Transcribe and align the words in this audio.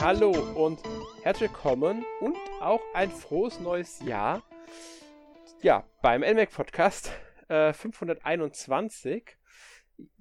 Hallo 0.00 0.30
und 0.30 0.80
herzlich 1.22 1.50
willkommen 1.50 2.06
und 2.22 2.34
auch 2.62 2.80
ein 2.94 3.10
frohes 3.10 3.60
neues 3.60 4.00
Jahr. 4.00 4.42
Ja, 5.60 5.84
beim 6.00 6.22
NMAC 6.22 6.50
Podcast 6.50 7.12
äh, 7.48 7.74
521. 7.74 9.36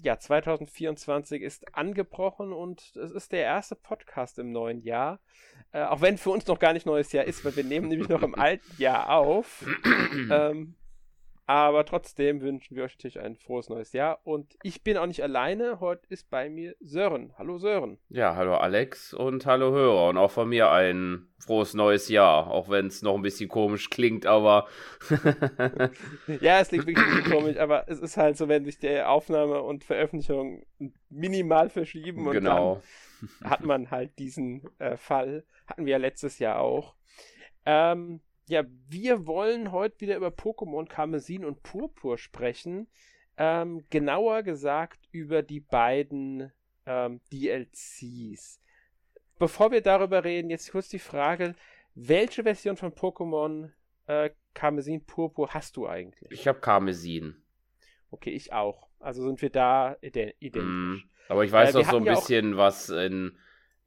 Ja, 0.03 0.19
2024 0.19 1.41
ist 1.41 1.73
angebrochen 1.73 2.51
und 2.51 2.93
es 2.97 3.11
ist 3.11 3.31
der 3.31 3.43
erste 3.43 3.77
Podcast 3.77 4.37
im 4.37 4.51
neuen 4.51 4.81
Jahr. 4.81 5.21
Äh, 5.71 5.83
auch 5.83 6.01
wenn 6.01 6.17
für 6.17 6.31
uns 6.31 6.45
noch 6.47 6.59
gar 6.59 6.73
nicht 6.73 6.85
neues 6.85 7.13
Jahr 7.13 7.23
ist, 7.23 7.45
weil 7.45 7.55
wir 7.55 7.63
nehmen 7.63 7.87
nämlich 7.87 8.09
noch 8.09 8.21
im 8.21 8.35
alten 8.37 8.81
Jahr 8.81 9.09
auf. 9.09 9.65
ähm, 10.29 10.75
aber 11.49 11.83
trotzdem 11.83 12.41
wünschen 12.41 12.75
wir 12.75 12.83
euch 12.83 12.93
natürlich 12.93 13.19
ein 13.19 13.35
frohes 13.35 13.69
neues 13.69 13.91
Jahr. 13.91 14.19
Und 14.23 14.55
ich 14.61 14.83
bin 14.83 14.97
auch 14.97 15.07
nicht 15.07 15.23
alleine. 15.23 15.79
Heute 15.79 16.05
ist 16.09 16.29
bei 16.29 16.47
mir 16.47 16.75
Sören. 16.79 17.33
Hallo 17.39 17.57
Sören. 17.57 17.97
Ja, 18.09 18.35
hallo 18.35 18.53
Alex 18.53 19.15
und 19.15 19.47
hallo 19.47 19.71
Hörer. 19.71 20.09
Und 20.09 20.17
auch 20.17 20.29
von 20.29 20.47
mir 20.47 20.69
ein 20.69 21.27
frohes 21.39 21.73
neues 21.73 22.07
Jahr. 22.07 22.51
Auch 22.51 22.69
wenn 22.69 22.85
es 22.85 23.01
noch 23.01 23.15
ein 23.15 23.23
bisschen 23.23 23.49
komisch 23.49 23.89
klingt, 23.89 24.27
aber. 24.27 24.67
ja, 26.39 26.59
es 26.59 26.67
klingt 26.67 26.85
wirklich 26.85 27.07
ein 27.07 27.15
bisschen 27.15 27.31
komisch, 27.31 27.57
aber 27.57 27.89
es 27.89 27.97
ist 27.97 28.15
halt 28.15 28.37
so, 28.37 28.47
wenn 28.47 28.63
sich 28.63 28.77
die 28.77 29.01
Aufnahme 29.01 29.63
und 29.63 29.83
Veröffentlichung 29.83 30.63
minimal 31.09 31.71
verschieben 31.71 32.27
und 32.27 32.33
genau. 32.33 32.83
dann 33.41 33.49
hat 33.49 33.63
man 33.63 33.89
halt 33.89 34.19
diesen 34.19 34.69
äh, 34.77 34.97
Fall. 34.97 35.43
Hatten 35.65 35.87
wir 35.87 35.93
ja 35.93 35.97
letztes 35.97 36.37
Jahr 36.37 36.59
auch. 36.59 36.93
Ähm, 37.65 38.21
ja, 38.49 38.63
wir 38.87 39.27
wollen 39.27 39.71
heute 39.71 40.01
wieder 40.01 40.17
über 40.17 40.29
Pokémon 40.29 40.87
Karmesin 40.87 41.45
und 41.45 41.61
Purpur 41.61 42.17
sprechen. 42.17 42.87
Ähm, 43.37 43.85
genauer 43.91 44.41
gesagt 44.41 45.07
über 45.11 45.43
die 45.43 45.59
beiden 45.59 46.51
ähm, 46.87 47.21
DLCs. 47.31 48.59
Bevor 49.37 49.71
wir 49.71 49.81
darüber 49.81 50.23
reden, 50.23 50.49
jetzt 50.49 50.71
kurz 50.71 50.89
die 50.89 50.99
Frage, 50.99 51.55
welche 51.93 52.41
Version 52.41 52.75
von 52.75 52.91
Pokémon 52.91 53.69
äh, 54.07 54.31
Karmesin 54.55 55.05
Purpur 55.05 55.53
hast 55.53 55.77
du 55.77 55.87
eigentlich? 55.87 56.31
Ich 56.31 56.47
habe 56.47 56.59
Karmesin. 56.59 57.35
Okay, 58.09 58.31
ich 58.31 58.51
auch. 58.51 58.89
Also 58.99 59.23
sind 59.27 59.43
wir 59.43 59.51
da 59.51 59.95
identisch. 60.01 60.63
Mm, 60.63 60.97
aber 61.29 61.45
ich 61.45 61.51
weiß 61.51 61.69
äh, 61.69 61.73
doch 61.73 61.89
so 61.89 61.97
ein 61.97 62.03
bisschen, 62.03 62.57
was 62.57 62.89
in 62.89 63.37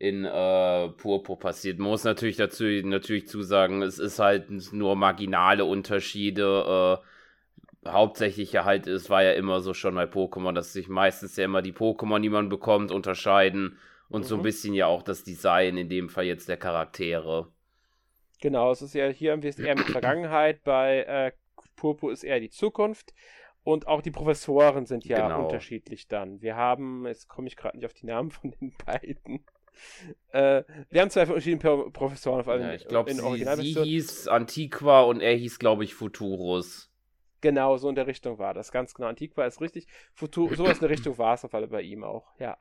in 0.03 0.25
äh, 0.25 0.89
Purpur 0.89 1.39
passiert. 1.39 1.79
Man 1.79 1.91
muss 1.91 2.03
natürlich 2.03 2.37
dazu 2.37 2.65
natürlich 2.65 3.29
zusagen, 3.29 3.83
es 3.83 4.01
ist 4.01 4.19
halt 4.19 4.51
nur 4.73 4.97
marginale 4.97 5.65
Unterschiede. 5.65 6.99
Äh, 7.85 7.89
hauptsächlich 7.89 8.51
ja 8.51 8.65
halt, 8.65 8.89
es 8.89 9.11
war 9.11 9.23
ja 9.23 9.31
immer 9.33 9.61
so 9.61 9.75
schon 9.75 9.95
bei 9.95 10.05
Pokémon, 10.05 10.55
dass 10.55 10.73
sich 10.73 10.89
meistens 10.89 11.37
ja 11.37 11.45
immer 11.45 11.63
die 11.63 11.73
Pokémon, 11.73 12.19
die 12.19 12.31
man 12.31 12.49
bekommt, 12.49 12.91
unterscheiden 12.91 13.79
und 14.09 14.23
mhm. 14.23 14.27
so 14.27 14.35
ein 14.35 14.39
mhm. 14.39 14.43
bisschen 14.43 14.75
ja 14.75 14.87
auch 14.87 15.03
das 15.05 15.23
Design, 15.23 15.77
in 15.77 15.89
dem 15.89 16.09
Fall 16.09 16.25
jetzt 16.25 16.49
der 16.49 16.57
Charaktere. 16.57 17.53
Genau, 18.41 18.73
es 18.73 18.83
ist 18.83 18.95
ja 18.95 19.07
hier 19.07 19.31
haben 19.31 19.43
wir 19.43 19.51
es 19.51 19.59
eher 19.61 19.77
mit 19.77 19.87
Vergangenheit, 19.87 20.65
bei 20.65 21.05
äh, 21.05 21.33
Purpur 21.77 22.11
ist 22.11 22.25
eher 22.25 22.41
die 22.41 22.51
Zukunft. 22.51 23.15
Und 23.63 23.87
auch 23.87 24.03
die 24.03 24.11
Professoren 24.11 24.87
sind 24.87 25.05
ja 25.05 25.29
genau. 25.29 25.45
unterschiedlich 25.45 26.09
dann. 26.09 26.43
Wir 26.43 26.57
haben, 26.57 27.07
jetzt 27.07 27.29
komme 27.29 27.47
ich 27.47 27.57
gerade 27.57 27.77
nicht 27.77 27.87
auf 27.87 27.95
die 27.95 28.07
Namen 28.07 28.33
von 28.33 28.51
den 28.51 28.75
beiden. 28.85 29.45
Äh, 30.33 30.63
wir 30.91 31.01
haben 31.01 31.11
zwei 31.11 31.27
verschiedene 31.27 31.91
Professoren 31.91 32.41
auf 32.41 32.49
einem. 32.49 32.69
Ja, 32.69 32.75
ich 32.75 32.87
glaube, 32.87 33.13
sie, 33.13 33.55
sie 33.55 33.83
hieß 33.83 34.29
Antiqua 34.29 35.03
und 35.03 35.21
er 35.21 35.35
hieß, 35.35 35.59
glaube 35.59 35.85
ich, 35.85 35.95
Futurus. 35.95 36.93
Genau, 37.43 37.77
so 37.77 37.89
in 37.89 37.97
der 37.97 38.07
Richtung 38.07 38.39
war 38.39 38.55
das. 38.55 38.71
Ganz 38.71 38.95
genau. 38.95 39.09
Antiqua 39.09 39.45
ist 39.45 39.61
richtig. 39.61 39.89
Futur 40.15 40.55
so 40.55 40.65
in 40.65 40.79
der 40.79 40.89
Richtung 40.89 41.19
war 41.19 41.35
es 41.35 41.45
auf 41.45 41.55
alle 41.55 41.67
bei 41.67 41.83
ihm 41.83 42.05
auch. 42.05 42.33
Ja. 42.39 42.57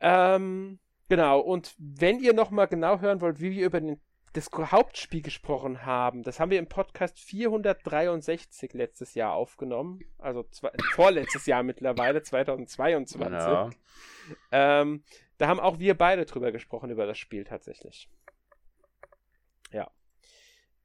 Ähm, 0.00 0.78
genau. 1.08 1.40
Und 1.40 1.74
wenn 1.76 2.20
ihr 2.20 2.32
nochmal 2.32 2.68
genau 2.68 3.00
hören 3.00 3.20
wollt, 3.20 3.40
wie 3.40 3.50
wir 3.50 3.66
über 3.66 3.80
den, 3.80 4.00
das 4.32 4.48
Hauptspiel 4.52 5.22
gesprochen 5.22 5.84
haben, 5.84 6.22
das 6.22 6.38
haben 6.38 6.52
wir 6.52 6.60
im 6.60 6.68
Podcast 6.68 7.18
463 7.18 8.74
letztes 8.74 9.14
Jahr 9.14 9.34
aufgenommen. 9.34 10.00
Also 10.18 10.44
zwei, 10.44 10.70
vorletztes 10.92 11.46
Jahr 11.46 11.64
mittlerweile, 11.64 12.22
2022. 12.22 13.20
Ja. 13.20 13.70
Ähm, 14.52 15.02
da 15.38 15.48
haben 15.48 15.60
auch 15.60 15.78
wir 15.78 15.96
beide 15.96 16.26
drüber 16.26 16.52
gesprochen, 16.52 16.90
über 16.90 17.06
das 17.06 17.18
Spiel 17.18 17.44
tatsächlich. 17.44 18.08
Ja. 19.72 19.90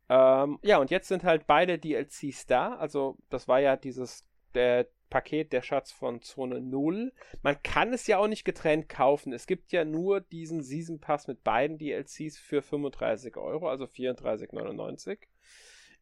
Ähm, 0.10 0.60
ja, 0.62 0.78
und 0.78 0.92
jetzt 0.92 1.08
sind 1.08 1.24
halt 1.24 1.48
beide 1.48 1.80
DLCs 1.80 2.46
da. 2.46 2.76
Also, 2.76 3.18
das 3.30 3.48
war 3.48 3.60
ja 3.60 3.76
dieses 3.76 4.26
der 4.54 4.88
Paket 5.10 5.54
der 5.54 5.62
Schatz 5.62 5.92
von 5.92 6.22
Zone 6.22 6.60
0. 6.60 7.14
Man 7.42 7.62
kann 7.64 7.94
es 7.94 8.08
ja 8.08 8.18
auch 8.18 8.28
nicht 8.28 8.46
getrennt 8.46 8.90
kaufen. 8.90 9.32
Es 9.32 9.48
gibt 9.48 9.72
ja 9.72 9.86
nur 9.86 10.22
diesen 10.22 10.64
Season 10.64 11.00
Pass 11.00 11.28
mit 11.28 11.44
beiden 11.44 11.78
DLCs 11.78 12.38
für 12.38 12.62
35 12.62 13.38
Euro, 13.38 13.70
also 13.70 13.86
34,99. 13.86 15.20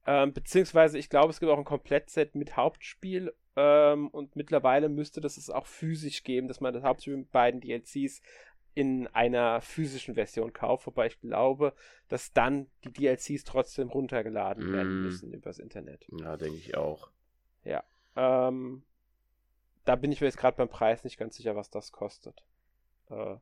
Ähm, 0.08 0.34
beziehungsweise, 0.34 0.98
ich 0.98 1.10
glaube, 1.10 1.30
es 1.30 1.40
gibt 1.40 1.52
auch 1.52 1.58
ein 1.58 1.66
Komplettset 1.66 2.36
mit 2.36 2.58
Hauptspiel 2.58 3.34
ähm, 3.56 4.08
und 4.10 4.36
mittlerweile 4.36 4.90
müsste 4.90 5.22
das 5.22 5.38
es 5.38 5.50
auch 5.50 5.66
physisch 5.66 6.24
geben, 6.24 6.48
dass 6.48 6.62
man 6.62 6.74
das 6.74 6.84
Hauptspiel 6.84 7.18
mit 7.18 7.32
beiden 7.32 7.62
DLCs 7.62 8.22
in 8.74 9.08
einer 9.08 9.60
physischen 9.62 10.16
Version 10.16 10.54
kauft, 10.54 10.88
wobei 10.88 11.08
ich 11.08 11.20
glaube, 11.20 11.74
dass 12.08 12.32
dann 12.32 12.68
die 12.86 12.94
DLCs 12.94 13.44
trotzdem 13.44 13.90
runtergeladen 13.90 14.72
mm. 14.72 14.74
werden 14.74 15.02
müssen 15.02 15.34
übers 15.34 15.60
Internet. 15.60 16.08
Ja, 16.20 16.38
denke 16.38 16.56
ich 16.56 16.78
auch. 16.78 17.10
Ja. 17.66 17.84
Ähm, 18.16 18.84
da 19.84 19.96
bin 19.96 20.12
ich 20.12 20.22
mir 20.22 20.28
jetzt 20.28 20.38
gerade 20.38 20.56
beim 20.56 20.70
Preis 20.70 21.04
nicht 21.04 21.18
ganz 21.18 21.36
sicher, 21.36 21.56
was 21.56 21.70
das 21.70 21.92
kostet. 21.92 22.44
Äh, 23.10 23.36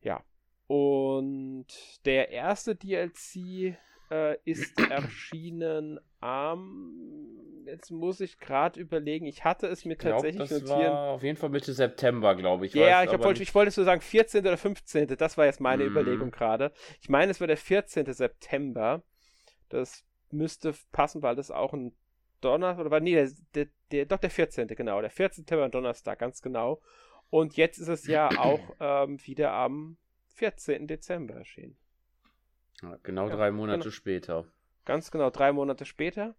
ja. 0.00 0.24
Und 0.66 1.66
der 2.06 2.30
erste 2.30 2.74
DLC 2.74 3.76
äh, 4.14 4.38
ist 4.44 4.78
erschienen 4.90 5.98
am. 6.20 6.92
Jetzt 7.66 7.90
muss 7.90 8.20
ich 8.20 8.38
gerade 8.38 8.78
überlegen. 8.78 9.26
Ich 9.26 9.42
hatte 9.42 9.66
es 9.66 9.84
mir 9.84 9.94
ich 9.94 9.98
glaub, 9.98 10.12
tatsächlich 10.12 10.48
das 10.50 10.62
notieren. 10.62 10.92
War 10.92 11.08
auf 11.10 11.22
jeden 11.22 11.38
Fall 11.38 11.48
Mitte 11.48 11.72
September, 11.72 12.34
glaube 12.34 12.66
ich. 12.66 12.74
Ja, 12.74 13.02
ich, 13.02 13.18
wollte, 13.18 13.42
ich 13.42 13.54
wollte 13.54 13.70
so 13.70 13.82
sagen 13.84 14.02
14. 14.02 14.40
oder 14.42 14.58
15. 14.58 15.16
Das 15.16 15.38
war 15.38 15.46
jetzt 15.46 15.60
meine 15.60 15.84
mm. 15.84 15.88
Überlegung 15.88 16.30
gerade. 16.30 16.72
Ich 17.00 17.08
meine, 17.08 17.30
es 17.30 17.40
war 17.40 17.46
der 17.46 17.56
14. 17.56 18.12
September. 18.12 19.02
Das 19.70 20.04
müsste 20.30 20.74
passen, 20.92 21.22
weil 21.22 21.36
das 21.36 21.50
auch 21.50 21.72
ein 21.72 21.96
Donnerstag 22.42 22.80
oder 22.80 22.90
war 22.90 23.00
nee, 23.00 23.14
der, 23.14 23.30
der, 23.54 23.66
der, 23.90 24.04
doch 24.04 24.18
der 24.18 24.30
14. 24.30 24.68
genau, 24.68 25.00
der 25.00 25.10
14. 25.10 25.44
September 25.44 25.70
Donnerstag, 25.70 26.18
ganz 26.18 26.42
genau. 26.42 26.82
Und 27.30 27.56
jetzt 27.56 27.78
ist 27.78 27.88
es 27.88 28.06
ja 28.06 28.28
auch 28.38 28.60
ähm, 28.78 29.18
wieder 29.26 29.52
am 29.52 29.96
14. 30.34 30.86
Dezember 30.86 31.34
erschienen. 31.34 31.78
Ja, 32.84 32.98
genau 33.02 33.28
ja, 33.28 33.36
drei 33.36 33.50
Monate 33.50 33.80
genau. 33.80 33.90
später. 33.90 34.44
Ganz 34.84 35.10
genau, 35.10 35.30
drei 35.30 35.52
Monate 35.52 35.84
später. 35.84 36.34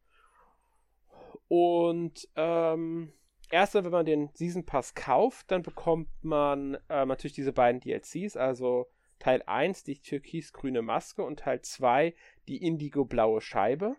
Und 1.47 2.28
ähm, 2.35 3.11
erst 3.50 3.75
wenn 3.75 3.89
man 3.89 4.06
den 4.06 4.29
Season 4.33 4.66
Pass 4.66 4.94
kauft, 4.94 5.51
dann 5.51 5.61
bekommt 5.61 6.09
man 6.22 6.75
äh, 6.89 7.06
natürlich 7.06 7.33
diese 7.33 7.53
beiden 7.53 7.81
DLCs, 7.81 8.38
also 8.38 8.88
Teil 9.19 9.44
1 9.45 9.83
die 9.83 10.00
türkisgrüne 10.00 10.81
Maske 10.81 11.23
und 11.23 11.39
Teil 11.39 11.61
2 11.61 12.13
die 12.47 12.63
indigo-blaue 12.63 13.41
Scheibe. 13.41 13.95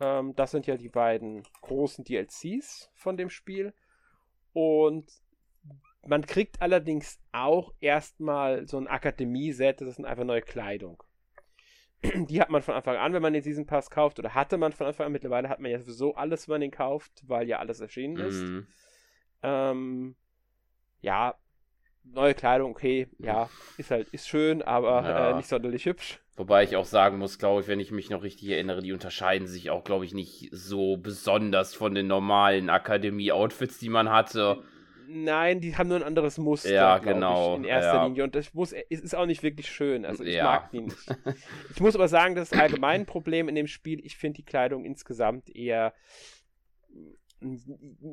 Ähm, 0.00 0.34
das 0.36 0.50
sind 0.50 0.66
ja 0.66 0.76
die 0.76 0.88
beiden 0.88 1.44
großen 1.62 2.04
DLCs 2.04 2.90
von 2.94 3.16
dem 3.16 3.30
Spiel. 3.30 3.74
Und 4.52 5.10
man 6.06 6.26
kriegt 6.26 6.60
allerdings 6.60 7.18
auch 7.32 7.72
erstmal 7.80 8.66
so 8.66 8.78
ein 8.78 8.88
Akademie-Set, 8.88 9.80
das 9.80 9.88
ist 9.88 10.04
einfach 10.04 10.24
neue 10.24 10.42
Kleidung. 10.42 11.02
Die 12.28 12.40
hat 12.40 12.50
man 12.50 12.62
von 12.62 12.74
Anfang 12.74 12.96
an, 12.96 13.12
wenn 13.12 13.22
man 13.22 13.32
den 13.32 13.42
Season 13.42 13.66
Pass 13.66 13.90
kauft, 13.90 14.18
oder 14.18 14.34
hatte 14.34 14.58
man 14.58 14.72
von 14.72 14.86
Anfang 14.86 15.06
an. 15.06 15.12
Mittlerweile 15.12 15.48
hat 15.48 15.60
man 15.60 15.70
ja 15.70 15.78
sowieso 15.78 16.14
alles, 16.14 16.48
wenn 16.48 16.54
man 16.54 16.60
den 16.62 16.70
kauft, 16.70 17.22
weil 17.26 17.48
ja 17.48 17.58
alles 17.58 17.80
erschienen 17.80 18.16
ist. 18.18 18.42
Mhm. 18.42 18.66
Ähm, 19.42 20.16
ja, 21.00 21.34
neue 22.04 22.34
Kleidung, 22.34 22.72
okay, 22.72 23.08
ja, 23.18 23.48
ist 23.78 23.90
halt, 23.90 24.08
ist 24.10 24.28
schön, 24.28 24.62
aber 24.62 25.02
ja. 25.02 25.30
äh, 25.30 25.34
nicht 25.36 25.48
sonderlich 25.48 25.86
hübsch. 25.86 26.20
Wobei 26.36 26.64
ich 26.64 26.76
auch 26.76 26.84
sagen 26.84 27.18
muss, 27.18 27.38
glaube 27.38 27.60
ich, 27.60 27.68
wenn 27.68 27.78
ich 27.78 27.92
mich 27.92 28.10
noch 28.10 28.22
richtig 28.22 28.48
erinnere, 28.50 28.82
die 28.82 28.92
unterscheiden 28.92 29.46
sich 29.46 29.70
auch, 29.70 29.84
glaube 29.84 30.04
ich, 30.04 30.12
nicht 30.12 30.48
so 30.50 30.96
besonders 30.96 31.74
von 31.74 31.94
den 31.94 32.08
normalen 32.08 32.70
Akademie-Outfits, 32.70 33.78
die 33.78 33.88
man 33.88 34.10
hatte. 34.10 34.64
Nein, 35.08 35.60
die 35.60 35.76
haben 35.76 35.88
nur 35.88 35.98
ein 35.98 36.02
anderes 36.02 36.38
Muster, 36.38 36.72
ja, 36.72 36.98
genau, 36.98 37.52
ich, 37.54 37.58
in 37.58 37.64
erster 37.64 37.94
ja. 37.94 38.06
Linie. 38.06 38.24
Und 38.24 38.34
das 38.34 38.54
muss, 38.54 38.72
es 38.72 39.00
ist 39.00 39.14
auch 39.14 39.26
nicht 39.26 39.42
wirklich 39.42 39.68
schön. 39.68 40.04
Also 40.04 40.24
ich 40.24 40.34
ja. 40.34 40.44
mag 40.44 40.70
die 40.70 40.80
nicht. 40.80 40.96
Ich 41.74 41.80
muss 41.80 41.94
aber 41.94 42.08
sagen, 42.08 42.34
das 42.34 42.52
ist 42.52 42.58
allgemein 42.58 43.02
ein 43.02 43.06
Problem 43.06 43.48
in 43.48 43.54
dem 43.54 43.66
Spiel. 43.66 44.04
Ich 44.04 44.16
finde 44.16 44.36
die 44.36 44.44
Kleidung 44.44 44.84
insgesamt 44.84 45.54
eher. 45.54 45.94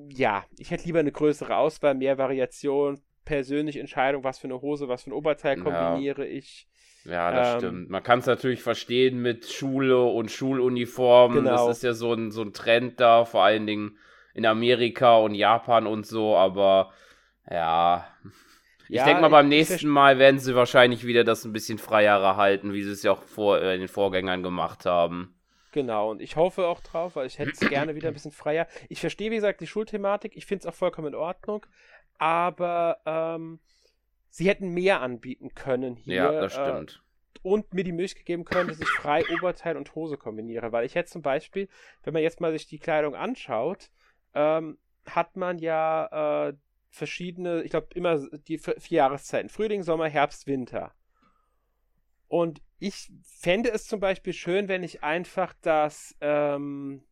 Ja, 0.10 0.46
ich 0.58 0.72
hätte 0.72 0.86
lieber 0.86 1.00
eine 1.00 1.12
größere 1.12 1.56
Auswahl, 1.56 1.96
mehr 1.96 2.18
Variation, 2.18 3.02
persönliche 3.24 3.80
Entscheidung, 3.80 4.24
was 4.24 4.40
für 4.40 4.48
eine 4.48 4.62
Hose, 4.62 4.88
was 4.88 5.04
für 5.04 5.12
ein 5.12 5.14
Oberteil 5.14 5.58
kombiniere 5.58 6.28
ich. 6.28 6.68
Ja, 7.06 7.32
das 7.32 7.54
ähm, 7.54 7.60
stimmt. 7.60 7.90
Man 7.90 8.04
kann 8.04 8.20
es 8.20 8.26
natürlich 8.26 8.62
verstehen 8.62 9.22
mit 9.22 9.46
Schule 9.46 10.04
und 10.04 10.30
Schuluniformen. 10.30 11.44
Genau. 11.44 11.68
Das 11.68 11.78
ist 11.78 11.84
ja 11.84 11.94
so 11.94 12.14
ein, 12.14 12.32
so 12.32 12.42
ein 12.42 12.54
Trend 12.54 13.00
da, 13.00 13.26
vor 13.26 13.44
allen 13.44 13.66
Dingen 13.66 13.98
in 14.34 14.46
Amerika 14.46 15.18
und 15.18 15.36
Japan 15.36 15.88
und 15.88 16.06
so, 16.06 16.36
aber 16.36 16.92
ja. 17.50 18.08
Ich 18.88 18.98
ja, 18.98 19.06
denke 19.06 19.22
mal, 19.22 19.30
beim 19.30 19.48
nächsten 19.48 19.88
Mal 19.88 20.20
werden 20.20 20.40
sie 20.40 20.54
wahrscheinlich 20.54 21.06
wieder 21.06 21.24
das 21.24 21.46
ein 21.46 21.54
bisschen 21.54 21.78
freier 21.78 22.36
halten, 22.36 22.74
wie 22.74 22.84
sie 22.84 22.92
es 22.92 23.04
ja 23.04 23.14
auch 23.14 23.24
vor, 23.24 23.62
äh, 23.62 23.74
in 23.74 23.80
den 23.80 23.88
Vorgängern 23.88 24.44
gemacht 24.44 24.86
haben. 24.86 25.34
Genau, 25.72 26.12
und 26.12 26.22
ich 26.22 26.36
hoffe 26.36 26.68
auch 26.68 26.82
drauf, 26.82 27.16
weil 27.16 27.28
ich 27.28 27.40
hätte 27.40 27.52
es 27.52 27.60
gerne 27.62 27.96
wieder 27.96 28.10
ein 28.10 28.14
bisschen 28.14 28.32
freier. 28.32 28.68
Ich 28.90 29.00
verstehe, 29.00 29.32
wie 29.32 29.36
gesagt, 29.36 29.62
die 29.62 29.68
Schulthematik. 29.68 30.36
Ich 30.36 30.46
finde 30.46 30.64
es 30.64 30.66
auch 30.68 30.78
vollkommen 30.78 31.10
in 31.10 31.16
Ordnung. 31.16 31.66
Aber 32.18 32.98
ähm, 33.06 33.60
sie 34.30 34.48
hätten 34.50 34.70
mehr 34.70 35.02
anbieten 35.02 35.56
können 35.56 35.96
hier. 35.96 36.16
Ja, 36.16 36.32
das 36.42 36.54
stimmt. 36.54 37.02
Äh, 37.02 37.40
und 37.44 37.74
mir 37.74 37.84
die 37.84 37.94
Möglichkeit 37.94 38.26
geben 38.26 38.46
können, 38.46 38.68
dass 38.68 38.80
ich 38.80 38.88
frei 38.88 39.24
Oberteil 39.34 39.78
und 39.78 39.96
Hose 39.96 40.18
kombiniere. 40.18 40.72
Weil 40.72 40.86
ich 40.86 40.96
hätte 40.96 41.10
zum 41.10 41.22
Beispiel, 41.22 41.70
wenn 42.04 42.14
man 42.14 42.22
jetzt 42.22 42.42
mal 42.42 42.52
sich 42.52 42.68
die 42.68 42.78
Kleidung 42.78 43.16
anschaut, 43.16 43.90
ähm, 44.34 44.78
hat 45.06 45.36
man 45.36 45.60
ja 45.60 46.50
äh, 46.50 46.54
verschiedene, 46.90 47.64
ich 47.64 47.72
glaube 47.72 47.88
immer 47.96 48.20
die 48.48 48.58
vier 48.58 48.98
Jahreszeiten. 48.98 49.50
Frühling, 49.50 49.84
Sommer, 49.84 50.08
Herbst, 50.08 50.48
Winter. 50.48 50.94
Und 52.28 52.62
ich 52.80 53.12
fände 53.24 53.72
es 53.72 53.86
zum 53.88 54.00
Beispiel 54.00 54.34
schön, 54.34 54.68
wenn 54.68 54.84
ich 54.84 55.04
einfach 55.04 55.54
das, 55.62 56.16
ähm, 56.22 57.04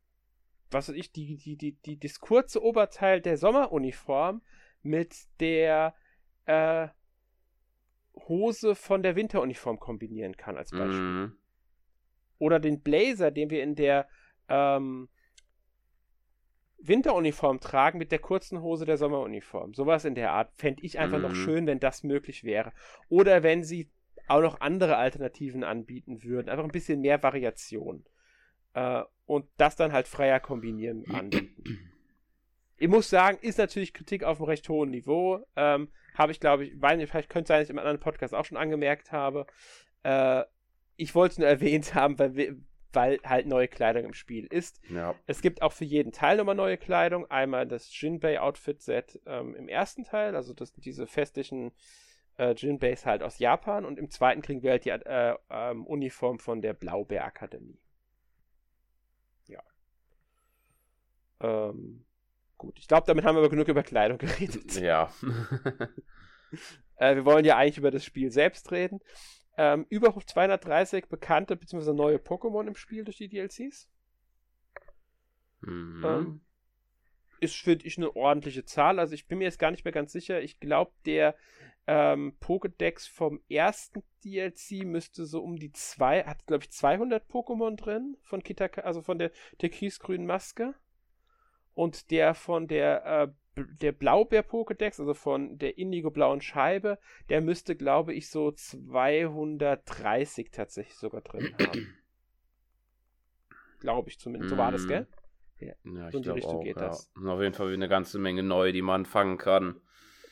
was 0.72 0.90
weiß 0.90 0.96
ich, 0.96 1.12
die, 1.12 1.38
die, 1.38 1.58
die, 1.58 1.74
die, 1.74 2.00
das 2.00 2.20
kurze 2.20 2.64
Oberteil 2.64 3.22
der 3.22 3.38
Sommeruniform 3.38 4.42
mit 4.82 5.28
der 5.40 5.94
äh, 6.46 6.88
Hose 8.28 8.76
von 8.76 9.04
der 9.04 9.16
Winteruniform 9.16 9.80
kombinieren 9.80 10.38
kann, 10.38 10.58
als 10.58 10.72
Beispiel. 10.72 11.28
Mm. 11.28 11.38
Oder 12.38 12.60
den 12.60 12.82
Blazer, 12.82 13.32
den 13.32 13.50
wir 13.50 13.64
in 13.64 13.76
der 13.76 14.08
ähm, 14.48 15.10
Winteruniform 16.82 17.60
tragen 17.60 18.00
mit 18.00 18.12
der 18.12 18.20
kurzen 18.20 18.62
Hose 18.62 18.86
der 18.86 18.98
Sommeruniform. 18.98 19.74
Sowas 19.74 20.06
in 20.06 20.16
der 20.16 20.32
Art 20.32 20.52
fände 20.56 20.84
ich 20.84 20.98
einfach 20.98 21.20
mm. 21.20 21.22
noch 21.22 21.32
mhm. 21.32 21.36
schön, 21.36 21.68
wenn 21.68 21.80
das 21.80 22.04
möglich 22.04 22.44
wäre. 22.44 22.72
Oder 23.10 23.44
wenn 23.44 23.64
sie 23.64 23.90
auch 24.30 24.42
noch 24.42 24.62
andere 24.62 24.98
Alternativen 24.98 25.64
anbieten 25.64 26.24
würden. 26.24 26.50
Einfach 26.50 26.64
ein 26.64 26.72
bisschen 26.72 27.02
mehr 27.02 27.22
Variation. 27.22 28.06
Äh, 28.74 29.04
und 29.26 29.48
das 29.58 29.76
dann 29.76 29.92
halt 29.92 30.08
freier 30.08 30.40
kombinieren 30.40 31.06
anbieten. 31.14 31.92
Ich 32.78 32.88
muss 32.88 33.10
sagen, 33.10 33.38
ist 33.42 33.58
natürlich 33.58 33.94
Kritik 33.94 34.24
auf 34.24 34.40
einem 34.40 34.48
recht 34.48 34.70
hohen 34.70 34.92
Niveau. 34.92 35.46
Ähm, 35.56 35.90
habe 36.16 36.32
ich, 36.32 36.40
glaube 36.40 36.66
ich, 36.66 36.82
weiß 36.82 36.98
nicht, 36.98 37.10
vielleicht 37.10 37.30
könnte 37.30 37.44
es 37.44 37.48
sein, 37.50 37.60
dass 37.60 37.66
ich 37.66 37.74
im 37.74 37.80
anderen 37.80 38.00
Podcast 38.00 38.34
auch 38.34 38.46
schon 38.46 38.58
angemerkt 38.58 39.12
habe. 39.12 39.48
Äh, 40.04 40.44
ich 40.96 41.14
wollte 41.16 41.34
es 41.34 41.38
nur 41.40 41.48
erwähnt 41.50 41.94
haben, 41.94 42.18
weil, 42.20 42.58
weil 42.94 43.20
halt 43.24 43.46
neue 43.46 43.68
Kleidung 43.68 44.06
im 44.06 44.14
Spiel 44.14 44.46
ist. 44.46 44.82
Ja. 44.90 45.16
Es 45.28 45.42
gibt 45.42 45.62
auch 45.62 45.74
für 45.74 45.86
jeden 45.86 46.12
Teil 46.12 46.38
nochmal 46.38 46.56
neue 46.56 46.78
Kleidung. 46.78 47.30
Einmal 47.30 47.68
das 47.68 47.90
Jinbei 48.00 48.40
Outfit 48.40 48.82
Set 48.82 49.20
ähm, 49.26 49.56
im 49.56 49.68
ersten 49.68 50.04
Teil, 50.04 50.36
also 50.36 50.54
das, 50.54 50.74
diese 50.74 51.06
festlichen 51.08 51.72
äh, 52.38 52.54
Jinbeis 52.54 53.06
halt 53.06 53.22
aus 53.22 53.38
Japan 53.38 53.86
und 53.86 54.00
im 54.00 54.10
zweiten 54.10 54.42
kriegen 54.42 54.64
wir 54.64 54.72
halt 54.72 54.86
die 54.86 54.90
äh, 54.90 55.36
ähm, 55.50 55.86
Uniform 55.86 56.40
von 56.40 56.62
der 56.62 56.74
Blaubeer 56.74 57.26
Akademie. 57.26 57.80
Ja. 59.48 59.62
Ähm, 61.42 62.06
gut, 62.58 62.80
ich 62.80 62.88
glaube, 62.88 63.06
damit 63.06 63.26
haben 63.26 63.36
wir 63.36 63.40
aber 63.40 63.50
genug 63.50 63.68
über 63.68 63.84
Kleidung 63.84 64.18
geredet. 64.18 64.80
Ja. 64.80 65.12
äh, 66.96 67.16
wir 67.16 67.26
wollen 67.26 67.46
ja 67.46 67.58
eigentlich 67.58 67.78
über 67.78 67.92
das 67.92 68.06
Spiel 68.06 68.32
selbst 68.32 68.72
reden. 68.72 69.00
Ähm, 69.62 69.86
über 69.90 70.16
230 70.18 71.08
bekannte 71.10 71.58
bzw. 71.58 71.92
neue 71.92 72.16
Pokémon 72.16 72.66
im 72.66 72.76
Spiel 72.76 73.04
durch 73.04 73.18
die 73.18 73.28
DLCs. 73.28 73.90
Mhm. 75.60 76.06
Ähm, 76.06 76.42
ist, 77.42 77.58
finde 77.58 77.86
ich, 77.86 77.98
eine 77.98 78.16
ordentliche 78.16 78.64
Zahl. 78.64 79.00
Also 79.00 79.16
ich 79.16 79.28
bin 79.28 79.40
mir 79.40 79.44
jetzt 79.44 79.60
gar 79.60 79.72
nicht 79.72 79.84
mehr 79.84 79.92
ganz 79.92 80.14
sicher. 80.14 80.42
Ich 80.42 80.62
glaube, 80.62 80.94
der 81.06 81.36
ähm, 81.88 82.38
Pokédex 82.40 83.12
vom 83.12 83.42
ersten 83.50 84.02
DLC 84.24 84.86
müsste 84.86 85.26
so 85.26 85.44
um 85.44 85.58
die 85.58 85.74
zwei, 85.74 86.24
hat 86.24 86.48
glaube 86.48 86.64
ich 86.64 86.72
200 86.72 87.30
Pokémon 87.30 87.76
drin 87.76 88.16
von 88.22 88.42
Kitaka, 88.42 88.84
also 88.84 89.02
von 89.02 89.20
der 89.20 89.34
türkisgrünen 89.58 90.26
Maske. 90.26 90.74
Und 91.74 92.12
der 92.12 92.34
von 92.34 92.70
der, 92.70 93.06
äh, 93.06 93.28
der 93.82 93.92
Blaubeer-Pokédex, 93.92 95.00
also 95.00 95.14
von 95.14 95.58
der 95.58 95.78
indigo-blauen 95.78 96.42
Scheibe, 96.42 97.00
der 97.30 97.42
müsste 97.42 97.76
glaube 97.76 98.14
ich 98.14 98.30
so 98.30 98.52
230 98.52 100.52
tatsächlich 100.52 100.96
sogar 100.96 101.22
drin 101.22 101.54
haben. 101.60 101.94
glaube 103.80 104.10
ich 104.10 104.20
zumindest. 104.20 104.52
So 104.52 104.58
war 104.58 104.72
das, 104.72 104.88
gell? 104.88 105.08
Ja, 105.60 105.74
ja 105.84 106.12
so 106.12 106.18
in 106.18 106.24
die 106.24 106.30
Richtung 106.30 106.58
auch, 106.58 106.64
geht 106.64 106.78
ja. 106.78 106.88
das. 106.88 107.12
Auf 107.16 107.42
jeden 107.42 107.54
Fall 107.54 107.74
eine 107.74 107.90
ganze 107.90 108.20
Menge 108.20 108.44
neu, 108.44 108.72
die 108.72 108.82
man 108.82 109.06
fangen 109.06 109.38
kann. 109.38 109.82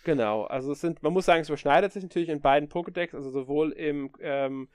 Genau, 0.03 0.43
also 0.43 0.71
es 0.71 0.79
sind, 0.79 1.03
man 1.03 1.11
muss 1.11 1.25
sagen, 1.25 1.41
es 1.41 1.49
überschneidet 1.49 1.91
sich 1.91 2.03
natürlich 2.03 2.29
in 2.29 2.39
beiden 2.39 2.69
Pokédex, 2.69 3.13
also 3.13 3.29
sowohl 3.29 3.71
im 3.71 4.11
ähm, 4.21 4.69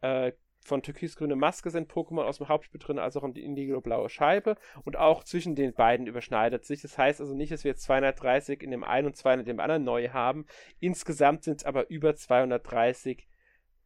äh, 0.00 0.32
von 0.60 0.82
türkisgrüne 0.82 1.36
Maske 1.36 1.70
sind 1.70 1.90
Pokémon 1.90 2.24
aus 2.24 2.38
dem 2.38 2.48
Hauptspiel 2.48 2.80
drin, 2.80 2.98
als 2.98 3.16
auch 3.16 3.24
in 3.24 3.32
die 3.32 3.44
Indigo-blaue 3.44 4.08
Scheibe. 4.08 4.56
Und 4.84 4.96
auch 4.96 5.24
zwischen 5.24 5.54
den 5.54 5.72
beiden 5.72 6.06
überschneidet 6.06 6.64
sich. 6.64 6.82
Das 6.82 6.98
heißt 6.98 7.20
also 7.20 7.34
nicht, 7.34 7.52
dass 7.52 7.64
wir 7.64 7.70
jetzt 7.70 7.84
230 7.84 8.62
in 8.62 8.70
dem 8.70 8.84
einen 8.84 9.06
und 9.06 9.16
200 9.16 9.46
in 9.46 9.56
dem 9.56 9.60
anderen 9.60 9.84
neu 9.84 10.10
haben. 10.10 10.46
Insgesamt 10.80 11.44
sind 11.44 11.60
es 11.60 11.64
aber 11.64 11.88
über 11.90 12.14
230 12.14 13.26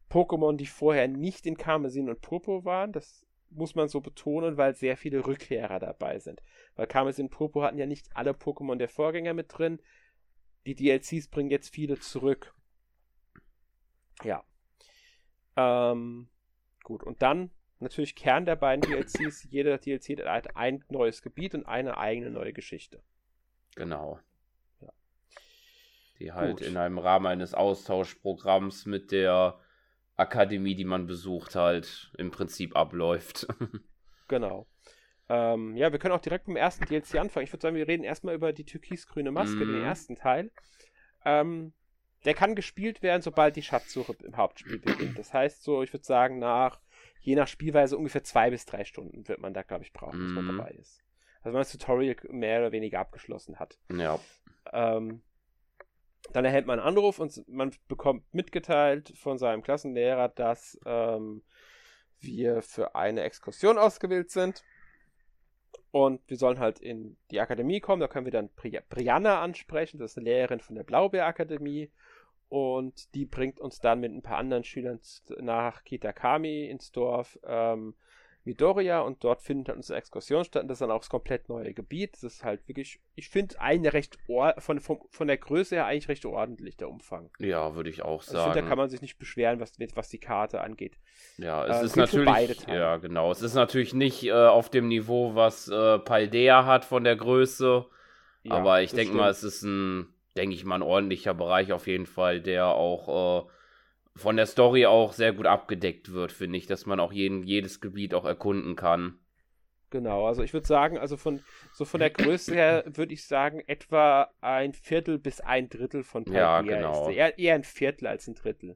Pokémon, 0.09 0.57
die 0.57 0.65
vorher 0.65 1.07
nicht 1.07 1.45
in 1.45 1.57
Karmesin 1.57 2.09
und 2.09 2.21
Purpur 2.21 2.65
waren. 2.65 2.91
Das 2.91 3.25
muss 3.49 3.75
man 3.75 3.87
so 3.87 4.01
betonen, 4.01 4.57
weil 4.57 4.75
sehr 4.75 4.97
viele 4.97 5.25
Rückkehrer 5.25 5.79
dabei 5.79 6.19
sind. 6.19 6.41
Weil 6.75 6.87
Karmesin 6.87 7.27
und 7.27 7.31
Purpur 7.31 7.63
hatten 7.63 7.77
ja 7.77 7.85
nicht 7.85 8.09
alle 8.13 8.31
Pokémon 8.31 8.75
der 8.75 8.89
Vorgänger 8.89 9.33
mit 9.33 9.57
drin 9.57 9.79
die 10.65 10.75
DLCs 10.75 11.27
bringen 11.27 11.49
jetzt 11.49 11.73
viele 11.73 11.99
zurück. 11.99 12.53
Ja. 14.23 14.43
Ähm, 15.55 16.29
gut, 16.83 17.03
und 17.03 17.21
dann 17.21 17.51
natürlich 17.79 18.15
Kern 18.15 18.45
der 18.45 18.55
beiden 18.55 18.81
DLCs. 18.81 19.43
Jeder 19.49 19.77
DLC 19.77 20.25
hat 20.25 20.55
ein 20.55 20.83
neues 20.89 21.21
Gebiet 21.21 21.53
und 21.53 21.65
eine 21.65 21.97
eigene 21.97 22.31
neue 22.31 22.53
Geschichte. 22.53 23.01
Genau. 23.75 24.19
Ja. 24.81 24.89
Die 26.19 26.31
halt 26.31 26.57
gut. 26.57 26.67
in 26.67 26.77
einem 26.77 26.97
Rahmen 26.97 27.27
eines 27.27 27.53
Austauschprogramms 27.53 28.85
mit 28.85 29.11
der 29.11 29.59
Akademie, 30.15 30.75
die 30.75 30.85
man 30.85 31.07
besucht, 31.07 31.55
halt 31.55 32.11
im 32.17 32.31
Prinzip 32.31 32.75
abläuft. 32.75 33.47
genau. 34.27 34.67
Ähm, 35.29 35.75
ja, 35.75 35.91
wir 35.91 35.99
können 35.99 36.13
auch 36.13 36.21
direkt 36.21 36.47
mit 36.47 36.57
dem 36.57 36.61
ersten 36.61 36.85
DLC 36.85 37.15
anfangen. 37.15 37.45
Ich 37.45 37.53
würde 37.53 37.61
sagen, 37.61 37.75
wir 37.75 37.87
reden 37.87 38.03
erstmal 38.03 38.35
über 38.35 38.53
die 38.53 38.65
türkisgrüne 38.65 39.31
Maske, 39.31 39.65
mm. 39.65 39.71
den 39.71 39.83
ersten 39.83 40.15
Teil. 40.15 40.51
Ähm, 41.25 41.73
der 42.25 42.33
kann 42.33 42.55
gespielt 42.55 43.01
werden, 43.01 43.21
sobald 43.21 43.55
die 43.55 43.61
Schatzsuche 43.61 44.15
im 44.23 44.37
Hauptspiel 44.37 44.79
beginnt. 44.79 45.17
Das 45.17 45.33
heißt 45.33 45.63
so, 45.63 45.83
ich 45.83 45.91
würde 45.93 46.05
sagen, 46.05 46.39
nach, 46.39 46.79
je 47.19 47.35
nach 47.35 47.47
Spielweise 47.47 47.97
ungefähr 47.97 48.23
zwei 48.23 48.49
bis 48.49 48.65
drei 48.65 48.85
Stunden 48.85 49.27
wird 49.27 49.39
man 49.39 49.53
da, 49.53 49.63
glaube 49.63 49.83
ich, 49.83 49.93
brauchen, 49.93 50.19
bis 50.19 50.31
man 50.31 50.45
mhm. 50.45 50.57
dabei 50.57 50.71
ist. 50.71 51.03
Also 51.39 51.45
wenn 51.45 51.53
man 51.53 51.61
das 51.61 51.71
Tutorial 51.71 52.15
mehr 52.29 52.59
oder 52.59 52.71
weniger 52.71 52.99
abgeschlossen 52.99 53.59
hat. 53.59 53.77
Ja. 53.91 54.19
Ähm, 54.71 55.21
dann 56.31 56.45
erhält 56.45 56.65
man 56.65 56.79
einen 56.79 56.87
Anruf 56.87 57.19
und 57.19 57.47
man 57.49 57.71
bekommt 57.87 58.33
mitgeteilt 58.33 59.13
von 59.17 59.37
seinem 59.37 59.61
Klassenlehrer, 59.61 60.29
dass 60.29 60.79
ähm, 60.85 61.43
wir 62.19 62.61
für 62.61 62.95
eine 62.95 63.23
Exkursion 63.23 63.77
ausgewählt 63.77 64.31
sind. 64.31 64.63
Und 65.91 66.21
wir 66.27 66.37
sollen 66.37 66.59
halt 66.59 66.79
in 66.79 67.17
die 67.29 67.39
Akademie 67.39 67.79
kommen. 67.79 67.99
Da 67.99 68.07
können 68.07 68.25
wir 68.25 68.31
dann 68.31 68.49
Bri 68.49 68.79
Brianna 68.89 69.41
ansprechen. 69.41 69.99
Das 69.99 70.11
ist 70.11 70.17
eine 70.17 70.25
Lehrerin 70.25 70.59
von 70.59 70.75
der 70.75 70.83
Blaubeerakademie. 70.83 71.91
Und 72.53 73.15
die 73.15 73.25
bringt 73.25 73.59
uns 73.59 73.79
dann 73.79 73.99
mit 73.99 74.13
ein 74.13 74.21
paar 74.21 74.37
anderen 74.37 74.63
Schülern 74.63 74.99
nach 75.39 75.83
Kitakami 75.83 76.67
ins 76.67 76.91
Dorf. 76.91 77.39
Ähm, 77.43 77.95
Midoriya 78.43 78.99
und 78.99 79.23
dort 79.23 79.41
findet 79.41 79.69
dann 79.69 79.77
unsere 79.77 79.97
Exkursion 79.97 80.43
statt. 80.43 80.61
Und 80.61 80.67
das 80.67 80.75
ist 80.75 80.81
dann 80.81 80.91
auch 80.91 80.99
das 80.99 81.09
komplett 81.09 81.49
neue 81.49 81.73
Gebiet. 81.73 82.13
Das 82.13 82.21
ist 82.21 82.43
halt 82.43 82.67
wirklich, 82.67 82.99
ich 83.15 83.29
finde, 83.29 83.59
eine 83.59 83.93
recht 83.93 84.19
von, 84.59 84.79
von, 84.79 84.99
von 85.09 85.27
der 85.27 85.37
Größe 85.37 85.77
her 85.77 85.87
eigentlich 85.87 86.09
recht 86.09 86.27
ordentlich, 86.27 86.77
der 86.77 86.89
Umfang. 86.89 87.31
Ja, 87.39 87.73
würde 87.73 87.89
ich 87.89 88.03
auch 88.03 88.21
sagen. 88.21 88.37
Also 88.37 88.49
ich 88.49 88.53
finde, 88.53 88.61
da 88.61 88.69
kann 88.69 88.77
man 88.77 88.89
sich 88.91 89.01
nicht 89.01 89.17
beschweren, 89.17 89.59
was, 89.59 89.73
was 89.95 90.09
die 90.09 90.19
Karte 90.19 90.61
angeht. 90.61 90.99
Ja, 91.39 91.65
es 91.65 91.81
äh, 91.81 91.85
ist 91.85 91.95
natürlich, 91.95 92.67
ja, 92.67 92.97
genau. 92.97 93.31
Es 93.31 93.41
ist 93.41 93.55
natürlich 93.55 93.95
nicht 93.95 94.25
äh, 94.25 94.31
auf 94.31 94.69
dem 94.69 94.89
Niveau, 94.89 95.33
was 95.33 95.69
äh, 95.69 95.97
Paldea 95.97 96.67
hat 96.67 96.85
von 96.85 97.03
der 97.03 97.15
Größe. 97.15 97.87
Ja, 98.43 98.51
aber 98.51 98.83
ich 98.83 98.91
denke 98.91 99.15
mal, 99.15 99.31
es 99.31 99.41
ist 99.41 99.63
ein, 99.63 100.13
denke 100.35 100.55
ich 100.55 100.65
mal, 100.65 100.75
ein 100.75 100.81
ordentlicher 100.81 101.33
Bereich 101.33 101.71
auf 101.71 101.87
jeden 101.87 102.05
Fall, 102.05 102.41
der 102.41 102.67
auch 102.67 103.45
äh, 103.45 103.49
von 104.15 104.35
der 104.35 104.45
Story 104.45 104.85
auch 104.85 105.13
sehr 105.13 105.33
gut 105.33 105.45
abgedeckt 105.45 106.11
wird, 106.11 106.31
finde 106.31 106.57
ich, 106.57 106.67
dass 106.67 106.85
man 106.85 106.99
auch 106.99 107.11
jeden, 107.11 107.43
jedes 107.43 107.81
Gebiet 107.81 108.13
auch 108.13 108.25
erkunden 108.25 108.75
kann. 108.75 109.19
Genau, 109.89 110.25
also 110.25 110.41
ich 110.41 110.53
würde 110.53 110.65
sagen, 110.65 110.97
also 110.97 111.17
von 111.17 111.41
so 111.71 111.85
von 111.85 111.99
der 111.99 112.09
Größe 112.09 112.55
her 112.55 112.83
würde 112.87 113.13
ich 113.13 113.27
sagen, 113.27 113.61
etwa 113.67 114.31
ein 114.41 114.73
Viertel 114.73 115.19
bis 115.19 115.39
ein 115.39 115.69
Drittel 115.69 116.03
von 116.03 116.25
Paldea 116.25 116.41
ja, 116.41 116.61
genau. 116.61 117.09
ist 117.09 117.15
eher, 117.15 117.37
eher 117.37 117.53
ein 117.53 117.63
Viertel 117.63 118.07
als 118.07 118.27
ein 118.27 118.33
Drittel. 118.33 118.75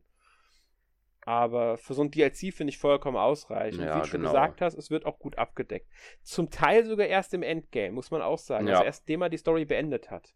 Aber 1.25 1.77
für 1.77 1.93
so 1.93 2.03
ein 2.03 2.11
DLC 2.11 2.53
finde 2.53 2.69
ich 2.69 2.77
vollkommen 2.77 3.17
ausreichend. 3.17 3.81
Ja, 3.81 3.95
Wie 3.95 3.99
du 4.01 4.05
schon 4.05 4.19
genau. 4.21 4.31
gesagt 4.31 4.61
hast, 4.61 4.77
es 4.77 4.91
wird 4.91 5.05
auch 5.05 5.19
gut 5.19 5.37
abgedeckt. 5.37 5.91
Zum 6.21 6.51
Teil 6.51 6.85
sogar 6.85 7.07
erst 7.07 7.33
im 7.33 7.43
Endgame, 7.43 7.91
muss 7.91 8.11
man 8.11 8.21
auch 8.21 8.37
sagen. 8.37 8.67
Ja. 8.67 8.75
Also 8.75 8.85
erst, 8.85 9.01
indem 9.01 9.21
man 9.21 9.31
die 9.31 9.37
Story 9.37 9.65
beendet 9.65 10.09
hat. 10.11 10.35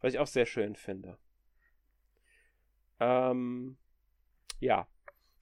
Was 0.00 0.14
ich 0.14 0.18
auch 0.18 0.26
sehr 0.26 0.46
schön 0.46 0.76
finde. 0.76 1.18
Ähm, 3.00 3.76
ja, 4.60 4.86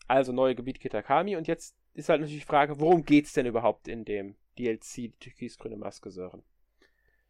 also 0.08 0.32
neue 0.32 0.54
Gebiet 0.54 0.80
Kitakami 0.80 1.36
und 1.36 1.46
jetzt 1.46 1.76
ist 1.94 2.08
halt 2.08 2.20
natürlich 2.20 2.42
die 2.42 2.48
Frage, 2.48 2.80
worum 2.80 3.04
geht's 3.04 3.32
denn 3.32 3.46
überhaupt 3.46 3.88
in 3.88 4.04
dem 4.04 4.36
DLC 4.58 4.94
die 4.96 5.12
türkisgrüne 5.18 5.76
Maske 5.76 6.10
Sören? 6.10 6.42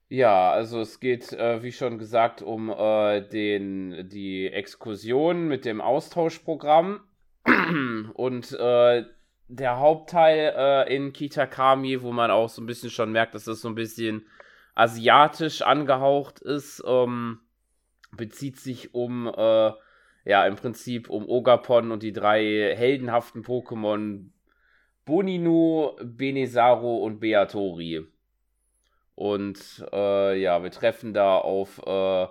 Ja, 0.09 0.53
also 0.53 0.81
es 0.81 1.01
geht, 1.01 1.33
äh, 1.33 1.63
wie 1.63 1.73
schon 1.73 1.99
gesagt, 1.99 2.43
um 2.43 2.71
äh, 2.71 3.27
den, 3.27 4.09
die 4.09 4.47
Exkursion 4.47 5.49
mit 5.49 5.65
dem 5.65 5.81
Austauschprogramm 5.81 7.01
und 8.15 8.53
äh, 8.53 9.05
der 9.49 9.79
Hauptteil 9.79 10.55
äh, 10.57 10.95
in 10.95 11.13
Kitakami, 11.13 12.03
wo 12.03 12.13
man 12.13 12.31
auch 12.31 12.49
so 12.49 12.63
ein 12.63 12.67
bisschen 12.67 12.91
schon 12.91 13.13
merkt, 13.13 13.35
dass 13.35 13.45
das 13.45 13.61
so 13.61 13.69
ein 13.69 13.75
bisschen 13.75 14.27
asiatisch 14.75 15.63
angehaucht 15.63 16.41
ist, 16.41 16.83
ähm, 16.87 17.41
bezieht 18.13 18.59
sich 18.59 18.95
um, 18.95 19.27
äh, 19.27 19.73
ja, 20.25 20.47
im 20.47 20.57
Prinzip 20.57 21.11
um 21.11 21.29
Ogapon 21.29 21.93
und 21.93 22.03
die 22.03 22.13
drei 22.13 22.75
heldenhaften 22.77 23.43
Pokémon 23.43 24.31
Boninu, 25.05 25.93
Benesaro 26.03 26.97
und 26.99 27.21
Beatori. 27.21 28.07
Und 29.15 29.85
äh, 29.93 30.41
ja, 30.41 30.63
wir 30.63 30.71
treffen 30.71 31.15
da 31.15 31.37
auf 31.37 31.81
äh, 31.87 32.27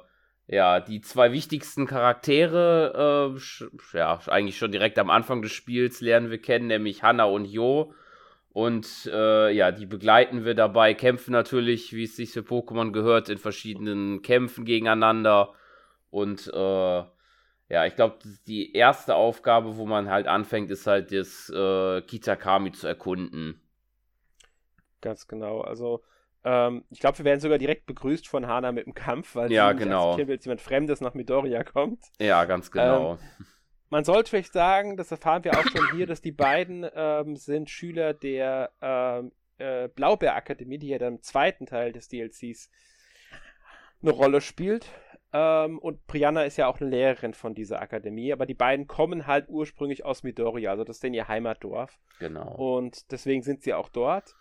ja, 0.48 0.82
die 0.82 1.02
zwei 1.02 1.32
wichtigsten 1.32 1.86
Charaktere, 1.86 3.38
äh, 3.38 3.98
ja, 3.98 4.20
eigentlich 4.28 4.58
schon 4.58 4.72
direkt 4.72 5.00
am 5.00 5.10
Anfang 5.10 5.42
des 5.42 5.52
Spiels 5.52 6.02
lernen 6.02 6.32
wir 6.32 6.42
kennen, 6.42 6.68
nämlich 6.68 7.04
Hanna 7.04 7.26
und 7.26 7.46
Jo. 7.46 7.94
Und 8.54 9.10
äh, 9.12 9.52
ja, 9.52 9.72
die 9.72 9.88
begleiten 9.88 10.46
wir 10.46 10.54
dabei, 10.54 10.94
kämpfen 10.94 11.32
natürlich, 11.32 11.92
wie 11.94 12.04
es 12.04 12.16
sich 12.16 12.32
für 12.32 12.42
Pokémon 12.42 12.92
gehört, 12.92 13.30
in 13.30 13.40
verschiedenen 13.40 14.22
Kämpfen 14.22 14.64
gegeneinander. 14.64 15.54
Und 16.12 16.52
äh, 16.54 17.04
ja, 17.70 17.86
ich 17.88 17.96
glaube, 17.96 18.20
die 18.46 18.74
erste 18.74 19.16
Aufgabe, 19.16 19.78
wo 19.78 19.88
man 19.88 20.08
halt 20.12 20.28
anfängt, 20.28 20.70
ist 20.70 20.86
halt 20.86 21.12
das 21.12 21.50
äh, 21.50 22.02
Kitakami 22.02 22.72
zu 22.72 22.86
erkunden. 22.86 23.60
Ganz 25.02 25.28
genau. 25.28 25.62
Also, 25.62 26.04
ähm, 26.44 26.84
ich 26.92 27.00
glaube, 27.00 27.18
wir 27.18 27.26
werden 27.26 27.40
sogar 27.40 27.58
direkt 27.58 27.88
begrüßt 27.88 28.28
von 28.28 28.46
Hana 28.46 28.72
mit 28.72 28.86
dem 28.86 28.94
Kampf, 28.94 29.36
weil 29.36 29.52
ja, 29.52 29.72
sie 29.72 29.80
genau. 29.80 30.16
will, 30.16 30.40
jemand 30.40 30.62
Fremdes 30.62 31.02
nach 31.02 31.16
Midoriya 31.16 31.64
kommt. 31.64 32.04
Ja, 32.20 32.46
ganz 32.46 32.70
genau. 32.70 33.14
Ähm, 33.14 33.46
man 33.94 34.04
sollte 34.06 34.32
vielleicht 34.32 34.54
sagen, 34.54 34.98
das 34.98 35.12
erfahren 35.12 35.44
wir 35.44 35.52
auch 35.54 35.64
schon 35.64 35.96
hier, 35.96 36.08
dass 36.08 36.20
die 36.20 36.32
beiden 36.32 36.84
ähm, 36.96 37.36
sind 37.36 37.70
Schüler 37.70 38.16
der 38.16 38.72
ähm, 38.82 39.32
äh, 39.60 39.88
Blaubeerakademie, 39.88 40.80
die 40.80 40.88
ja 40.88 40.98
dann 40.98 41.18
im 41.18 41.22
zweiten 41.22 41.68
Teil 41.68 41.92
des 41.92 42.08
DLCs 42.08 42.72
eine 44.02 44.12
Rolle 44.12 44.42
spielt. 44.42 44.88
Ähm, 45.32 45.78
und 45.78 46.08
Brianna 46.08 46.42
ist 46.44 46.58
ja 46.58 46.66
auch 46.66 46.82
eine 46.82 46.90
Lehrerin 46.90 47.36
von 47.36 47.54
dieser 47.54 47.84
Akademie, 47.84 48.34
aber 48.34 48.48
die 48.48 48.56
beiden 48.56 48.88
kommen 48.88 49.28
halt 49.28 49.48
ursprünglich 49.48 50.04
aus 50.04 50.24
Midoriya, 50.24 50.72
also 50.72 50.84
das 50.84 50.96
ist 50.96 51.04
denn 51.04 51.14
ihr 51.14 51.28
Heimatdorf. 51.28 52.00
Genau. 52.18 52.56
Und 52.56 53.12
deswegen 53.12 53.44
sind 53.44 53.62
sie 53.62 53.76
auch 53.76 53.90
dort. 53.90 54.34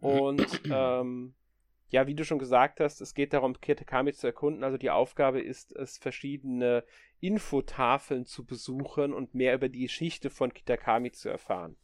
Und 0.00 0.60
ähm, 0.72 1.34
ja, 1.92 2.06
wie 2.06 2.14
du 2.14 2.24
schon 2.24 2.38
gesagt 2.38 2.80
hast, 2.80 3.02
es 3.02 3.12
geht 3.12 3.34
darum, 3.34 3.60
Kitakami 3.60 4.14
zu 4.14 4.26
erkunden. 4.26 4.64
Also 4.64 4.78
die 4.78 4.88
Aufgabe 4.88 5.42
ist 5.42 5.76
es, 5.76 5.98
verschiedene 5.98 6.84
Infotafeln 7.20 8.24
zu 8.24 8.46
besuchen 8.46 9.12
und 9.12 9.34
mehr 9.34 9.54
über 9.54 9.68
die 9.68 9.82
Geschichte 9.82 10.30
von 10.30 10.54
Kitakami 10.54 11.12
zu 11.12 11.28
erfahren. 11.28 11.76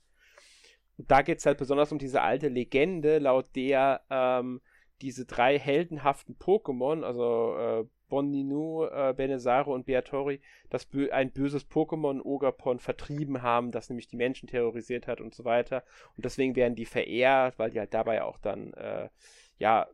Und 0.97 1.11
da 1.11 1.21
geht 1.21 1.39
es 1.39 1.47
halt 1.47 1.59
besonders 1.59 1.93
um 1.93 1.99
diese 1.99 2.23
alte 2.23 2.49
Legende, 2.49 3.19
laut 3.19 3.55
der 3.55 4.01
ähm, 4.09 4.63
diese 5.03 5.27
drei 5.27 5.59
heldenhaften 5.59 6.37
Pokémon, 6.39 7.05
also 7.05 7.57
äh, 7.59 7.85
Bonninu, 8.09 8.87
äh, 8.87 9.13
Benezaro 9.15 9.75
und 9.75 9.85
Beatori, 9.85 10.41
das 10.71 10.87
bö 10.87 11.11
ein 11.11 11.33
böses 11.33 11.71
Pokémon 11.71 12.23
Ogapon 12.23 12.79
vertrieben 12.79 13.43
haben, 13.43 13.73
das 13.73 13.91
nämlich 13.91 14.09
die 14.09 14.17
Menschen 14.17 14.49
terrorisiert 14.49 15.07
hat 15.07 15.21
und 15.21 15.35
so 15.35 15.45
weiter. 15.45 15.85
Und 16.17 16.25
deswegen 16.25 16.57
werden 16.57 16.77
die 16.77 16.87
verehrt, 16.87 17.59
weil 17.59 17.71
die 17.71 17.79
halt 17.79 17.93
dabei 17.93 18.23
auch 18.23 18.39
dann, 18.39 18.73
äh, 18.73 19.11
ja, 19.59 19.87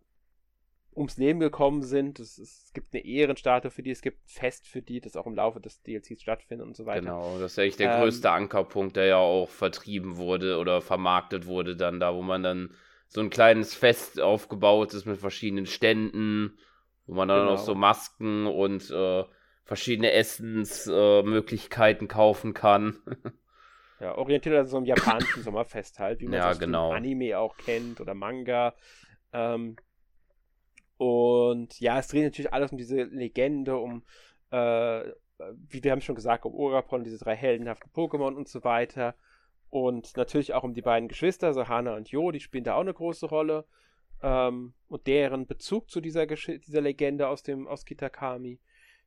ums 0.96 1.16
Leben 1.16 1.40
gekommen 1.40 1.82
sind. 1.82 2.18
Es, 2.20 2.38
es, 2.38 2.72
gibt 2.72 2.94
eine 2.94 3.04
Ehrenstatue 3.04 3.70
für 3.70 3.82
die, 3.82 3.90
es 3.90 4.02
gibt 4.02 4.18
ein 4.18 4.28
Fest 4.28 4.68
für 4.68 4.82
die, 4.82 5.00
das 5.00 5.16
auch 5.16 5.26
im 5.26 5.34
Laufe 5.34 5.60
des 5.60 5.82
DLCs 5.82 6.22
stattfindet 6.22 6.66
und 6.66 6.76
so 6.76 6.86
weiter. 6.86 7.00
Genau, 7.00 7.38
das 7.38 7.52
ist 7.52 7.58
eigentlich 7.58 7.76
der 7.76 7.94
ähm, 7.94 8.00
größte 8.00 8.30
Ankerpunkt, 8.30 8.96
der 8.96 9.06
ja 9.06 9.16
auch 9.16 9.48
vertrieben 9.48 10.16
wurde 10.16 10.58
oder 10.58 10.80
vermarktet 10.80 11.46
wurde, 11.46 11.76
dann 11.76 12.00
da, 12.00 12.14
wo 12.14 12.22
man 12.22 12.42
dann 12.42 12.74
so 13.08 13.20
ein 13.20 13.30
kleines 13.30 13.74
Fest 13.74 14.20
aufgebaut 14.20 14.94
ist 14.94 15.06
mit 15.06 15.18
verschiedenen 15.18 15.66
Ständen 15.66 16.58
wo 17.06 17.14
man 17.14 17.28
dann 17.28 17.40
genau. 17.40 17.52
auch 17.54 17.58
so 17.58 17.74
Masken 17.74 18.46
und 18.46 18.90
äh, 18.90 19.24
verschiedene 19.64 20.12
Essensmöglichkeiten 20.12 22.06
äh, 22.06 22.10
kaufen 22.10 22.54
kann. 22.54 22.96
ja, 24.00 24.16
orientiert 24.16 24.54
an 24.54 24.66
so 24.66 24.78
einem 24.78 24.86
japanischen 24.86 25.42
Sommerfest 25.42 25.98
halt, 25.98 26.20
wie 26.20 26.26
man 26.26 26.34
ja, 26.34 26.48
das 26.48 26.58
genau. 26.58 26.92
Anime 26.92 27.38
auch 27.38 27.56
kennt 27.56 28.00
oder 28.00 28.14
Manga. 28.14 28.74
Ähm, 29.32 29.76
und 31.04 31.78
ja, 31.80 31.99
es 31.99 32.08
dreht 32.08 32.25
natürlich 32.25 32.54
alles 32.54 32.73
um 32.73 32.78
diese 32.78 33.02
Legende, 33.02 33.76
um, 33.76 34.04
äh, 34.50 35.02
wie 35.68 35.84
wir 35.84 35.92
haben 35.92 36.00
schon 36.00 36.14
gesagt, 36.14 36.46
um 36.46 36.54
Orapon, 36.54 37.04
diese 37.04 37.18
drei 37.18 37.37
heldenhaften 37.37 37.92
Pokémon 37.92 38.32
und 38.32 38.49
so 38.49 38.64
weiter. 38.64 39.14
Und 39.68 40.16
natürlich 40.16 40.54
auch 40.54 40.64
um 40.64 40.73
die 40.73 40.80
beiden 40.80 41.08
Geschwister, 41.08 41.52
so 41.52 41.68
Hana 41.68 41.94
und 41.94 42.08
Jo, 42.08 42.30
die 42.30 42.40
spielen 42.40 42.64
da 42.64 42.76
auch 42.76 42.80
eine 42.80 42.94
große 42.94 43.26
Rolle 43.26 43.66
ähm, 44.23 44.73
und 44.88 45.06
deren 45.06 45.46
Bezug 45.46 45.90
zu 45.90 46.00
dieser, 46.00 46.26
Gesch 46.26 46.46
dieser 46.46 46.80
Legende 46.80 47.28
aus 47.28 47.42
dem 47.42 47.68
aus 47.68 47.84
Kitakami. 47.84 48.58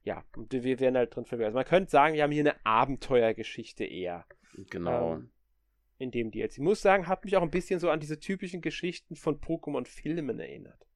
Ja, 0.03 0.23
und 0.35 0.53
wir 0.53 0.79
werden 0.79 0.97
halt 0.97 1.15
drin 1.15 1.25
verwirrt. 1.25 1.47
Also 1.47 1.57
man 1.57 1.65
könnte 1.65 1.89
sagen, 1.89 2.13
wir 2.13 2.21
haben 2.21 2.31
hier 2.31 2.43
eine 2.43 2.63
Abenteuergeschichte 2.63 3.85
eher. 3.85 4.23
Genau. 4.69 5.15
Ähm, 5.15 5.31
in 5.97 6.11
dem 6.11 6.29
DLC. 6.29 6.51
Ich 6.51 6.59
muss 6.59 6.83
sagen, 6.83 7.07
hat 7.07 7.25
mich 7.25 7.35
auch 7.37 7.41
ein 7.41 7.49
bisschen 7.49 7.79
so 7.79 7.89
an 7.89 7.99
diese 7.99 8.19
typischen 8.19 8.61
Geschichten 8.61 9.15
von 9.15 9.41
Pokémon-Filmen 9.41 10.39
erinnert. 10.39 10.86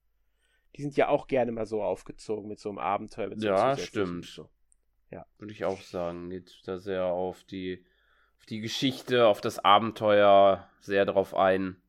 Die 0.76 0.82
sind 0.82 0.96
ja 0.96 1.08
auch 1.08 1.26
gerne 1.26 1.52
mal 1.52 1.66
so 1.66 1.82
aufgezogen 1.82 2.48
mit 2.48 2.58
so 2.58 2.68
einem 2.68 2.78
Abenteuer. 2.78 3.30
So 3.36 3.46
ja, 3.46 3.76
stimmt. 3.76 4.24
So. 4.24 4.48
Ja. 5.10 5.26
Würde 5.38 5.52
ich 5.52 5.64
auch 5.64 5.82
sagen. 5.82 6.30
Geht 6.30 6.62
da 6.64 6.78
sehr 6.78 7.04
auf 7.04 7.44
die, 7.44 7.84
auf 8.38 8.46
die 8.46 8.60
Geschichte, 8.60 9.26
auf 9.26 9.40
das 9.40 9.58
Abenteuer 9.58 10.68
sehr 10.80 11.04
drauf 11.04 11.34
ein. 11.34 11.82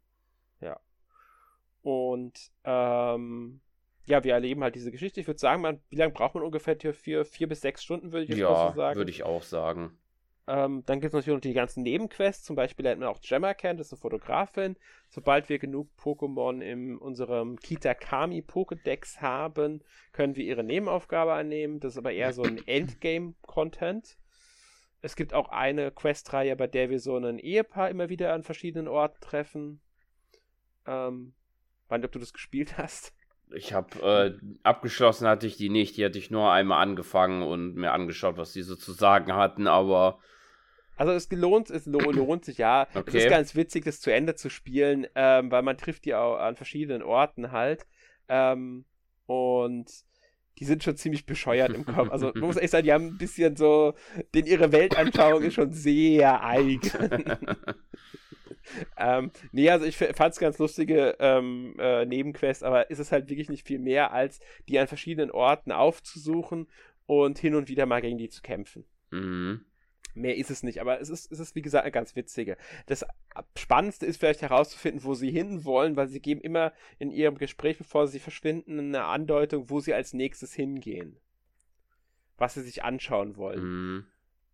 Und 1.83 2.51
ähm, 2.63 3.59
ja, 4.05 4.23
wir 4.23 4.33
erleben 4.33 4.63
halt 4.63 4.75
diese 4.75 4.91
Geschichte. 4.91 5.19
Ich 5.19 5.27
würde 5.27 5.39
sagen, 5.39 5.61
man, 5.61 5.81
wie 5.89 5.97
lange 5.97 6.13
braucht 6.13 6.33
man 6.33 6.43
ungefähr 6.43 6.77
für 6.79 7.25
vier 7.25 7.47
bis 7.47 7.61
sechs 7.61 7.83
Stunden, 7.83 8.11
würde 8.11 8.23
ich 8.23 8.29
jetzt 8.29 8.39
ja, 8.39 8.69
so 8.69 8.75
sagen. 8.75 8.97
würde 8.97 9.11
ich 9.11 9.23
auch 9.23 9.43
sagen. 9.43 9.97
Ähm, 10.45 10.83
dann 10.85 11.00
gibt 11.00 11.13
es 11.13 11.13
natürlich 11.13 11.38
noch 11.38 11.41
die 11.41 11.53
ganzen 11.53 11.83
Nebenquests. 11.83 12.43
Zum 12.43 12.55
Beispiel 12.55 12.83
lernt 12.83 13.00
man 13.00 13.09
auch 13.09 13.21
Gemma 13.21 13.53
kennen, 13.53 13.77
das 13.77 13.88
ist 13.88 13.93
eine 13.93 14.01
Fotografin. 14.01 14.75
Sobald 15.09 15.47
wir 15.47 15.57
genug 15.57 15.89
Pokémon 15.97 16.62
in 16.62 16.97
unserem 16.97 17.57
Kitakami 17.59 18.41
Pokédex 18.41 19.21
haben, 19.21 19.83
können 20.12 20.35
wir 20.35 20.43
ihre 20.43 20.63
Nebenaufgabe 20.63 21.33
annehmen. 21.33 21.79
Das 21.79 21.93
ist 21.93 21.97
aber 21.97 22.12
eher 22.12 22.33
so 22.33 22.43
ein 22.43 22.57
Endgame-Content. 22.67 24.17
Es 25.01 25.15
gibt 25.15 25.33
auch 25.33 25.50
eine 25.50 25.91
Questreihe, 25.91 26.55
bei 26.55 26.67
der 26.67 26.89
wir 26.89 27.00
so 27.00 27.17
ein 27.17 27.39
Ehepaar 27.39 27.89
immer 27.89 28.09
wieder 28.09 28.33
an 28.33 28.43
verschiedenen 28.43 28.88
Orten 28.88 29.19
treffen. 29.21 29.81
Ähm, 30.85 31.33
weiß 31.88 32.00
nicht, 32.00 32.05
ob 32.05 32.12
du 32.12 32.19
das 32.19 32.33
gespielt 32.33 32.77
hast. 32.77 33.13
Ich 33.55 33.74
habe 33.74 34.00
äh, 34.01 34.33
abgeschlossen 34.63 35.27
hatte 35.27 35.48
ich 35.48 35.57
die 35.57 35.69
nicht. 35.69 35.98
Die 35.98 36.05
hatte 36.05 36.17
ich 36.17 36.31
nur 36.31 36.51
einmal 36.51 36.81
angefangen 36.81 37.43
und 37.43 37.75
mir 37.75 37.91
angeschaut, 37.91 38.38
was 38.38 38.53
die 38.53 38.63
so 38.63 38.75
zu 38.75 38.91
sagen 38.91 39.33
hatten, 39.33 39.67
aber. 39.67 40.19
Also 40.95 41.12
es 41.12 41.29
gelohnt, 41.29 41.69
es 41.69 41.86
lohnt 41.86 42.45
sich 42.45 42.60
ja. 42.60 42.88
Okay. 42.93 43.17
Es 43.17 43.24
ist 43.24 43.29
ganz 43.29 43.55
witzig, 43.55 43.86
das 43.86 44.00
zu 44.00 44.13
Ende 44.13 44.36
zu 44.36 44.50
spielen, 44.50 45.07
ähm, 45.15 45.50
weil 45.51 45.63
man 45.63 45.77
trifft 45.77 46.05
die 46.05 46.13
auch 46.13 46.38
an 46.38 46.55
verschiedenen 46.55 47.01
Orten 47.01 47.51
halt. 47.51 47.86
Ähm, 48.27 48.86
und 49.25 49.89
die 50.60 50.65
sind 50.65 50.83
schon 50.83 50.95
ziemlich 50.95 51.25
bescheuert 51.25 51.74
im 51.74 51.86
Kopf. 51.86 52.10
Also 52.10 52.31
man 52.33 52.45
muss 52.45 52.57
echt 52.57 52.72
sagen, 52.72 52.86
die 52.86 52.93
haben 52.93 53.07
ein 53.07 53.17
bisschen 53.17 53.55
so, 53.55 53.93
denn 54.33 54.45
ihre 54.45 54.72
Weltanschauung 54.72 55.43
ist 55.43 55.55
schon 55.55 55.74
sehr 55.74 56.43
eigen. 56.43 56.81
ähm, 58.98 59.31
nee, 59.51 59.69
also 59.69 59.86
ich 59.86 59.98
fand 59.98 60.33
es 60.33 60.39
ganz 60.39 60.60
lustige 60.60 61.15
ähm, 61.19 61.75
äh, 61.79 62.05
Nebenquest, 62.05 62.63
aber 62.63 62.89
ist 62.89 63.00
es 63.00 63.12
halt 63.12 63.29
wirklich 63.29 63.50
nicht 63.50 63.65
viel 63.65 63.79
mehr, 63.79 64.13
als 64.13 64.39
die 64.67 64.79
an 64.79 64.88
verschiedenen 64.88 65.31
Orten 65.31 65.72
aufzusuchen 65.72 66.67
und 67.05 67.39
hin 67.39 67.55
und 67.55 67.67
wieder 67.69 67.86
mal 67.86 68.01
gegen 68.01 68.17
die 68.17 68.29
zu 68.29 68.41
kämpfen. 68.41 68.86
Mhm. 69.12 69.65
Mehr 70.13 70.38
ist 70.38 70.51
es 70.51 70.62
nicht, 70.62 70.79
aber 70.79 71.01
es 71.01 71.10
ist, 71.10 71.32
es 71.32 71.39
ist 71.39 71.55
wie 71.55 71.62
gesagt 71.62 71.84
eine 71.84 71.91
ganz 71.91 72.15
witzige. 72.15 72.58
Das 72.86 73.05
Spannendste 73.58 74.05
ist 74.05 74.17
vielleicht 74.17 74.41
herauszufinden, 74.41 75.03
wo 75.03 75.15
sie 75.15 75.32
hin 75.32 75.65
wollen, 75.65 75.96
weil 75.96 76.08
sie 76.08 76.20
geben 76.20 76.41
immer 76.41 76.72
in 77.00 77.10
ihrem 77.10 77.38
Gespräch, 77.38 77.77
bevor 77.79 78.08
sie 78.08 78.20
verschwinden, 78.20 78.79
eine 78.79 79.05
Andeutung, 79.05 79.70
wo 79.70 79.79
sie 79.79 79.93
als 79.93 80.13
nächstes 80.13 80.53
hingehen. 80.53 81.17
Was 82.38 82.53
sie 82.53 82.62
sich 82.62 82.84
anschauen 82.84 83.38
wollen. 83.38 83.62
Mhm. 83.62 84.05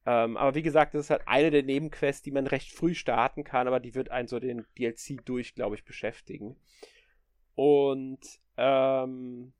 Ähm, 0.06 0.38
aber 0.38 0.56
wie 0.56 0.64
gesagt, 0.64 0.94
das 0.94 1.06
ist 1.06 1.10
halt 1.10 1.28
eine 1.28 1.52
der 1.52 1.64
Nebenquests, 1.64 2.22
die 2.22 2.32
man 2.32 2.48
recht 2.48 2.72
früh 2.72 2.96
starten 2.96 3.44
kann, 3.44 3.68
aber 3.68 3.80
die 3.80 3.96
wird 3.96 4.10
einen 4.12 4.28
so 4.28 4.40
den 4.40 4.66
DLC 4.78 5.24
durch, 5.26 5.56
glaube 5.56 5.76
ich, 5.76 5.84
beschäftigen. 5.84 6.56
Und 7.56 8.20
ähm, 8.56 9.54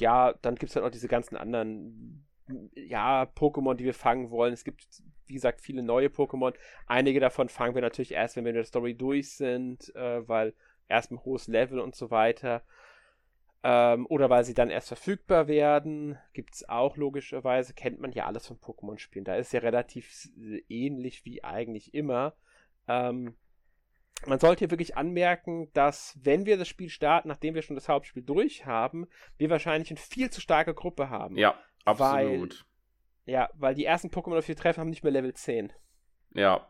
ja, 0.00 0.32
dann 0.40 0.54
gibt 0.54 0.70
es 0.70 0.76
halt 0.76 0.86
auch 0.86 0.90
diese 0.90 1.08
ganzen 1.08 1.36
anderen 1.36 2.26
ja, 2.74 3.24
Pokémon, 3.24 3.74
die 3.74 3.84
wir 3.84 3.94
fangen 3.94 4.30
wollen. 4.30 4.52
Es 4.52 4.64
gibt, 4.64 5.02
wie 5.26 5.34
gesagt, 5.34 5.60
viele 5.60 5.82
neue 5.82 6.08
Pokémon. 6.08 6.54
Einige 6.86 7.20
davon 7.20 7.48
fangen 7.48 7.74
wir 7.74 7.82
natürlich 7.82 8.12
erst, 8.12 8.36
wenn 8.36 8.44
wir 8.44 8.50
in 8.50 8.56
der 8.56 8.64
Story 8.64 8.94
durch 8.94 9.32
sind, 9.32 9.94
äh, 9.94 10.26
weil 10.28 10.54
erst 10.88 11.10
ein 11.10 11.24
hohes 11.24 11.48
Level 11.48 11.80
und 11.80 11.94
so 11.94 12.10
weiter. 12.10 12.62
Ähm, 13.62 14.06
oder 14.08 14.30
weil 14.30 14.44
sie 14.44 14.54
dann 14.54 14.70
erst 14.70 14.88
verfügbar 14.88 15.48
werden. 15.48 16.18
Gibt 16.32 16.54
es 16.54 16.68
auch 16.68 16.96
logischerweise. 16.96 17.74
Kennt 17.74 18.00
man 18.00 18.12
ja 18.12 18.26
alles 18.26 18.46
von 18.46 18.58
Pokémon-Spielen. 18.58 19.24
Da 19.24 19.36
ist 19.36 19.52
ja 19.52 19.60
relativ 19.60 20.28
ähnlich 20.68 21.24
wie 21.24 21.42
eigentlich 21.42 21.94
immer. 21.94 22.34
Ähm, 22.86 23.36
man 24.24 24.38
sollte 24.38 24.60
hier 24.60 24.70
wirklich 24.70 24.96
anmerken, 24.96 25.70
dass 25.72 26.18
wenn 26.22 26.46
wir 26.46 26.56
das 26.56 26.68
Spiel 26.68 26.88
starten, 26.88 27.28
nachdem 27.28 27.54
wir 27.54 27.62
schon 27.62 27.76
das 27.76 27.88
Hauptspiel 27.88 28.22
durch 28.22 28.64
haben, 28.64 29.06
wir 29.36 29.50
wahrscheinlich 29.50 29.90
eine 29.90 29.98
viel 29.98 30.30
zu 30.30 30.40
starke 30.40 30.74
Gruppe 30.74 31.10
haben. 31.10 31.36
Ja, 31.36 31.58
absolut. 31.84 32.64
Ja, 33.26 33.50
weil 33.54 33.74
die 33.74 33.84
ersten 33.84 34.08
Pokémon, 34.08 34.38
auf 34.38 34.44
die 34.44 34.50
wir 34.50 34.56
treffen, 34.56 34.80
haben 34.80 34.90
nicht 34.90 35.02
mehr 35.02 35.12
Level 35.12 35.34
10. 35.34 35.72
Ja. 36.34 36.66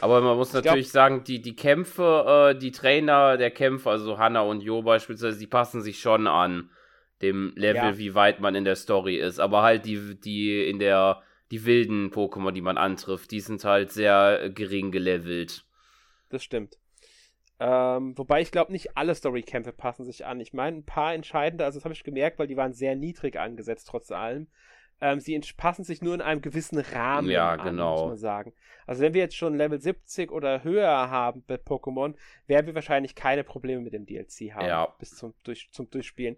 Aber 0.00 0.20
man 0.20 0.36
muss 0.36 0.48
ich 0.48 0.54
natürlich 0.54 0.86
glaub, 0.86 0.92
sagen, 0.92 1.24
die, 1.24 1.40
die 1.40 1.56
Kämpfe, 1.56 2.52
äh, 2.54 2.58
die 2.58 2.72
Trainer 2.72 3.36
der 3.36 3.50
Kämpfe, 3.50 3.90
also 3.90 4.18
Hanna 4.18 4.42
und 4.42 4.62
Jo 4.62 4.82
beispielsweise, 4.82 5.38
die 5.38 5.46
passen 5.46 5.82
sich 5.82 6.00
schon 6.00 6.26
an 6.26 6.70
dem 7.22 7.52
Level, 7.56 7.90
ja. 7.90 7.98
wie 7.98 8.14
weit 8.14 8.40
man 8.40 8.54
in 8.54 8.64
der 8.64 8.76
Story 8.76 9.16
ist. 9.16 9.40
Aber 9.40 9.62
halt 9.62 9.84
die, 9.84 10.18
die 10.18 10.68
in 10.68 10.78
der, 10.78 11.22
die 11.50 11.64
wilden 11.64 12.10
Pokémon, 12.10 12.52
die 12.52 12.60
man 12.60 12.78
antrifft, 12.78 13.30
die 13.30 13.40
sind 13.40 13.64
halt 13.64 13.92
sehr 13.92 14.50
gering 14.50 14.90
gelevelt. 14.90 15.64
Das 16.30 16.42
stimmt. 16.42 16.78
Ähm, 17.58 18.16
wobei 18.16 18.40
ich 18.40 18.52
glaube, 18.52 18.72
nicht 18.72 18.96
alle 18.96 19.14
Storykämpfe 19.14 19.72
passen 19.72 20.04
sich 20.04 20.24
an. 20.24 20.40
Ich 20.40 20.54
meine, 20.54 20.78
ein 20.78 20.86
paar 20.86 21.12
entscheidende, 21.12 21.64
also 21.64 21.78
das 21.78 21.84
habe 21.84 21.92
ich 21.92 22.04
gemerkt, 22.04 22.38
weil 22.38 22.46
die 22.46 22.56
waren 22.56 22.72
sehr 22.72 22.96
niedrig 22.96 23.38
angesetzt, 23.38 23.88
trotz 23.90 24.10
allem. 24.10 24.48
Ähm, 25.00 25.20
sie 25.20 25.38
passen 25.56 25.84
sich 25.84 26.02
nur 26.02 26.14
in 26.14 26.20
einem 26.20 26.42
gewissen 26.42 26.78
Rahmen 26.78 27.30
ja, 27.30 27.52
an, 27.52 27.64
genau. 27.64 27.92
muss 27.92 28.08
man 28.08 28.16
sagen. 28.16 28.52
Also 28.86 29.02
wenn 29.02 29.14
wir 29.14 29.22
jetzt 29.22 29.36
schon 29.36 29.56
Level 29.56 29.80
70 29.80 30.30
oder 30.30 30.62
höher 30.62 31.10
haben 31.10 31.42
bei 31.46 31.54
Pokémon, 31.54 32.14
werden 32.46 32.66
wir 32.66 32.74
wahrscheinlich 32.74 33.14
keine 33.14 33.44
Probleme 33.44 33.80
mit 33.80 33.92
dem 33.92 34.04
DLC 34.04 34.52
haben, 34.52 34.66
ja. 34.66 34.86
bis 34.98 35.16
zum, 35.16 35.32
durch, 35.44 35.70
zum 35.72 35.88
Durchspielen. 35.90 36.36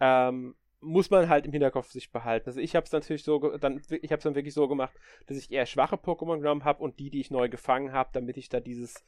Ähm, 0.00 0.54
muss 0.82 1.10
man 1.10 1.28
halt 1.28 1.46
im 1.46 1.52
Hinterkopf 1.52 1.90
sich 1.90 2.10
behalten. 2.10 2.48
Also 2.48 2.60
ich 2.60 2.74
habe 2.74 2.84
es 2.84 2.92
natürlich 2.92 3.22
so, 3.22 3.56
dann, 3.56 3.80
ich 3.88 4.10
habe 4.10 4.18
es 4.18 4.24
dann 4.24 4.34
wirklich 4.34 4.52
so 4.52 4.66
gemacht, 4.66 4.92
dass 5.26 5.36
ich 5.36 5.50
eher 5.50 5.64
schwache 5.64 5.94
Pokémon 5.94 6.38
genommen 6.38 6.64
habe 6.64 6.82
und 6.82 6.98
die, 6.98 7.08
die 7.08 7.20
ich 7.20 7.30
neu 7.30 7.48
gefangen 7.48 7.92
habe, 7.92 8.10
damit 8.12 8.36
ich 8.36 8.48
da 8.48 8.58
dieses 8.58 9.04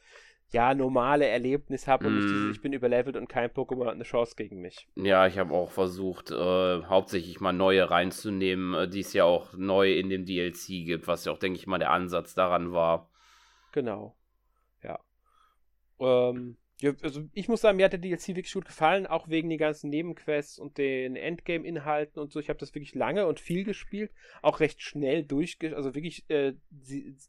ja, 0.51 0.73
normale 0.73 1.27
Erlebnis 1.27 1.87
habe 1.87 2.07
und 2.07 2.13
mm. 2.13 2.15
nicht 2.15 2.29
dieses, 2.29 2.43
mhm. 2.43 2.51
ich 2.51 2.61
bin 2.61 2.73
überlevelt 2.73 3.17
und 3.17 3.27
kein 3.27 3.49
Pokémon 3.49 3.85
hat 3.85 3.95
eine 3.95 4.03
Chance 4.03 4.35
gegen 4.35 4.61
mich. 4.61 4.87
Ja, 4.95 5.27
ich 5.27 5.37
habe 5.37 5.53
auch 5.53 5.71
versucht, 5.71 6.31
äh, 6.31 6.83
hauptsächlich 6.83 7.39
mal 7.39 7.51
neue 7.51 7.89
reinzunehmen, 7.89 8.73
äh, 8.73 8.87
die 8.87 9.01
es 9.01 9.13
ja 9.13 9.25
auch 9.25 9.53
neu 9.53 9.93
in 9.93 10.09
dem 10.09 10.25
DLC 10.25 10.85
gibt, 10.85 11.07
was 11.07 11.25
ja 11.25 11.31
auch, 11.31 11.39
denke 11.39 11.59
ich 11.59 11.67
mal, 11.67 11.79
der 11.79 11.91
Ansatz 11.91 12.35
daran 12.35 12.71
war. 12.71 13.09
Genau. 13.71 14.15
Ja. 14.83 14.99
Ähm, 15.99 16.57
ja, 16.81 16.91
also 17.01 17.21
ich 17.33 17.47
muss 17.47 17.61
sagen, 17.61 17.77
mir 17.77 17.85
hat 17.85 17.93
der 17.93 17.99
DLC 17.99 18.29
wirklich 18.29 18.51
gut 18.53 18.65
gefallen, 18.65 19.07
auch 19.07 19.29
wegen 19.29 19.49
den 19.49 19.57
ganzen 19.57 19.89
Nebenquests 19.89 20.59
und 20.59 20.77
den 20.77 21.15
Endgame-Inhalten 21.15 22.21
und 22.21 22.33
so. 22.33 22.39
Ich 22.39 22.49
habe 22.49 22.59
das 22.59 22.75
wirklich 22.75 22.93
lange 22.93 23.27
und 23.27 23.39
viel 23.39 23.63
gespielt, 23.63 24.11
auch 24.41 24.59
recht 24.59 24.81
schnell 24.81 25.23
durch, 25.23 25.57
also 25.73 25.95
wirklich 25.95 26.29
äh, 26.29 26.53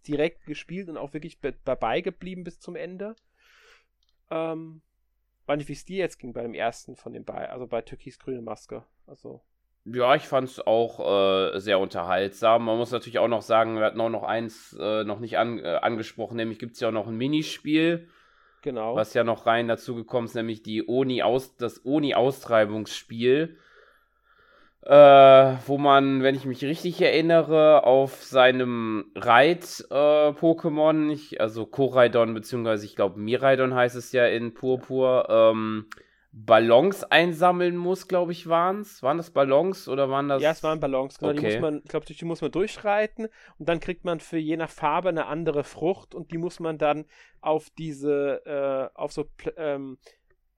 direkt 0.09 0.47
gespielt 0.47 0.89
und 0.89 0.97
auch 0.97 1.13
wirklich 1.13 1.39
dabei 1.65 2.01
geblieben 2.01 2.43
bis 2.43 2.59
zum 2.59 2.75
Ende. 2.75 3.15
Ähm, 4.33 4.83
weiß 5.47 5.59
nicht, 5.59 5.69
wie 5.69 5.75
es 5.75 5.85
dir 5.85 5.99
jetzt 5.99 6.19
ging 6.19 6.33
bei 6.33 6.43
dem 6.43 6.55
ersten 6.55 6.97
von 6.97 7.13
den 7.13 7.25
beiden, 7.25 7.51
also 7.51 7.69
bei 7.69 7.83
Türkis 7.83 8.19
Grüne 8.19 8.43
Maske. 8.43 8.85
Also. 9.07 9.43
Ja, 9.85 10.17
ich 10.17 10.25
fand 10.25 10.49
es 10.49 10.67
auch 10.67 11.55
äh, 11.55 11.61
sehr 11.61 11.79
unterhaltsam. 11.79 12.65
Man 12.65 12.79
muss 12.79 12.91
natürlich 12.91 13.21
auch 13.21 13.29
noch 13.29 13.43
sagen, 13.43 13.77
wir 13.77 13.85
hatten 13.85 14.01
auch 14.01 14.11
noch 14.11 14.25
eins 14.25 14.77
äh, 14.81 15.05
noch 15.05 15.21
nicht 15.21 15.39
an, 15.39 15.61
äh, 15.61 15.79
angesprochen, 15.83 16.37
nämlich 16.37 16.59
gibt 16.59 16.75
es 16.75 16.81
ja 16.81 16.89
auch 16.89 16.93
noch 16.93 17.07
ein 17.07 17.17
Minispiel 17.17 18.09
Genau. 18.67 18.97
Was 18.97 19.15
ja 19.15 19.23
noch 19.23 19.47
rein 19.47 19.69
dazu 19.69 19.95
gekommen 19.95 20.27
ist, 20.27 20.35
nämlich 20.35 20.61
die 20.61 20.89
Oni 20.89 21.23
-Aus 21.23 21.53
das 21.57 21.87
Oni-Austreibungsspiel. 21.87 23.57
Äh, 24.83 24.93
wo 25.67 25.79
man, 25.79 26.25
wenn 26.25 26.35
ich 26.35 26.47
mich 26.47 26.65
richtig 26.65 27.01
erinnere, 27.01 27.85
auf 27.85 28.25
seinem 28.25 29.13
Reit-Pokémon, 29.15 31.13
äh, 31.13 31.39
also 31.39 31.65
Koraidon, 31.65 32.35
beziehungsweise 32.35 32.87
ich 32.87 32.97
glaube 32.97 33.21
Miraidon 33.21 33.73
heißt 33.73 33.95
es 33.95 34.11
ja 34.11 34.27
in 34.27 34.53
Purpur, 34.53 35.29
ähm, 35.29 35.87
Ballons 36.39 37.03
einsammeln 37.03 37.79
muss, 37.79 38.09
glaube 38.09 38.33
ich, 38.33 38.47
waren 38.47 38.81
es. 38.81 39.03
Waren 39.03 39.17
das 39.17 39.31
Ballons 39.31 39.89
oder 39.89 40.11
waren 40.11 40.29
das. 40.29 40.43
Ja, 40.43 40.51
es 40.51 40.63
waren 40.63 40.81
Ballons, 40.81 41.19
genau. 41.19 41.33
Okay. 41.33 41.41
Die 41.41 41.47
muss 41.47 41.63
man, 41.63 41.81
ich 41.83 41.89
glaube, 41.89 42.05
durch 42.05 42.19
die 42.19 42.25
muss 42.27 42.43
man 42.43 42.51
durchreiten 42.53 43.29
und 43.59 43.69
dann 43.69 43.81
kriegt 43.81 44.05
man 44.05 44.21
für 44.21 44.37
je 44.37 44.59
nach 44.59 44.69
Farbe 44.69 45.09
eine 45.09 45.27
andere 45.27 45.65
Frucht 45.65 46.15
und 46.15 46.33
die 46.33 46.37
muss 46.37 46.61
man 46.61 46.77
dann 46.77 47.07
auf 47.41 47.71
diese, 47.71 48.45
äh, 48.45 48.99
auf 48.99 49.13
so, 49.13 49.31
ähm, 49.57 49.97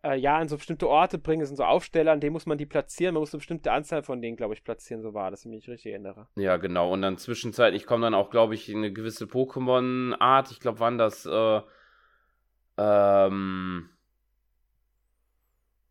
äh, 0.02 0.16
ja, 0.16 0.42
in 0.42 0.48
so 0.48 0.56
bestimmte 0.56 0.88
Orte 0.88 1.16
bringen. 1.16 1.40
Das 1.40 1.48
sind 1.48 1.58
so 1.58 1.64
Aufsteller, 1.64 2.10
an 2.10 2.18
denen 2.18 2.32
muss 2.32 2.46
man 2.46 2.58
die 2.58 2.66
platzieren. 2.66 3.14
Man 3.14 3.20
muss 3.20 3.32
eine 3.32 3.38
bestimmte 3.38 3.70
Anzahl 3.70 4.02
von 4.02 4.20
denen, 4.20 4.36
glaube 4.36 4.54
ich, 4.54 4.64
platzieren. 4.64 5.00
So 5.00 5.14
war 5.14 5.30
das, 5.30 5.44
wenn 5.44 5.52
ich 5.52 5.68
mich 5.68 5.68
richtig 5.68 5.92
erinnere. 5.92 6.26
Ja, 6.34 6.56
genau. 6.56 6.92
Und 6.92 7.02
dann 7.02 7.18
zwischenzeitlich 7.18 7.86
kommt 7.86 8.02
dann 8.02 8.14
auch, 8.14 8.30
glaube 8.30 8.54
ich, 8.54 8.68
eine 8.68 8.92
gewisse 8.92 9.26
Pokémon-Art. 9.26 10.50
Ich 10.50 10.58
glaube, 10.58 10.80
waren 10.80 10.98
das, 10.98 11.24
äh, 11.24 11.60
ähm, 12.78 13.90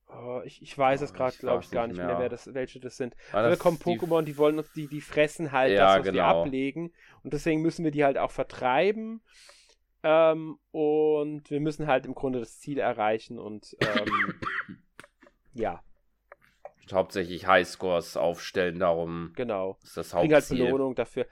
Oh, 0.09 0.41
ich, 0.45 0.61
ich 0.61 0.77
weiß 0.77 1.01
oh, 1.01 1.03
es 1.03 1.13
gerade, 1.13 1.35
glaube 1.37 1.63
ich, 1.63 1.69
gar 1.69 1.85
nicht 1.87 1.97
mehr, 1.97 2.07
mehr 2.07 2.19
wer 2.19 2.29
das, 2.29 2.53
welche 2.53 2.79
das 2.79 2.95
sind. 2.95 3.15
Da 3.31 3.55
kommen 3.57 3.77
Pokémon, 3.77 4.21
die, 4.21 4.31
die, 4.31 4.37
wollen 4.37 4.57
uns, 4.57 4.71
die, 4.71 4.87
die 4.87 5.01
fressen 5.01 5.51
halt 5.51 5.73
ja, 5.73 5.85
das, 5.85 5.99
was 5.99 6.05
genau. 6.05 6.15
wir 6.15 6.25
ablegen. 6.25 6.93
Und 7.23 7.33
deswegen 7.33 7.61
müssen 7.61 7.83
wir 7.83 7.91
die 7.91 8.05
halt 8.05 8.17
auch 8.17 8.31
vertreiben. 8.31 9.21
Ähm, 10.03 10.59
und 10.71 11.49
wir 11.49 11.59
müssen 11.59 11.87
halt 11.87 12.05
im 12.05 12.15
Grunde 12.15 12.39
das 12.39 12.59
Ziel 12.59 12.79
erreichen 12.79 13.37
und 13.37 13.75
ähm, 13.81 14.35
ja. 15.53 15.83
Hauptsächlich 16.89 17.45
Highscores 17.45 18.15
aufstellen, 18.15 18.79
darum 18.79 19.33
genau. 19.35 19.77
ist 19.83 19.97
das 19.97 20.13
Hauptziel. 20.13 20.39
Kriegen 20.39 20.59
halt 20.59 20.69
Belohnung 20.69 20.95
dafür. 20.95 21.27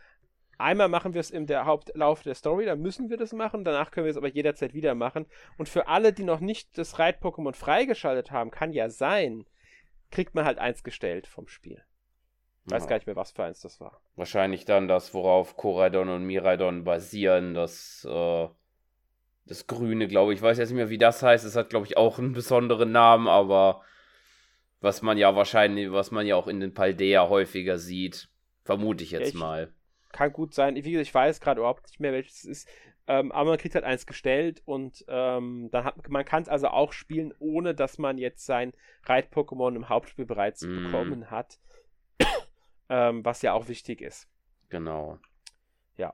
Einmal 0.58 0.89
machen 0.89 1.13
wir 1.13 1.22
es 1.22 1.32
im 1.32 1.48
der 1.48 1.65
Hauptlauf 1.65 2.24
der 2.24 2.36
Story, 2.36 2.65
dann 2.65 2.82
müssen 2.82 3.10
wir 3.10 3.18
das 3.18 3.34
machen. 3.34 3.63
Danach 3.63 3.91
können 3.91 4.06
wir 4.06 4.12
es 4.12 4.18
aber 4.18 4.30
jederzeit 4.30 4.74
wieder 4.74 4.96
machen. 4.96 5.26
Und 5.58 5.70
für 5.70 5.88
alle, 5.88 6.13
die 6.13 6.24
noch 6.24 6.39
nicht 6.39 6.78
das 6.78 7.00
Reit-Pokémon 7.00 7.54
freigeschaltet 7.54 8.32
haben, 8.32 8.52
kann 8.52 8.72
ja 8.72 8.89
sein, 8.89 9.46
kriegt 10.12 10.36
man 10.36 10.46
halt 10.46 10.58
eins 10.58 10.84
gestellt 10.84 11.28
vom 11.28 11.48
Spiel. 11.48 11.84
Ich 12.65 12.72
weiß 12.72 12.84
ja. 12.84 12.89
gar 12.89 12.96
nicht 12.96 13.08
mehr, 13.08 13.15
was 13.15 13.32
für 13.32 13.44
eins 13.44 13.62
das 13.62 13.80
war. 13.80 14.02
Wahrscheinlich 14.15 14.65
dann 14.65 14.88
das, 14.88 15.13
worauf 15.13 15.56
Koraidon 15.56 16.10
und 16.10 16.26
Miraidon 16.26 16.84
basieren, 16.84 17.54
das, 17.54 18.08
äh, 18.10 18.48
das 19.46 19.68
Grüne, 19.68 20.08
glaube 20.08 20.34
ich. 20.34 20.39
Ich 20.39 20.44
weiß 20.44 20.58
jetzt 20.58 20.70
nicht 20.70 20.78
mehr, 20.78 20.89
wie 20.89 20.98
das 20.98 21.22
heißt. 21.22 21.46
Es 21.46 21.56
hat, 21.56 21.70
glaube 21.70 21.86
ich, 21.86 21.98
auch 21.98 22.18
einen 22.18 22.32
besonderen 22.32 22.91
Namen, 22.91 23.28
aber 23.28 23.82
was 24.82 25.02
man 25.02 25.18
ja 25.18 25.36
wahrscheinlich, 25.36 25.91
was 25.91 26.12
man 26.12 26.26
ja 26.26 26.36
auch 26.36 26.48
in 26.48 26.60
den 26.60 26.74
Paldea 26.74 27.30
häufiger 27.30 27.78
sieht. 27.78 28.30
Vermute 28.63 29.04
ich 29.04 29.12
jetzt 29.12 29.22
ja, 29.22 29.28
ich, 29.28 29.36
mal 29.36 29.74
kann 30.15 30.32
gut 30.32 30.54
sein. 30.54 30.75
Wie 30.75 30.91
gesagt, 30.91 31.08
ich 31.08 31.13
weiß 31.13 31.41
gerade 31.41 31.60
überhaupt 31.60 31.88
nicht 31.88 31.99
mehr, 31.99 32.13
welches 32.13 32.38
es 32.38 32.45
ist. 32.45 32.69
Ähm, 33.08 33.32
aber 33.34 33.51
man 33.51 33.60
kriegt 33.60 33.75
halt 33.75 33.84
eins 33.84 34.08
gestellt 34.08 34.63
und 34.65 35.04
ähm, 35.10 35.69
dann 35.71 35.84
hat 35.84 36.10
man 36.10 36.25
kann 36.25 36.41
es 36.41 36.49
also 36.49 36.69
auch 36.69 36.91
spielen, 36.93 37.34
ohne 37.38 37.75
dass 37.75 37.99
man 37.99 38.17
jetzt 38.17 38.45
sein 38.45 38.73
Reit-Pokémon 39.04 39.75
im 39.75 39.89
Hauptspiel 39.89 40.25
bereits 40.25 40.62
mm. 40.63 40.86
bekommen 40.86 41.30
hat. 41.30 41.60
ähm, 42.89 43.23
was 43.23 43.41
ja 43.41 43.54
auch 43.54 43.67
wichtig 43.67 44.01
ist. 44.01 44.28
Genau. 44.69 45.19
Ja. 45.97 46.13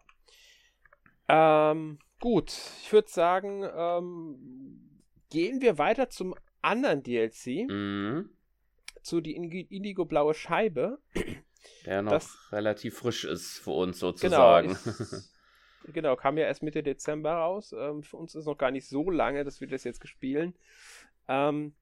Ähm, 1.29 1.99
gut, 2.19 2.51
ich 2.81 2.91
würde 2.91 3.07
sagen, 3.07 3.63
ähm, 3.73 5.01
gehen 5.29 5.61
wir 5.61 5.77
weiter 5.77 6.09
zum 6.09 6.35
anderen 6.61 7.03
DLC. 7.03 7.69
Mm. 7.69 8.29
Zu 9.01 9.21
die 9.21 9.35
Indigo-blaue 9.35 10.33
Scheibe. 10.33 10.99
Der 11.85 12.01
noch 12.01 12.11
das, 12.11 12.37
relativ 12.51 12.97
frisch 12.97 13.25
ist 13.25 13.59
für 13.59 13.71
uns 13.71 13.99
sozusagen. 13.99 14.77
Genau, 14.83 14.99
ist, 14.99 15.33
genau, 15.93 16.15
kam 16.15 16.37
ja 16.37 16.45
erst 16.45 16.63
Mitte 16.63 16.83
Dezember 16.83 17.33
raus. 17.33 17.73
Ähm, 17.77 18.03
für 18.03 18.17
uns 18.17 18.35
ist 18.35 18.45
noch 18.45 18.57
gar 18.57 18.71
nicht 18.71 18.87
so 18.87 19.09
lange, 19.09 19.43
dass 19.43 19.61
wir 19.61 19.67
das 19.67 19.83
jetzt 19.83 19.99
gespielen. 19.99 20.53
Ähm, 21.27 21.73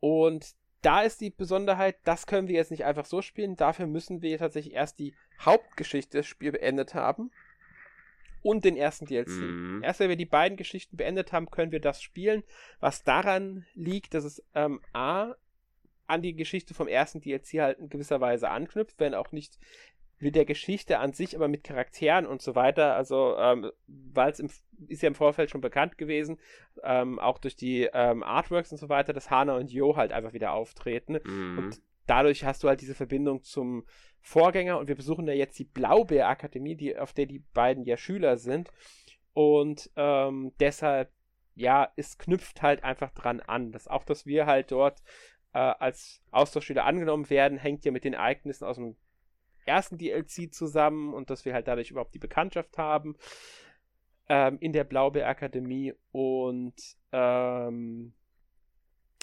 und 0.00 0.54
da 0.82 1.02
ist 1.02 1.20
die 1.20 1.30
Besonderheit, 1.30 1.96
das 2.04 2.26
können 2.26 2.48
wir 2.48 2.54
jetzt 2.54 2.70
nicht 2.70 2.84
einfach 2.84 3.04
so 3.04 3.22
spielen. 3.22 3.56
Dafür 3.56 3.86
müssen 3.86 4.22
wir 4.22 4.38
tatsächlich 4.38 4.74
erst 4.74 4.98
die 4.98 5.14
Hauptgeschichte 5.40 6.18
des 6.18 6.26
Spiels 6.26 6.52
beendet 6.52 6.94
haben 6.94 7.30
und 8.42 8.64
den 8.64 8.76
ersten 8.76 9.06
DLC. 9.06 9.28
Mhm. 9.28 9.82
Erst 9.82 10.00
wenn 10.00 10.08
wir 10.08 10.16
die 10.16 10.26
beiden 10.26 10.56
Geschichten 10.56 10.96
beendet 10.96 11.32
haben, 11.32 11.50
können 11.50 11.72
wir 11.72 11.80
das 11.80 12.02
spielen. 12.02 12.42
Was 12.80 13.04
daran 13.04 13.66
liegt, 13.74 14.14
dass 14.14 14.24
es 14.24 14.42
ähm, 14.54 14.80
A 14.92 15.34
an 16.10 16.22
die 16.22 16.34
Geschichte 16.34 16.74
vom 16.74 16.88
ersten 16.88 17.20
DLC 17.20 17.60
halt 17.60 17.78
in 17.78 17.88
gewisser 17.88 18.20
Weise 18.20 18.50
anknüpft, 18.50 18.98
wenn 18.98 19.14
auch 19.14 19.32
nicht 19.32 19.58
mit 20.20 20.36
der 20.36 20.44
Geschichte 20.44 20.98
an 20.98 21.12
sich, 21.12 21.34
aber 21.34 21.48
mit 21.48 21.64
Charakteren 21.64 22.26
und 22.26 22.42
so 22.42 22.54
weiter. 22.54 22.94
Also, 22.94 23.36
ähm, 23.38 23.72
weil 23.86 24.30
es 24.30 24.40
ist 24.86 25.02
ja 25.02 25.08
im 25.08 25.14
Vorfeld 25.14 25.50
schon 25.50 25.62
bekannt 25.62 25.96
gewesen, 25.96 26.38
ähm, 26.82 27.18
auch 27.18 27.38
durch 27.38 27.56
die 27.56 27.88
ähm, 27.92 28.22
Artworks 28.22 28.70
und 28.70 28.78
so 28.78 28.88
weiter, 28.88 29.12
dass 29.12 29.30
Hana 29.30 29.56
und 29.56 29.72
Yo 29.72 29.96
halt 29.96 30.12
einfach 30.12 30.34
wieder 30.34 30.52
auftreten. 30.52 31.18
Mhm. 31.24 31.58
Und 31.58 31.82
dadurch 32.06 32.44
hast 32.44 32.62
du 32.62 32.68
halt 32.68 32.82
diese 32.82 32.94
Verbindung 32.94 33.42
zum 33.42 33.84
Vorgänger 34.20 34.78
und 34.78 34.88
wir 34.88 34.94
besuchen 34.94 35.26
ja 35.26 35.32
jetzt 35.32 35.58
die 35.58 35.64
Blaubeer-Akademie, 35.64 36.76
die, 36.76 36.98
auf 36.98 37.14
der 37.14 37.26
die 37.26 37.42
beiden 37.54 37.84
ja 37.84 37.96
Schüler 37.96 38.36
sind. 38.36 38.70
Und 39.32 39.90
ähm, 39.96 40.52
deshalb, 40.60 41.10
ja, 41.54 41.90
es 41.96 42.18
knüpft 42.18 42.60
halt 42.60 42.84
einfach 42.84 43.10
dran 43.12 43.40
an. 43.40 43.72
Dass 43.72 43.88
auch, 43.88 44.04
dass 44.04 44.26
wir 44.26 44.44
halt 44.44 44.70
dort 44.70 45.00
äh, 45.52 45.58
als 45.58 46.22
Austauschschüler 46.30 46.84
angenommen 46.84 47.28
werden, 47.30 47.58
hängt 47.58 47.84
ja 47.84 47.92
mit 47.92 48.04
den 48.04 48.14
Ereignissen 48.14 48.64
aus 48.64 48.76
dem 48.76 48.96
ersten 49.66 49.98
DLC 49.98 50.52
zusammen 50.52 51.14
und 51.14 51.30
dass 51.30 51.44
wir 51.44 51.54
halt 51.54 51.68
dadurch 51.68 51.90
überhaupt 51.90 52.14
die 52.14 52.18
Bekanntschaft 52.18 52.78
haben 52.78 53.16
ähm, 54.28 54.58
in 54.60 54.72
der 54.72 54.84
Blaubeer-Akademie. 54.84 55.94
Und 56.12 56.74
ähm, 57.12 58.12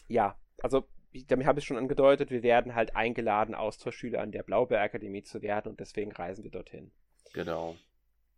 ja, 0.08 0.38
also 0.62 0.88
damit 1.28 1.48
habe 1.48 1.60
ich 1.60 1.66
schon 1.66 1.78
angedeutet, 1.78 2.30
wir 2.30 2.44
werden 2.44 2.76
halt 2.76 2.96
eingeladen, 2.96 3.56
Austauschschüler 3.56 4.22
an 4.22 4.32
der 4.32 4.44
Blaubeer-Akademie 4.44 5.24
zu 5.24 5.42
werden 5.42 5.70
und 5.70 5.80
deswegen 5.80 6.12
reisen 6.12 6.44
wir 6.44 6.52
dorthin. 6.52 6.92
Genau. 7.34 7.76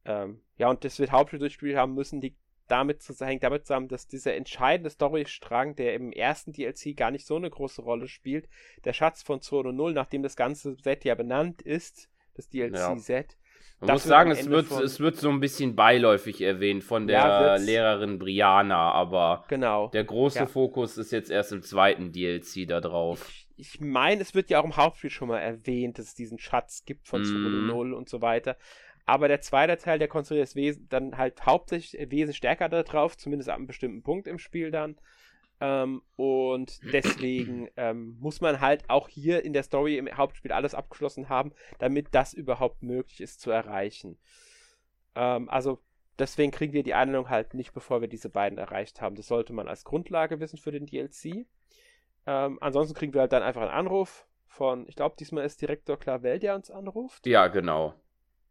Ähm, 0.05 0.41
ja, 0.57 0.69
und 0.69 0.83
das 0.83 0.99
wird 0.99 1.11
Hauptspiel 1.11 1.39
durchgespielt 1.39 1.75
haben 1.75 1.93
müssen, 1.93 2.21
liegt 2.21 2.39
damit 2.69 3.03
hängt 3.19 3.43
damit 3.43 3.65
zusammen, 3.65 3.87
dass 3.87 4.07
dieser 4.07 4.35
entscheidende 4.35 4.89
Storystrang, 4.89 5.75
der 5.75 5.93
im 5.95 6.11
ersten 6.11 6.53
DLC 6.53 6.95
gar 6.95 7.11
nicht 7.11 7.25
so 7.25 7.35
eine 7.35 7.49
große 7.49 7.81
Rolle 7.81 8.07
spielt, 8.07 8.47
der 8.85 8.93
Schatz 8.93 9.23
von 9.23 9.41
Zone 9.41 9.73
0, 9.73 9.93
nachdem 9.93 10.23
das 10.23 10.35
ganze 10.35 10.75
Set 10.75 11.03
ja 11.03 11.15
benannt 11.15 11.61
ist, 11.61 12.09
das 12.35 12.49
DLC-Set, 12.49 13.37
man 13.81 13.93
muss 13.93 14.03
sagen, 14.03 14.31
es 14.31 14.49
wird, 14.49 14.69
es 14.71 14.99
wird 14.99 15.15
so 15.15 15.29
ein 15.29 15.39
bisschen 15.39 15.75
beiläufig 15.75 16.41
erwähnt 16.41 16.83
von 16.83 17.07
der 17.07 17.19
ja, 17.19 17.55
Lehrerin 17.55 18.19
Briana, 18.19 18.91
aber 18.91 19.45
genau. 19.47 19.87
der 19.87 20.03
große 20.03 20.39
ja. 20.39 20.45
Fokus 20.47 20.97
ist 20.97 21.11
jetzt 21.11 21.31
erst 21.31 21.53
im 21.53 21.61
zweiten 21.61 22.11
DLC 22.11 22.67
da 22.67 22.81
drauf. 22.81 23.25
Ich, 23.55 23.75
ich 23.75 23.79
meine, 23.79 24.21
es 24.21 24.35
wird 24.35 24.49
ja 24.49 24.59
auch 24.59 24.65
im 24.65 24.75
Hauptspiel 24.75 25.09
schon 25.09 25.29
mal 25.29 25.39
erwähnt, 25.39 25.97
dass 25.97 26.07
es 26.07 26.15
diesen 26.15 26.39
Schatz 26.39 26.83
gibt 26.85 27.07
von 27.07 27.21
mm. 27.21 27.67
0 27.67 27.93
und 27.93 28.09
so 28.09 28.21
weiter. 28.21 28.57
Aber 29.09 29.27
der 29.27 29.41
zweite 29.41 29.75
Teil, 29.75 29.97
der 29.97 30.07
konzentriert 30.07 30.55
das 30.55 30.87
dann 30.87 31.17
halt 31.17 31.43
hauptsächlich 31.43 31.99
wesentlich 32.11 32.37
stärker 32.37 32.69
darauf, 32.69 33.17
zumindest 33.17 33.49
ab 33.49 33.55
einem 33.55 33.65
bestimmten 33.65 34.03
Punkt 34.03 34.27
im 34.27 34.37
Spiel 34.37 34.69
dann. 34.69 34.97
Ähm, 35.59 36.03
und 36.15 36.79
deswegen 36.93 37.69
ähm, 37.75 38.17
muss 38.19 38.39
man 38.39 38.61
halt 38.61 38.87
auch 38.87 39.09
hier 39.09 39.43
in 39.43 39.53
der 39.53 39.63
Story 39.63 39.97
im 39.97 40.15
Hauptspiel 40.15 40.51
alles 40.51 40.75
abgeschlossen 40.75 41.27
haben, 41.27 41.53
damit 41.79 42.09
das 42.11 42.35
überhaupt 42.35 42.83
möglich 42.83 43.19
ist 43.19 43.41
zu 43.41 43.49
erreichen. 43.49 44.19
Ähm, 45.15 45.49
also 45.49 45.79
deswegen 46.19 46.51
kriegen 46.51 46.73
wir 46.73 46.83
die 46.83 46.93
Einladung 46.93 47.29
halt 47.29 47.55
nicht, 47.55 47.73
bevor 47.73 48.01
wir 48.01 48.09
diese 48.09 48.29
beiden 48.29 48.59
erreicht 48.59 49.01
haben. 49.01 49.15
Das 49.15 49.25
sollte 49.25 49.53
man 49.53 49.67
als 49.67 49.85
Grundlage 49.85 50.39
wissen 50.39 50.57
für 50.57 50.71
den 50.71 50.85
DLC. 50.85 51.47
Ähm, 52.27 52.59
ansonsten 52.61 52.93
kriegen 52.93 53.15
wir 53.15 53.21
halt 53.21 53.33
dann 53.33 53.41
einfach 53.41 53.61
einen 53.61 53.71
Anruf 53.71 54.27
von, 54.45 54.87
ich 54.87 54.95
glaube, 54.95 55.15
diesmal 55.17 55.45
ist 55.45 55.63
Direktor 55.63 55.97
Clavel, 55.97 56.37
der 56.37 56.53
uns 56.53 56.69
anruft. 56.69 57.25
Ja, 57.25 57.47
genau. 57.47 57.95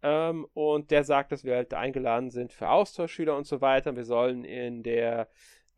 Ähm, 0.02 0.46
und 0.54 0.90
der 0.90 1.04
sagt, 1.04 1.32
dass 1.32 1.44
wir 1.44 1.56
halt 1.56 1.74
eingeladen 1.74 2.30
sind 2.30 2.52
für 2.52 2.68
Austauschschüler 2.68 3.37
und 3.37 3.46
so 3.46 3.61
weiter. 3.61 3.96
Wir 3.96 4.04
sollen 4.04 4.44
in 4.44 4.82
der 4.82 5.28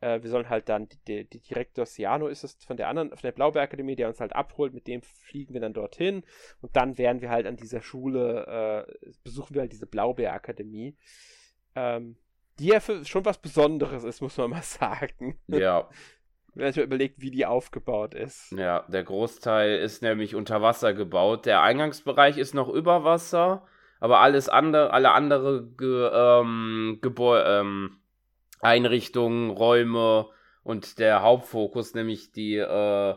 äh, 0.01 0.21
wir 0.21 0.29
sollen 0.29 0.49
halt 0.49 0.67
dann, 0.67 0.89
die, 1.07 1.25
die 1.25 1.39
Direktor 1.39 1.85
Siano 1.85 2.27
ist 2.27 2.43
es 2.43 2.55
von 2.65 2.75
der 2.75 2.89
anderen, 2.89 3.09
von 3.09 3.21
der 3.21 3.31
Blaubeerakademie, 3.31 3.95
der 3.95 4.09
uns 4.09 4.19
halt 4.19 4.35
abholt, 4.35 4.73
mit 4.73 4.87
dem 4.87 5.01
fliegen 5.01 5.53
wir 5.53 5.61
dann 5.61 5.73
dorthin 5.73 6.23
und 6.61 6.75
dann 6.75 6.97
werden 6.97 7.21
wir 7.21 7.29
halt 7.29 7.45
an 7.45 7.55
dieser 7.55 7.81
Schule, 7.81 8.87
äh, 8.99 9.11
besuchen 9.23 9.53
wir 9.53 9.61
halt 9.61 9.71
diese 9.71 9.85
Blaubeerakademie, 9.85 10.97
ähm, 11.75 12.17
die 12.59 12.67
ja 12.67 12.79
für 12.79 13.05
schon 13.05 13.25
was 13.25 13.37
Besonderes 13.37 14.03
ist, 14.03 14.21
muss 14.21 14.37
man 14.37 14.49
mal 14.49 14.63
sagen. 14.63 15.39
Ja. 15.47 15.87
Wenn 16.53 16.65
man 16.65 16.73
sich 16.73 16.81
mal 16.81 16.87
überlegt, 16.87 17.21
wie 17.21 17.31
die 17.31 17.45
aufgebaut 17.45 18.13
ist. 18.13 18.51
Ja, 18.51 18.85
der 18.89 19.05
Großteil 19.05 19.79
ist 19.79 20.01
nämlich 20.01 20.35
unter 20.35 20.61
Wasser 20.61 20.93
gebaut. 20.93 21.45
Der 21.45 21.61
Eingangsbereich 21.61 22.37
ist 22.37 22.53
noch 22.53 22.67
über 22.67 23.05
Wasser, 23.05 23.65
aber 24.01 24.19
alles 24.19 24.49
andere, 24.49 24.91
alle 24.91 25.11
andere 25.11 25.67
Ge 25.77 26.09
ähm, 26.11 26.97
Gebäude, 27.01 27.45
ähm, 27.47 28.01
Einrichtungen, 28.59 29.51
Räume 29.51 30.27
und 30.63 30.99
der 30.99 31.21
Hauptfokus, 31.21 31.93
nämlich 31.93 32.31
die 32.31 32.57
äh, 32.57 33.15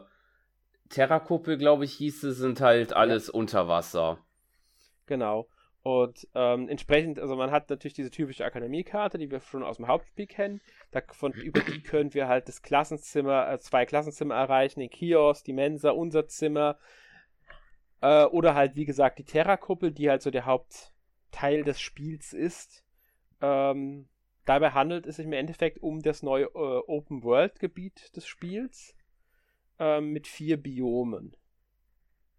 Terrakuppel, 0.90 1.56
glaube 1.56 1.86
ich, 1.86 1.94
hieß 1.94 2.22
es, 2.24 2.36
sind 2.36 2.60
halt 2.60 2.92
alles 2.92 3.28
ja. 3.28 3.32
unter 3.32 3.66
Wasser. 3.66 4.18
Genau. 5.06 5.48
Und 5.82 6.28
ähm, 6.34 6.68
entsprechend, 6.68 7.18
also 7.18 7.34
man 7.36 7.50
hat 7.50 7.68
natürlich 7.68 7.94
diese 7.94 8.10
typische 8.10 8.44
Akademiekarte, 8.44 9.18
die 9.18 9.30
wir 9.30 9.40
schon 9.40 9.62
aus 9.62 9.76
dem 9.76 9.86
Hauptspiel 9.86 10.26
kennen. 10.26 10.60
Da, 10.90 11.00
von, 11.12 11.32
über 11.32 11.60
die 11.60 11.82
können 11.82 12.12
wir 12.12 12.28
halt 12.28 12.48
das 12.48 12.60
Klassenzimmer, 12.62 13.50
äh, 13.50 13.58
zwei 13.58 13.86
Klassenzimmer 13.86 14.34
erreichen, 14.34 14.80
den 14.80 14.90
Kiosk, 14.90 15.44
die 15.44 15.52
Mensa, 15.54 15.90
unser 15.90 16.26
Zimmer. 16.26 16.78
Äh, 18.04 18.26
oder 18.26 18.54
halt, 18.54 18.76
wie 18.76 18.84
gesagt, 18.84 19.18
die 19.18 19.24
Terrakuppel, 19.24 19.90
die 19.90 20.10
halt 20.10 20.20
so 20.20 20.30
der 20.30 20.44
Hauptteil 20.44 21.64
des 21.64 21.80
Spiels 21.80 22.32
ist. 22.34 22.84
Ähm, 23.40 24.08
Dabei 24.44 24.70
handelt 24.70 25.06
es 25.06 25.16
sich 25.16 25.24
im 25.24 25.32
Endeffekt 25.32 25.82
um 25.82 26.02
das 26.02 26.22
neue 26.22 26.44
äh, 26.44 26.82
Open-World-Gebiet 26.86 28.14
des 28.14 28.26
Spiels 28.26 28.94
äh, 29.78 30.00
mit 30.00 30.26
vier 30.26 30.58
Biomen. 30.58 31.34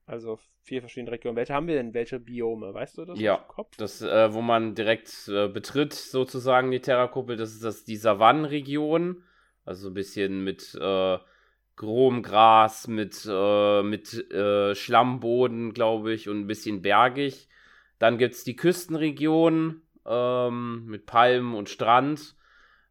Also 0.06 0.38
vier 0.62 0.82
verschiedene 0.82 1.12
Regionen. 1.12 1.36
Welche 1.36 1.56
haben 1.56 1.68
wir 1.68 1.74
denn? 1.74 1.96
Welche 1.96 2.20
Biome? 2.20 2.72
Weißt 2.76 3.00
du 3.00 3.06
das? 3.06 3.20
Ja, 3.20 3.44
das, 3.78 4.04
äh, 4.04 4.32
wo 4.34 4.42
man 4.42 4.76
direkt 4.76 5.28
äh, 5.30 5.48
betritt, 5.48 5.94
sozusagen 5.94 6.70
die 6.70 6.80
Terrakuppel, 6.80 7.38
das 7.38 7.54
ist 7.54 7.64
das, 7.64 7.86
die 7.86 7.98
Savannenregion. 7.98 9.24
Also 9.64 9.88
ein 9.88 9.96
bisschen 9.96 10.44
mit 10.44 10.76
äh, 10.80 11.18
grobem 11.76 12.24
Gras, 12.24 12.88
mit, 12.88 13.28
äh, 13.30 13.84
mit 13.84 14.32
äh, 14.32 14.76
Schlammboden, 14.76 15.74
glaube 15.74 16.14
ich, 16.14 16.30
und 16.30 16.42
ein 16.42 16.48
bisschen 16.48 16.82
bergig. 16.82 17.50
Dann 18.00 18.18
gibt 18.18 18.36
es 18.36 18.44
die 18.44 18.56
Küstenregion, 18.56 19.82
ähm, 20.06 20.86
mit 20.86 21.06
Palmen 21.06 21.54
und 21.54 21.70
Strand. 21.70 22.36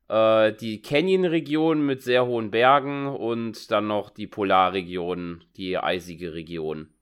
Äh, 0.08 0.52
die 0.52 0.82
Canyon-Region 0.82 1.84
mit 1.84 2.02
sehr 2.02 2.26
hohen 2.26 2.50
Bergen 2.50 3.06
und 3.06 3.70
dann 3.70 3.86
noch 3.86 4.10
die 4.10 4.26
Polarregion, 4.26 5.44
die 5.56 5.78
eisige 5.78 6.34
Region. 6.34 6.92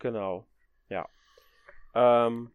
Genau, 0.00 0.46
ja. 0.88 1.08
Ähm, 1.94 2.50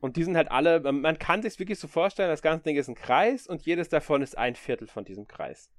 und 0.00 0.16
die 0.16 0.24
sind 0.24 0.36
halt 0.36 0.50
alle, 0.50 0.80
man 0.92 1.18
kann 1.18 1.42
sich 1.42 1.58
wirklich 1.58 1.78
so 1.78 1.88
vorstellen, 1.88 2.30
das 2.30 2.42
ganze 2.42 2.64
Ding 2.64 2.76
ist 2.76 2.88
ein 2.88 2.94
Kreis 2.94 3.46
und 3.46 3.62
jedes 3.62 3.88
davon 3.88 4.22
ist 4.22 4.36
ein 4.36 4.54
Viertel 4.54 4.86
von 4.86 5.04
diesem 5.04 5.26
Kreis. 5.26 5.70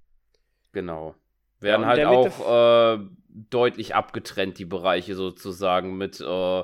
Genau. 0.71 1.15
Werden 1.61 1.83
ja, 1.83 1.87
halt 1.87 2.05
auch 2.05 2.95
äh, 2.97 2.99
deutlich 3.29 3.95
abgetrennt, 3.95 4.57
die 4.59 4.65
Bereiche 4.65 5.15
sozusagen, 5.15 5.97
mit 5.97 6.19
äh, 6.19 6.63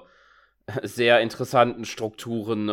sehr 0.84 1.22
interessanten 1.22 1.86
Strukturen 1.86 2.70
äh, 2.70 2.72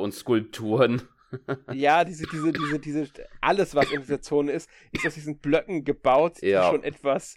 und 0.00 0.12
Skulpturen. 0.12 1.02
ja, 1.72 2.04
diese, 2.04 2.26
diese, 2.26 2.52
diese, 2.52 2.78
diese, 2.78 3.08
alles, 3.40 3.74
was 3.74 3.90
in 3.90 4.00
dieser 4.00 4.20
Zone 4.20 4.52
ist, 4.52 4.70
ist 4.92 5.06
aus 5.06 5.14
diesen 5.14 5.38
Blöcken 5.38 5.84
gebaut, 5.84 6.38
die 6.40 6.48
ja. 6.48 6.70
schon 6.70 6.82
etwas 6.82 7.36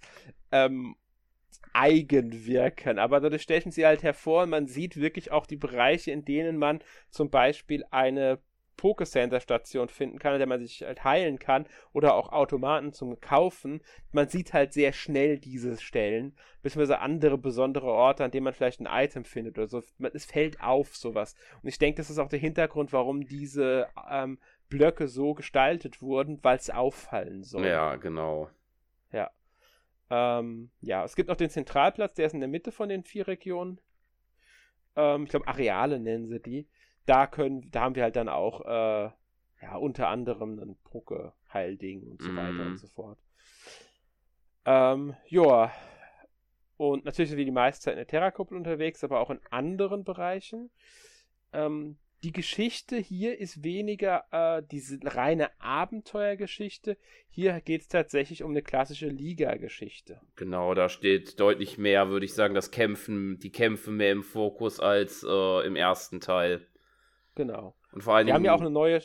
ähm, 0.52 0.96
eigen 1.74 2.46
wirken. 2.46 3.00
Aber 3.00 3.20
dadurch 3.20 3.42
stechen 3.42 3.72
sie 3.72 3.86
halt 3.86 4.04
hervor 4.04 4.44
und 4.44 4.50
man 4.50 4.68
sieht 4.68 4.98
wirklich 4.98 5.32
auch 5.32 5.46
die 5.46 5.58
Bereiche, 5.58 6.12
in 6.12 6.24
denen 6.26 6.58
man 6.58 6.80
zum 7.10 7.30
Beispiel 7.30 7.84
eine 7.92 8.40
Pokécenter-Station 8.80 9.90
finden 9.90 10.20
kann, 10.20 10.34
in 10.34 10.40
der 10.40 10.48
man 10.48 10.60
sich 10.60 10.82
halt 10.84 11.04
heilen 11.04 11.38
kann 11.38 11.66
oder 11.92 12.16
auch 12.16 12.32
Automaten 12.32 12.94
zum 12.94 13.20
Kaufen. 13.20 13.82
Man 14.12 14.30
sieht 14.30 14.54
halt 14.54 14.74
sehr 14.74 14.94
schnell 14.94 15.38
diese 15.38 15.78
Stellen, 15.78 16.36
beziehungsweise 16.62 17.00
andere 17.00 17.38
besondere 17.38 17.88
Orte, 17.88 18.24
an 18.24 18.32
denen 18.32 18.46
man 18.46 18.54
vielleicht 18.54 18.80
ein 18.80 18.88
Item 18.90 19.26
findet 19.26 19.58
oder 19.58 19.68
so. 19.68 19.84
Es 20.14 20.26
fällt 20.26 20.62
auf 20.62 20.96
sowas. 20.96 21.36
Und 21.62 21.70
ich 21.70 21.78
denke, 21.78 21.98
das 21.98 22.10
ist 22.10 22.20
auch 22.20 22.30
der 22.30 22.40
Hintergrund, 22.40 22.94
warum 22.94 23.26
diese 23.26 23.88
ähm, 24.10 24.40
Blöcke 24.70 25.08
so 25.08 25.34
gestaltet 25.34 26.02
wurden, 26.02 26.40
weil 26.44 26.58
es 26.58 26.70
auffallen 26.70 27.44
soll. 27.44 27.68
Ja, 27.68 27.96
genau. 27.98 28.50
Ja. 29.12 29.30
Ähm, 30.10 30.72
ja, 30.82 31.04
es 31.04 31.16
gibt 31.16 31.30
noch 31.30 31.36
den 31.36 31.50
Zentralplatz, 31.50 32.14
der 32.14 32.28
ist 32.28 32.34
in 32.34 32.40
der 32.40 32.50
Mitte 32.50 32.72
von 32.72 32.90
den 32.90 33.04
vier 33.04 33.28
Regionen. 33.28 33.80
Ähm, 34.96 35.24
ich 35.24 35.30
glaube, 35.30 35.48
Areale 35.48 36.00
nennen 36.00 36.28
sie 36.28 36.40
die 36.40 36.68
da 37.10 37.26
können, 37.28 37.70
da 37.72 37.82
haben 37.82 37.96
wir 37.96 38.04
halt 38.04 38.16
dann 38.16 38.30
auch, 38.30 38.62
äh, 38.66 39.10
ja, 39.62 39.76
unter 39.78 40.08
anderem 40.08 40.60
ein 40.60 40.76
Poke-Heilding 40.84 42.04
und 42.04 42.22
so 42.22 42.30
mm. 42.32 42.38
weiter 42.38 42.62
und 42.62 42.72
mhm. 42.72 42.78
so 42.78 42.88
fort. 42.88 43.18
Ähm, 44.66 45.16
joa. 45.28 45.72
Und 46.78 47.04
natürlich 47.04 47.30
sind 47.30 47.38
wir 47.38 47.46
die 47.46 47.52
meiste 47.52 47.86
Zeit 47.86 47.94
in 47.94 47.98
der 47.98 48.08
Terrakuppel 48.08 48.56
unterwegs, 48.56 49.04
aber 49.04 49.20
auch 49.20 49.32
in 49.32 49.40
anderen 49.50 50.04
Bereichen. 50.04 50.70
Ähm, 51.52 51.98
die 52.24 52.32
Geschichte 52.32 52.98
hier 52.98 53.40
ist 53.40 53.64
weniger 53.64 54.26
äh, 54.32 54.62
diese 54.70 55.00
reine 55.04 55.50
Abenteuergeschichte. 55.60 56.98
Hier 57.30 57.60
geht 57.62 57.82
es 57.82 57.88
tatsächlich 57.88 58.44
um 58.44 58.52
eine 58.52 58.62
klassische 58.62 59.08
Liga-Geschichte. 59.08 60.22
Genau, 60.36 60.74
da 60.74 60.90
steht 60.90 61.40
deutlich 61.40 61.78
mehr, 61.78 62.10
würde 62.10 62.26
ich 62.26 62.34
sagen, 62.34 62.54
das 62.54 62.72
Kämpfen, 62.72 63.40
die 63.40 63.52
Kämpfe 63.52 63.92
mehr 63.92 64.12
im 64.12 64.24
Fokus 64.24 64.80
als 64.80 65.26
äh, 65.28 65.66
im 65.66 65.76
ersten 65.76 66.22
Teil. 66.22 66.68
Genau. 67.40 67.76
Und 67.94 68.04
vor 68.04 68.16
allen 68.16 68.26
Dingen. 68.26 68.34
Wir 68.34 68.36
haben 68.36 68.46
ja 68.46 68.54
auch 68.54 68.62
eine 68.62 68.70
neue. 68.70 69.02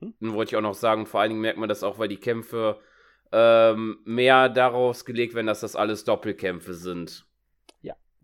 Hm? 0.00 0.14
Wollte 0.20 0.50
ich 0.50 0.56
auch 0.56 0.62
noch 0.62 0.74
sagen, 0.74 1.04
vor 1.06 1.20
allen 1.20 1.30
Dingen 1.30 1.42
merkt 1.42 1.58
man 1.58 1.68
das 1.68 1.82
auch, 1.82 1.98
weil 1.98 2.08
die 2.08 2.16
Kämpfe 2.16 2.80
ähm, 3.32 3.98
mehr 4.04 4.48
daraus 4.48 5.04
gelegt 5.04 5.34
werden, 5.34 5.46
dass 5.46 5.60
das 5.60 5.76
alles 5.76 6.04
Doppelkämpfe 6.04 6.74
sind. 6.74 7.26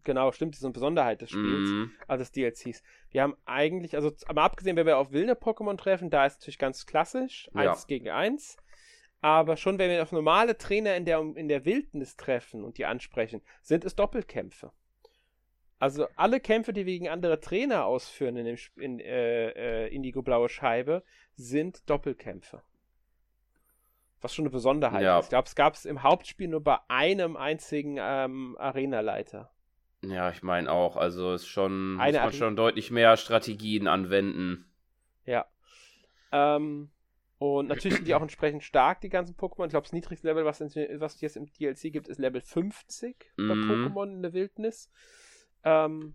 Genau, 0.04 0.32
stimmt, 0.32 0.54
das 0.54 0.60
ist 0.60 0.64
eine 0.64 0.72
Besonderheit 0.72 1.20
des 1.20 1.30
Spiels, 1.30 1.70
mm. 1.70 1.84
also 2.08 2.22
des 2.22 2.32
DLCs. 2.32 2.82
Wir 3.10 3.22
haben 3.22 3.36
eigentlich, 3.44 3.94
also 3.94 4.12
aber 4.26 4.42
abgesehen, 4.42 4.76
wenn 4.76 4.86
wir 4.86 4.98
auf 4.98 5.12
wilde 5.12 5.34
Pokémon 5.34 5.76
treffen, 5.76 6.10
da 6.10 6.26
ist 6.26 6.32
es 6.32 6.38
natürlich 6.40 6.58
ganz 6.58 6.86
klassisch, 6.86 7.48
ja. 7.54 7.70
eins 7.70 7.86
gegen 7.86 8.10
eins. 8.10 8.56
Aber 9.20 9.56
schon 9.56 9.78
wenn 9.78 9.90
wir 9.90 10.02
auf 10.02 10.10
normale 10.10 10.58
Trainer 10.58 10.96
in 10.96 11.04
der, 11.04 11.20
in 11.36 11.48
der 11.48 11.64
Wildnis 11.64 12.16
treffen 12.16 12.64
und 12.64 12.78
die 12.78 12.86
ansprechen, 12.86 13.40
sind 13.62 13.84
es 13.84 13.94
Doppelkämpfe. 13.94 14.72
Also 15.82 16.06
alle 16.14 16.38
Kämpfe, 16.38 16.72
die 16.72 16.86
wir 16.86 16.92
gegen 16.92 17.08
andere 17.08 17.40
Trainer 17.40 17.86
ausführen 17.86 18.36
in, 18.36 18.44
dem, 18.44 18.56
in 18.76 19.00
äh, 19.00 19.86
äh, 19.86 19.88
Indigo 19.92 20.22
Blaue 20.22 20.48
Scheibe, 20.48 21.02
sind 21.34 21.90
Doppelkämpfe. 21.90 22.62
Was 24.20 24.32
schon 24.32 24.44
eine 24.44 24.50
Besonderheit 24.50 25.02
ja. 25.02 25.18
ist. 25.18 25.24
Ich 25.24 25.30
glaube, 25.30 25.48
es 25.48 25.56
gab 25.56 25.74
es 25.74 25.84
im 25.84 26.04
Hauptspiel 26.04 26.46
nur 26.46 26.62
bei 26.62 26.78
einem 26.86 27.36
einzigen 27.36 27.96
ähm, 27.98 28.56
Arenaleiter. 28.60 29.50
Ja, 30.04 30.30
ich 30.30 30.44
meine 30.44 30.70
auch. 30.70 30.96
Also 30.96 31.32
es 31.32 31.42
ist 31.42 31.48
schon, 31.48 31.98
Eine 31.98 32.18
muss 32.18 32.26
man 32.26 32.32
schon 32.34 32.54
deutlich 32.54 32.92
mehr 32.92 33.16
Strategien 33.16 33.88
anwenden. 33.88 34.70
Ja. 35.26 35.46
Ähm, 36.30 36.92
und 37.38 37.66
natürlich 37.66 37.96
sind 37.96 38.06
die 38.06 38.14
auch 38.14 38.22
entsprechend 38.22 38.62
stark, 38.62 39.00
die 39.00 39.08
ganzen 39.08 39.34
Pokémon. 39.34 39.64
Ich 39.64 39.70
glaube, 39.70 39.86
das 39.86 39.92
niedrigste 39.92 40.28
Level, 40.28 40.44
was, 40.44 40.60
es 40.60 41.20
jetzt 41.20 41.36
im 41.36 41.46
DLC 41.46 41.92
gibt, 41.92 42.06
ist 42.06 42.20
Level 42.20 42.40
50 42.40 43.32
mm. 43.36 43.48
bei 43.48 43.54
mhm. 43.56 43.68
Pokémon 43.68 44.12
in 44.12 44.22
der 44.22 44.32
Wildnis. 44.32 44.88
Ähm, 45.64 46.14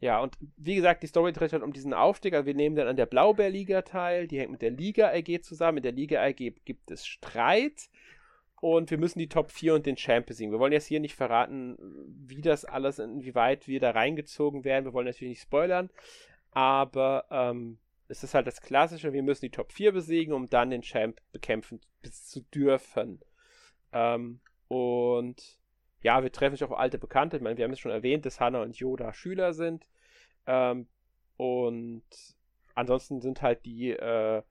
ja, 0.00 0.20
und 0.20 0.36
wie 0.56 0.76
gesagt, 0.76 1.02
die 1.02 1.08
Story 1.08 1.32
dreht 1.32 1.52
halt 1.52 1.62
um 1.62 1.72
diesen 1.72 1.92
Aufstieg. 1.92 2.34
Also 2.34 2.46
wir 2.46 2.54
nehmen 2.54 2.76
dann 2.76 2.86
an 2.86 2.96
der 2.96 3.06
Blaubeerliga 3.06 3.82
teil. 3.82 4.28
Die 4.28 4.38
hängt 4.38 4.52
mit 4.52 4.62
der 4.62 4.70
Liga 4.70 5.08
AG 5.08 5.42
zusammen. 5.42 5.78
In 5.78 5.82
der 5.82 5.92
Liga 5.92 6.22
AG 6.22 6.36
gibt 6.64 6.90
es 6.90 7.06
Streit. 7.06 7.90
Und 8.60 8.90
wir 8.90 8.98
müssen 8.98 9.18
die 9.18 9.28
Top 9.28 9.50
4 9.50 9.74
und 9.74 9.86
den 9.86 9.96
Champ 9.96 10.26
besiegen. 10.26 10.52
Wir 10.52 10.58
wollen 10.58 10.72
jetzt 10.72 10.86
hier 10.86 11.00
nicht 11.00 11.14
verraten, 11.14 11.76
wie 12.26 12.40
das 12.40 12.64
alles, 12.64 12.98
inwieweit 12.98 13.68
wir 13.68 13.80
da 13.80 13.90
reingezogen 13.90 14.64
werden. 14.64 14.84
Wir 14.84 14.92
wollen 14.92 15.06
natürlich 15.06 15.32
nicht 15.32 15.42
spoilern. 15.42 15.90
Aber 16.52 17.26
ähm, 17.30 17.78
es 18.08 18.24
ist 18.24 18.34
halt 18.34 18.46
das 18.46 18.60
Klassische. 18.60 19.12
Wir 19.12 19.22
müssen 19.22 19.44
die 19.44 19.50
Top 19.50 19.72
4 19.72 19.92
besiegen, 19.92 20.32
um 20.32 20.48
dann 20.48 20.70
den 20.70 20.82
Champ 20.82 21.20
bekämpfen 21.32 21.80
zu 22.10 22.40
dürfen. 22.40 23.20
Ähm, 23.92 24.40
und 24.68 25.57
ja, 26.02 26.22
wir 26.22 26.32
treffen 26.32 26.56
sich 26.56 26.64
auf 26.64 26.76
alte 26.76 26.98
Bekannte. 26.98 27.36
Ich 27.36 27.42
meine, 27.42 27.56
wir 27.56 27.64
haben 27.64 27.72
es 27.72 27.80
schon 27.80 27.90
erwähnt, 27.90 28.26
dass 28.26 28.40
Hannah 28.40 28.62
und 28.62 28.76
Yoda 28.76 29.12
Schüler 29.12 29.52
sind. 29.52 29.86
Ähm, 30.46 30.86
und 31.36 32.04
ansonsten 32.74 33.20
sind 33.20 33.42
halt 33.42 33.64
die 33.64 33.90
äh, 33.90 34.42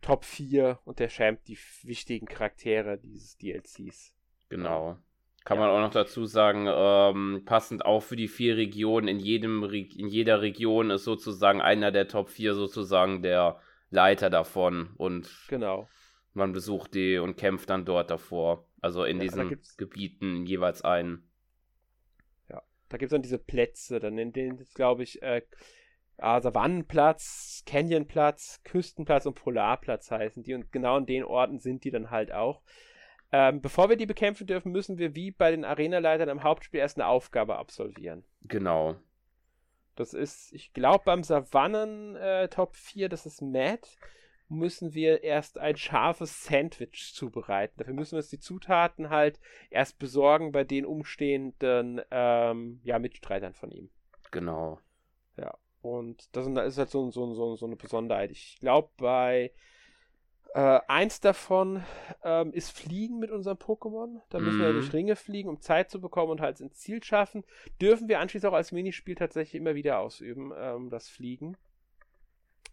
Top 0.00 0.24
4 0.24 0.80
und 0.84 0.98
der 0.98 1.08
Champ 1.08 1.44
die 1.44 1.58
wichtigen 1.82 2.26
Charaktere 2.26 2.98
dieses 2.98 3.38
DLCs. 3.38 4.14
Genau. 4.48 4.98
Kann 5.44 5.58
ja. 5.58 5.66
man 5.66 5.74
auch 5.74 5.80
noch 5.80 5.92
dazu 5.92 6.26
sagen, 6.26 6.66
ähm, 6.68 7.42
passend 7.44 7.84
auch 7.84 8.02
für 8.02 8.16
die 8.16 8.28
vier 8.28 8.56
Regionen, 8.56 9.08
in, 9.08 9.18
jedem, 9.18 9.64
in 9.64 10.08
jeder 10.08 10.40
Region 10.40 10.90
ist 10.90 11.04
sozusagen 11.04 11.60
einer 11.60 11.90
der 11.90 12.08
Top 12.08 12.28
4 12.28 12.54
sozusagen 12.54 13.22
der 13.22 13.60
Leiter 13.90 14.30
davon 14.30 14.90
und 14.96 15.30
genau. 15.48 15.88
man 16.32 16.52
besucht 16.52 16.94
die 16.94 17.18
und 17.18 17.36
kämpft 17.36 17.70
dann 17.70 17.84
dort 17.84 18.10
davor. 18.10 18.66
Also 18.82 19.04
in 19.04 19.18
ja, 19.18 19.22
diesen 19.22 19.60
Gebieten 19.78 20.44
jeweils 20.44 20.82
einen. 20.82 21.30
Ja, 22.50 22.62
da 22.88 22.98
gibt 22.98 23.10
es 23.10 23.14
dann 23.14 23.22
diese 23.22 23.38
Plätze, 23.38 24.00
dann 24.00 24.18
in 24.18 24.32
denen, 24.32 24.66
glaube 24.74 25.04
ich, 25.04 25.22
äh, 25.22 25.42
ah, 26.18 26.40
Savannenplatz, 26.40 27.62
Canyonplatz, 27.64 28.60
Küstenplatz 28.64 29.24
und 29.24 29.34
Polarplatz 29.34 30.10
heißen 30.10 30.42
die. 30.42 30.54
Und 30.54 30.72
genau 30.72 30.98
in 30.98 31.06
den 31.06 31.22
Orten 31.22 31.60
sind 31.60 31.84
die 31.84 31.92
dann 31.92 32.10
halt 32.10 32.32
auch. 32.32 32.60
Ähm, 33.30 33.62
bevor 33.62 33.88
wir 33.88 33.96
die 33.96 34.04
bekämpfen 34.04 34.48
dürfen, 34.48 34.72
müssen 34.72 34.98
wir 34.98 35.14
wie 35.14 35.30
bei 35.30 35.52
den 35.52 35.64
Arenaleitern 35.64 36.28
im 36.28 36.42
Hauptspiel 36.42 36.80
erst 36.80 36.98
eine 36.98 37.06
Aufgabe 37.06 37.56
absolvieren. 37.56 38.24
Genau. 38.42 38.96
Das 39.94 40.12
ist, 40.12 40.52
ich 40.52 40.72
glaube, 40.72 41.04
beim 41.04 41.22
Savannen 41.22 42.16
äh, 42.16 42.48
Top 42.48 42.76
4, 42.76 43.08
das 43.08 43.26
ist 43.26 43.42
Matt 43.42 43.96
müssen 44.52 44.94
wir 44.94 45.22
erst 45.24 45.58
ein 45.58 45.76
scharfes 45.76 46.44
Sandwich 46.44 47.12
zubereiten. 47.14 47.74
Dafür 47.78 47.94
müssen 47.94 48.12
wir 48.12 48.18
uns 48.18 48.28
die 48.28 48.38
Zutaten 48.38 49.10
halt 49.10 49.40
erst 49.70 49.98
besorgen 49.98 50.52
bei 50.52 50.64
den 50.64 50.86
umstehenden 50.86 52.00
ähm, 52.10 52.80
ja, 52.84 52.98
Mitstreitern 52.98 53.54
von 53.54 53.70
ihm. 53.70 53.90
Genau. 54.30 54.78
Ja. 55.36 55.56
Und 55.80 56.28
das 56.36 56.46
ist 56.46 56.78
halt 56.78 56.90
so, 56.90 57.10
so, 57.10 57.34
so, 57.34 57.56
so 57.56 57.66
eine 57.66 57.76
Besonderheit. 57.76 58.30
Ich 58.30 58.58
glaube, 58.60 58.90
bei 58.96 59.52
äh, 60.54 60.80
eins 60.86 61.20
davon 61.20 61.82
ähm, 62.22 62.52
ist 62.52 62.70
Fliegen 62.70 63.18
mit 63.18 63.30
unserem 63.30 63.56
Pokémon. 63.56 64.20
Da 64.28 64.38
müssen 64.38 64.60
wir 64.60 64.72
durch 64.72 64.92
Ringe 64.92 65.16
fliegen, 65.16 65.48
um 65.48 65.60
Zeit 65.60 65.90
zu 65.90 66.00
bekommen 66.00 66.30
und 66.30 66.40
halt 66.40 66.60
ins 66.60 66.78
Ziel 66.78 67.02
schaffen. 67.02 67.42
Dürfen 67.80 68.08
wir 68.08 68.20
anschließend 68.20 68.52
auch 68.52 68.56
als 68.56 68.70
Minispiel 68.70 69.14
tatsächlich 69.14 69.54
immer 69.54 69.74
wieder 69.74 69.98
ausüben, 69.98 70.52
ähm, 70.54 70.90
das 70.90 71.08
Fliegen. 71.08 71.56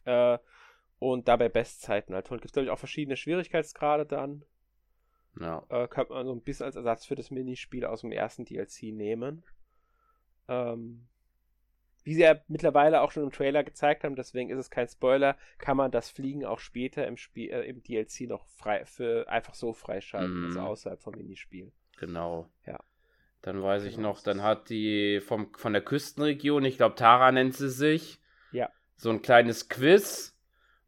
Äh, 0.05 0.37
und 0.99 1.27
dabei 1.27 1.49
Bestzeiten 1.49 2.13
halt 2.13 2.29
holen. 2.29 2.39
Gibt 2.39 2.49
es, 2.49 2.53
glaube 2.53 2.65
ich, 2.65 2.71
auch 2.71 2.79
verschiedene 2.79 3.17
Schwierigkeitsgrade 3.17 4.05
dann. 4.05 4.43
Ja. 5.39 5.65
Äh, 5.69 5.87
könnte 5.87 6.13
man 6.13 6.25
so 6.25 6.33
ein 6.33 6.41
bisschen 6.41 6.65
als 6.65 6.75
Ersatz 6.75 7.05
für 7.05 7.15
das 7.15 7.31
Minispiel 7.31 7.85
aus 7.85 8.01
dem 8.01 8.11
ersten 8.11 8.45
DLC 8.45 8.83
nehmen. 8.93 9.43
Ähm, 10.47 11.07
wie 12.03 12.15
sie 12.15 12.21
ja 12.21 12.39
mittlerweile 12.47 13.01
auch 13.01 13.11
schon 13.11 13.23
im 13.23 13.31
Trailer 13.31 13.63
gezeigt 13.63 14.03
haben, 14.03 14.15
deswegen 14.15 14.49
ist 14.49 14.57
es 14.57 14.69
kein 14.69 14.87
Spoiler, 14.87 15.37
kann 15.57 15.77
man 15.77 15.91
das 15.91 16.09
Fliegen 16.09 16.45
auch 16.45 16.59
später 16.59 17.05
im 17.07 17.17
Spiel, 17.17 17.51
äh, 17.51 17.67
im 17.67 17.83
DLC 17.83 18.21
noch 18.21 18.47
frei 18.47 18.85
für 18.85 19.29
einfach 19.29 19.53
so 19.53 19.73
freischalten, 19.73 20.41
mm. 20.41 20.45
also 20.45 20.59
mhm. 20.59 20.65
außerhalb 20.65 21.01
vom 21.01 21.15
Minispiel. 21.15 21.71
Genau. 21.97 22.49
Ja. 22.65 22.79
Dann 23.41 23.61
weiß 23.61 23.83
ich 23.85 23.95
genau. 23.95 24.09
noch, 24.09 24.21
dann 24.21 24.41
hat 24.41 24.69
die 24.69 25.21
vom, 25.21 25.53
von 25.53 25.73
der 25.73 25.83
Küstenregion, 25.83 26.65
ich 26.65 26.77
glaube 26.77 26.95
Tara 26.95 27.31
nennt 27.31 27.55
sie 27.55 27.69
sich, 27.69 28.19
ja. 28.51 28.69
so 28.97 29.09
ein 29.11 29.21
kleines 29.21 29.69
Quiz 29.69 30.38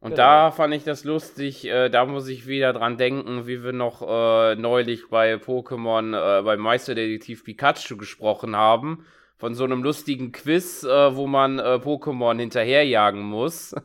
und 0.02 0.10
genau. 0.10 0.22
da 0.22 0.50
fand 0.50 0.74
ich 0.74 0.82
das 0.82 1.04
lustig, 1.04 1.64
äh, 1.64 1.88
da 1.88 2.04
muss 2.06 2.26
ich 2.26 2.48
wieder 2.48 2.72
dran 2.72 2.96
denken, 2.96 3.46
wie 3.46 3.62
wir 3.62 3.72
noch 3.72 4.02
äh, 4.02 4.56
neulich 4.56 5.08
bei 5.10 5.34
Pokémon, 5.34 6.40
äh, 6.40 6.42
beim 6.42 6.58
Meisterdetektiv 6.58 7.44
Pikachu 7.44 7.96
gesprochen 7.96 8.56
haben. 8.56 9.06
Von 9.36 9.54
so 9.54 9.62
einem 9.62 9.84
lustigen 9.84 10.32
Quiz, 10.32 10.82
äh, 10.82 11.14
wo 11.14 11.28
man 11.28 11.60
äh, 11.60 11.78
Pokémon 11.80 12.36
hinterherjagen 12.36 13.22
muss. 13.22 13.76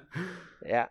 ja. 0.66 0.88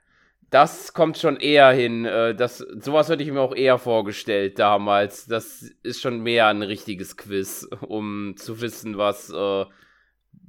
Das 0.49 0.93
kommt 0.93 1.17
schon 1.17 1.36
eher 1.36 1.71
hin. 1.71 2.05
Äh, 2.05 2.34
das, 2.34 2.60
sowas 2.60 3.10
hätte 3.10 3.23
ich 3.23 3.31
mir 3.31 3.41
auch 3.41 3.55
eher 3.55 3.77
vorgestellt 3.77 4.57
damals. 4.57 5.25
Das 5.25 5.63
ist 5.84 6.01
schon 6.01 6.21
mehr 6.21 6.47
ein 6.47 6.62
richtiges 6.62 7.17
Quiz, 7.17 7.67
um 7.81 8.36
zu 8.38 8.62
wissen, 8.62 8.97
was 8.97 9.34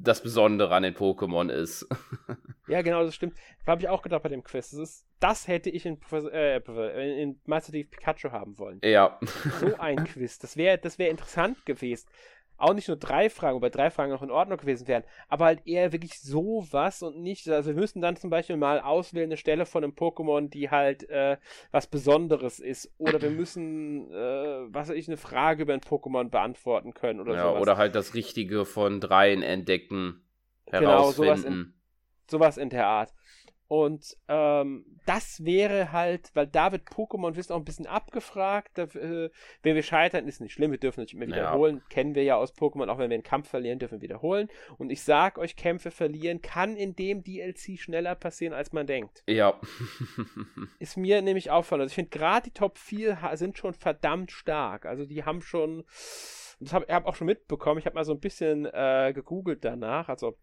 das 0.02 0.22
Besondere 0.22 0.74
an 0.74 0.82
den 0.82 0.94
Pokémon 0.94 1.50
ist. 1.50 1.86
ja, 2.68 2.82
genau, 2.82 3.04
das 3.04 3.14
stimmt. 3.14 3.36
Habe 3.66 3.82
ich 3.82 3.88
auch 3.88 4.02
gedacht 4.02 4.22
bei 4.22 4.28
dem 4.28 4.42
Quiz. 4.42 4.70
Das, 4.70 4.80
ist, 4.80 5.06
das 5.20 5.48
hätte 5.48 5.70
ich 5.70 5.86
in, 5.86 5.98
äh, 6.12 7.22
in 7.22 7.40
Master 7.46 7.72
Chief 7.72 7.90
Pikachu 7.90 8.30
haben 8.30 8.58
wollen. 8.58 8.80
Ja. 8.82 9.18
So 9.60 9.76
ein 9.78 10.04
Quiz. 10.04 10.38
Das 10.38 10.56
wäre 10.56 10.78
das 10.78 10.98
wär 10.98 11.10
interessant 11.10 11.64
gewesen 11.64 12.08
auch 12.62 12.74
nicht 12.74 12.88
nur 12.88 12.96
drei 12.96 13.28
Fragen, 13.28 13.56
wobei 13.56 13.70
drei 13.70 13.90
Fragen 13.90 14.12
noch 14.12 14.22
in 14.22 14.30
Ordnung 14.30 14.58
gewesen 14.58 14.86
wären, 14.86 15.02
aber 15.28 15.46
halt 15.46 15.66
eher 15.66 15.92
wirklich 15.92 16.20
sowas 16.20 17.02
und 17.02 17.20
nicht, 17.20 17.48
also 17.48 17.70
wir 17.70 17.80
müssen 17.80 18.00
dann 18.00 18.16
zum 18.16 18.30
Beispiel 18.30 18.56
mal 18.56 18.80
auswählen 18.80 19.28
eine 19.28 19.36
Stelle 19.36 19.66
von 19.66 19.82
einem 19.82 19.94
Pokémon, 19.94 20.48
die 20.48 20.70
halt 20.70 21.08
äh, 21.10 21.38
was 21.72 21.88
Besonderes 21.88 22.60
ist 22.60 22.92
oder 22.98 23.20
wir 23.20 23.30
müssen, 23.30 24.10
äh, 24.12 24.14
was 24.72 24.88
weiß 24.88 24.96
ich, 24.96 25.08
eine 25.08 25.16
Frage 25.16 25.62
über 25.62 25.74
ein 25.74 25.80
Pokémon 25.80 26.28
beantworten 26.30 26.94
können 26.94 27.20
oder 27.20 27.34
ja, 27.34 27.48
sowas. 27.48 27.62
oder 27.62 27.76
halt 27.76 27.94
das 27.94 28.14
Richtige 28.14 28.64
von 28.64 29.00
dreien 29.00 29.42
entdecken, 29.42 30.22
herausfinden. 30.66 30.80
Genau, 30.80 31.10
sowas 31.10 31.44
in, 31.44 31.74
sowas 32.30 32.56
in 32.58 32.70
der 32.70 32.86
Art. 32.86 33.12
Und 33.68 34.18
ähm, 34.28 34.84
das 35.06 35.44
wäre 35.44 35.92
halt, 35.92 36.30
weil 36.34 36.46
da 36.46 36.72
wird 36.72 36.88
Pokémon 36.88 37.36
Wissen 37.36 37.52
auch 37.52 37.58
ein 37.58 37.64
bisschen 37.64 37.86
abgefragt. 37.86 38.72
Da, 38.74 38.82
äh, 38.82 39.30
wenn 39.62 39.74
wir 39.74 39.82
scheitern, 39.82 40.28
ist 40.28 40.40
nicht 40.40 40.52
schlimm, 40.52 40.72
wir 40.72 40.78
dürfen 40.78 41.00
natürlich 41.00 41.22
immer 41.22 41.34
wiederholen. 41.34 41.76
Ja. 41.76 41.82
Kennen 41.88 42.14
wir 42.14 42.22
ja 42.22 42.36
aus 42.36 42.54
Pokémon, 42.54 42.88
auch 42.88 42.98
wenn 42.98 43.08
wir 43.08 43.14
einen 43.14 43.22
Kampf 43.22 43.48
verlieren, 43.48 43.78
dürfen 43.78 44.00
wir 44.00 44.02
wiederholen. 44.02 44.48
Und 44.76 44.90
ich 44.90 45.02
sag 45.02 45.38
euch, 45.38 45.56
Kämpfe 45.56 45.90
verlieren 45.90 46.42
kann 46.42 46.76
in 46.76 46.94
dem 46.96 47.24
DLC 47.24 47.78
schneller 47.78 48.14
passieren, 48.14 48.52
als 48.52 48.72
man 48.72 48.86
denkt. 48.86 49.22
Ja. 49.26 49.58
ist 50.78 50.98
mir 50.98 51.22
nämlich 51.22 51.50
auffallend. 51.50 51.82
Also 51.82 51.92
ich 51.92 51.96
finde 51.96 52.10
gerade 52.10 52.44
die 52.44 52.54
Top 52.54 52.76
4 52.78 53.18
sind 53.34 53.56
schon 53.56 53.74
verdammt 53.74 54.32
stark. 54.32 54.84
Also 54.84 55.06
die 55.06 55.24
haben 55.24 55.40
schon. 55.40 55.84
Das 56.60 56.72
habe 56.72 56.84
ich 56.86 56.94
hab 56.94 57.06
auch 57.06 57.16
schon 57.16 57.26
mitbekommen. 57.26 57.78
Ich 57.78 57.86
habe 57.86 57.94
mal 57.94 58.04
so 58.04 58.12
ein 58.12 58.20
bisschen 58.20 58.66
äh, 58.66 59.12
gegoogelt 59.14 59.64
danach. 59.64 60.08
Also 60.08 60.36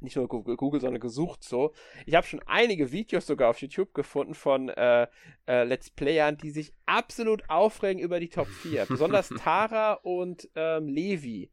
nicht 0.00 0.16
nur 0.16 0.28
Google, 0.28 0.80
sondern 0.80 1.00
gesucht 1.00 1.44
so. 1.44 1.72
Ich 2.06 2.14
habe 2.14 2.26
schon 2.26 2.42
einige 2.46 2.92
Videos 2.92 3.26
sogar 3.26 3.50
auf 3.50 3.60
YouTube 3.60 3.94
gefunden 3.94 4.34
von 4.34 4.68
äh, 4.68 5.06
äh, 5.46 5.64
Let's 5.64 5.90
Playern, 5.90 6.36
die 6.36 6.50
sich 6.50 6.72
absolut 6.86 7.48
aufregen 7.48 8.02
über 8.02 8.20
die 8.20 8.28
Top 8.28 8.48
4. 8.48 8.86
Besonders 8.88 9.28
Tara 9.28 9.94
und 9.94 10.48
ähm, 10.54 10.88
Levi 10.88 11.50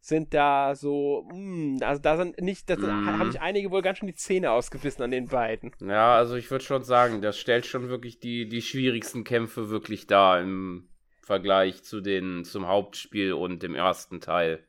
sind 0.00 0.32
da 0.32 0.74
so, 0.74 1.28
mh, 1.30 1.34
hm, 1.34 1.78
also 1.82 2.00
da 2.00 2.16
sind 2.16 2.40
nicht, 2.40 2.70
da 2.70 2.76
mm. 2.76 3.18
haben 3.18 3.32
sich 3.32 3.40
einige 3.40 3.70
wohl 3.70 3.82
ganz 3.82 3.98
schön 3.98 4.06
die 4.06 4.14
Zähne 4.14 4.52
ausgebissen 4.52 5.02
an 5.02 5.10
den 5.10 5.26
beiden. 5.26 5.72
Ja, 5.80 6.16
also 6.16 6.36
ich 6.36 6.50
würde 6.50 6.64
schon 6.64 6.84
sagen, 6.84 7.20
das 7.20 7.38
stellt 7.38 7.66
schon 7.66 7.88
wirklich 7.88 8.20
die, 8.20 8.48
die 8.48 8.62
schwierigsten 8.62 9.24
Kämpfe 9.24 9.70
wirklich 9.70 10.06
dar 10.06 10.40
im 10.40 10.88
Vergleich 11.20 11.82
zu 11.82 12.00
den, 12.00 12.44
zum 12.44 12.68
Hauptspiel 12.68 13.32
und 13.32 13.62
dem 13.62 13.74
ersten 13.74 14.20
Teil. 14.20 14.64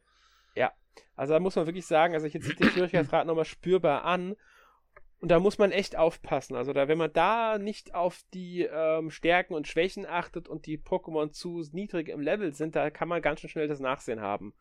Also 1.20 1.34
da 1.34 1.42
muss 1.42 1.58
man 1.58 1.66
wirklich 1.66 1.86
sagen, 1.86 2.14
also 2.14 2.26
ich 2.28 2.34
jetzt 2.34 2.48
den 2.48 2.70
Schwierigkeitsgrad 2.70 3.28
nochmal 3.28 3.44
spürbar 3.44 4.06
an. 4.06 4.38
Und 5.20 5.30
da 5.30 5.40
muss 5.42 5.58
man 5.58 5.74
echt 5.74 5.98
aufpassen. 5.98 6.56
Also 6.56 6.72
da, 6.72 6.88
wenn 6.88 6.98
man 6.98 7.12
da 7.12 7.58
nicht 7.58 7.94
auf 7.94 8.24
die 8.34 8.62
ähm, 8.62 9.12
Stärken 9.12 9.54
und 9.54 9.68
Schwächen 9.68 10.06
achtet 10.06 10.48
und 10.48 10.66
die 10.66 10.78
Pokémon 10.78 11.32
zu 11.32 11.62
niedrig 11.74 12.08
im 12.08 12.22
Level 12.22 12.54
sind, 12.54 12.78
da 12.78 12.90
kann 12.90 13.10
man 13.10 13.22
ganz 13.22 13.42
schön 13.42 13.50
schnell 13.50 13.68
das 13.68 13.82
Nachsehen 13.82 14.22
haben. 14.22 14.54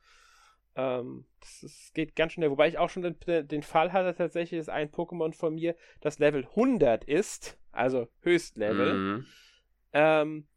Ähm, 0.75 1.27
das, 1.39 1.61
das, 1.61 1.93
geht 1.95 2.17
ganz 2.17 2.33
schnell. 2.33 2.51
Wobei 2.51 2.67
ich 2.67 2.77
auch 2.77 2.91
schon 2.91 3.05
den, 3.05 3.47
den 3.47 3.63
Fall 3.63 3.93
hatte 3.93 4.17
tatsächlich, 4.17 4.59
dass 4.59 4.69
ein 4.69 4.91
Pokémon 4.91 5.33
von 5.33 5.55
mir 5.55 5.77
das 6.01 6.19
Level 6.19 6.45
100 6.45 7.05
ist, 7.05 7.57
also 7.71 8.09
Höchstlevel. 8.23 8.95
Mhm. 8.95 9.27
Ähm, 9.93 10.49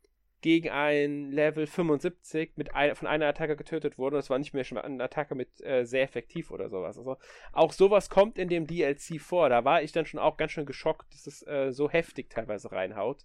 gegen 0.42 0.70
ein 0.70 1.32
Level 1.32 1.68
75 1.68 2.54
mit 2.56 2.74
ein, 2.74 2.96
von 2.96 3.08
einer 3.08 3.28
Attacke 3.28 3.56
getötet 3.56 3.98
wurde. 3.98 4.18
Das 4.18 4.30
war 4.30 4.40
nicht 4.40 4.54
mehr 4.54 4.64
schon 4.64 4.78
eine 4.78 5.04
Attacke 5.04 5.36
mit 5.36 5.62
äh, 5.64 5.86
sehr 5.86 6.04
effektiv 6.04 6.52
oder 6.52 6.70
sowas. 6.70 6.98
Also 6.98 7.18
auch 7.54 7.72
sowas 7.72 8.10
kommt 8.10 8.38
in 8.38 8.50
dem 8.50 8.66
DLC 8.66 9.22
vor. 9.22 9.50
Da 9.50 9.64
war 9.64 9.84
ich 9.84 9.92
dann 9.92 10.06
schon 10.06 10.20
auch 10.20 10.38
ganz 10.38 10.52
schön 10.52 10.66
geschockt, 10.66 11.14
dass 11.14 11.28
es 11.28 11.46
äh, 11.46 11.72
so 11.72 11.90
heftig 11.90 12.30
teilweise 12.30 12.72
reinhaut. 12.72 13.24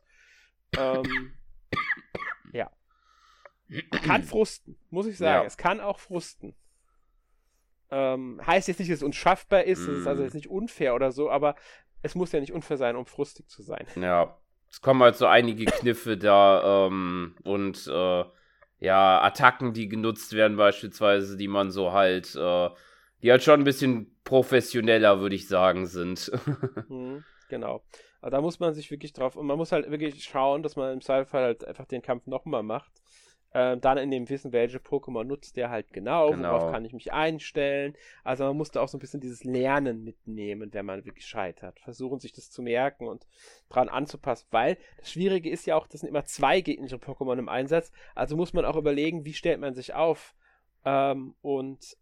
Ähm, 0.76 1.32
ja. 2.52 2.70
Kann 4.04 4.22
frusten, 4.24 4.78
muss 4.90 5.06
ich 5.06 5.16
sagen. 5.16 5.42
Ja. 5.42 5.46
Es 5.46 5.56
kann 5.56 5.80
auch 5.80 5.98
frusten. 5.98 6.54
Ähm, 7.90 8.40
heißt 8.44 8.68
jetzt 8.68 8.78
nicht, 8.78 8.90
dass 8.90 8.98
es 8.98 9.04
unschaffbar 9.04 9.64
ist, 9.64 9.86
mm. 9.86 9.90
es 9.90 9.98
ist 10.00 10.06
also 10.08 10.24
jetzt 10.24 10.34
nicht 10.34 10.48
unfair 10.48 10.94
oder 10.94 11.12
so, 11.12 11.30
aber 11.30 11.54
es 12.02 12.16
muss 12.16 12.32
ja 12.32 12.40
nicht 12.40 12.52
unfair 12.52 12.76
sein, 12.76 12.96
um 12.96 13.06
frustig 13.06 13.48
zu 13.48 13.62
sein. 13.62 13.86
Ja, 13.94 14.36
es 14.70 14.80
kommen 14.80 15.02
halt 15.02 15.16
so 15.16 15.26
einige 15.26 15.64
Kniffe 15.64 16.16
da 16.16 16.86
ähm, 16.86 17.34
und 17.44 17.86
äh, 17.86 18.24
ja, 18.78 19.22
Attacken, 19.22 19.72
die 19.72 19.88
genutzt 19.88 20.34
werden 20.34 20.56
beispielsweise, 20.56 21.36
die 21.36 21.48
man 21.48 21.70
so 21.70 21.92
halt, 21.92 22.34
äh, 22.36 22.70
die 23.22 23.30
halt 23.30 23.42
schon 23.42 23.60
ein 23.60 23.64
bisschen 23.64 24.14
professioneller, 24.24 25.20
würde 25.20 25.34
ich 25.34 25.48
sagen, 25.48 25.86
sind. 25.86 26.30
mhm, 26.88 27.24
genau. 27.48 27.82
Aber 28.20 28.30
da 28.30 28.40
muss 28.40 28.60
man 28.60 28.74
sich 28.74 28.90
wirklich 28.90 29.12
drauf, 29.12 29.36
und 29.36 29.46
man 29.46 29.56
muss 29.56 29.72
halt 29.72 29.90
wirklich 29.90 30.22
schauen, 30.24 30.62
dass 30.62 30.76
man 30.76 30.92
im 30.92 31.00
Zweifel 31.00 31.40
halt 31.40 31.64
einfach 31.64 31.86
den 31.86 32.02
Kampf 32.02 32.26
nochmal 32.26 32.62
macht 32.62 32.92
äh, 33.56 33.78
dann 33.78 33.96
in 33.96 34.10
dem 34.10 34.28
Wissen, 34.28 34.52
welche 34.52 34.76
Pokémon 34.76 35.24
nutzt 35.24 35.56
der 35.56 35.70
halt 35.70 35.90
genau, 35.90 36.30
genau, 36.30 36.52
worauf 36.52 36.70
kann 36.70 36.84
ich 36.84 36.92
mich 36.92 37.14
einstellen. 37.14 37.96
Also 38.22 38.44
man 38.44 38.56
musste 38.56 38.82
auch 38.82 38.88
so 38.88 38.98
ein 38.98 39.00
bisschen 39.00 39.20
dieses 39.20 39.44
Lernen 39.44 40.04
mitnehmen, 40.04 40.74
wenn 40.74 40.84
man 40.84 41.06
wirklich 41.06 41.24
scheitert. 41.24 41.80
Versuchen 41.80 42.20
sich 42.20 42.34
das 42.34 42.50
zu 42.50 42.60
merken 42.60 43.08
und 43.08 43.26
dran 43.70 43.88
anzupassen, 43.88 44.46
weil 44.50 44.76
das 44.98 45.10
Schwierige 45.10 45.48
ist 45.48 45.64
ja 45.64 45.74
auch, 45.74 45.86
das 45.86 46.02
sind 46.02 46.10
immer 46.10 46.26
zwei 46.26 46.60
gegnerische 46.60 46.96
Pokémon 46.96 47.38
im 47.38 47.48
Einsatz, 47.48 47.92
also 48.14 48.36
muss 48.36 48.52
man 48.52 48.66
auch 48.66 48.76
überlegen, 48.76 49.24
wie 49.24 49.32
stellt 49.32 49.58
man 49.58 49.72
sich 49.72 49.94
auf. 49.94 50.34
Ähm, 50.84 51.34
und 51.40 51.96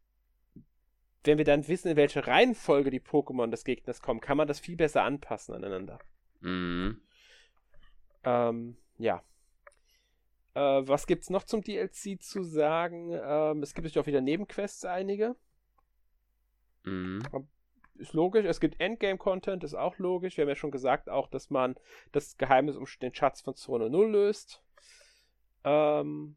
wenn 1.23 1.39
wir 1.39 1.45
dann 1.45 1.69
wissen, 1.69 1.87
in 1.87 1.97
welche 1.97 2.27
Reihenfolge 2.27 2.91
die 2.91 3.01
Pokémon 3.01 3.51
des 3.51 3.65
Gegners 3.65 4.03
kommen, 4.03 4.21
kann 4.21 4.37
man 4.37 4.49
das 4.49 4.59
viel 4.59 4.77
besser 4.77 5.05
anpassen 5.05 5.55
aneinander. 5.55 6.01
Mhm. 6.41 7.01
Ähm, 8.25 8.77
ja. 8.99 9.23
Äh, 10.55 10.61
was 10.61 11.07
gibt's 11.07 11.31
noch 11.31 11.45
zum 11.45 11.63
DLC 11.63 12.23
zu 12.23 12.43
sagen? 12.43 13.11
Ähm, 13.13 13.63
es 13.63 13.75
gibt 13.75 13.85
natürlich 13.85 13.99
auch 13.99 14.07
wieder 14.07 14.21
Nebenquests 14.21 14.85
einige. 14.85 15.37
Mhm. 16.85 17.21
Ist 17.97 18.13
logisch. 18.13 18.45
Es 18.45 18.61
gibt 18.61 18.81
Endgame-Content, 18.81 19.65
ist 19.65 19.75
auch 19.75 19.99
logisch. 19.99 20.37
Wir 20.37 20.43
haben 20.43 20.49
ja 20.49 20.57
schon 20.57 20.71
gesagt, 20.71 21.09
auch, 21.09 21.29
dass 21.29 21.51
man 21.51 21.77
das 22.13 22.37
Geheimnis 22.37 22.77
um 22.77 22.87
den 23.01 23.15
Schatz 23.15 23.41
von 23.41 23.55
Zone 23.55 23.89
0 23.89 24.11
löst. 24.11 24.63
Ähm, 25.65 26.37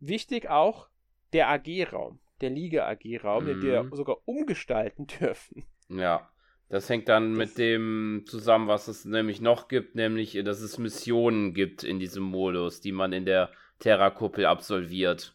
wichtig 0.00 0.48
auch 0.48 0.88
der 1.32 1.48
AG-Raum, 1.48 2.18
der 2.40 2.50
Liga-AG-Raum, 2.50 3.44
mhm. 3.44 3.46
den 3.46 3.62
wir 3.62 3.82
mhm. 3.84 3.94
sogar 3.94 4.16
umgestalten 4.26 5.06
dürfen. 5.20 5.64
Ja. 5.88 6.28
Das 6.70 6.88
hängt 6.88 7.08
dann 7.08 7.30
das 7.30 7.38
mit 7.38 7.58
dem 7.58 8.22
zusammen, 8.26 8.68
was 8.68 8.86
es 8.86 9.04
nämlich 9.04 9.40
noch 9.40 9.66
gibt, 9.66 9.96
nämlich, 9.96 10.40
dass 10.44 10.60
es 10.60 10.78
Missionen 10.78 11.52
gibt 11.52 11.82
in 11.82 11.98
diesem 11.98 12.22
Modus, 12.22 12.80
die 12.80 12.92
man 12.92 13.12
in 13.12 13.24
der 13.24 13.50
Terra-Kuppel 13.80 14.46
absolviert. 14.46 15.34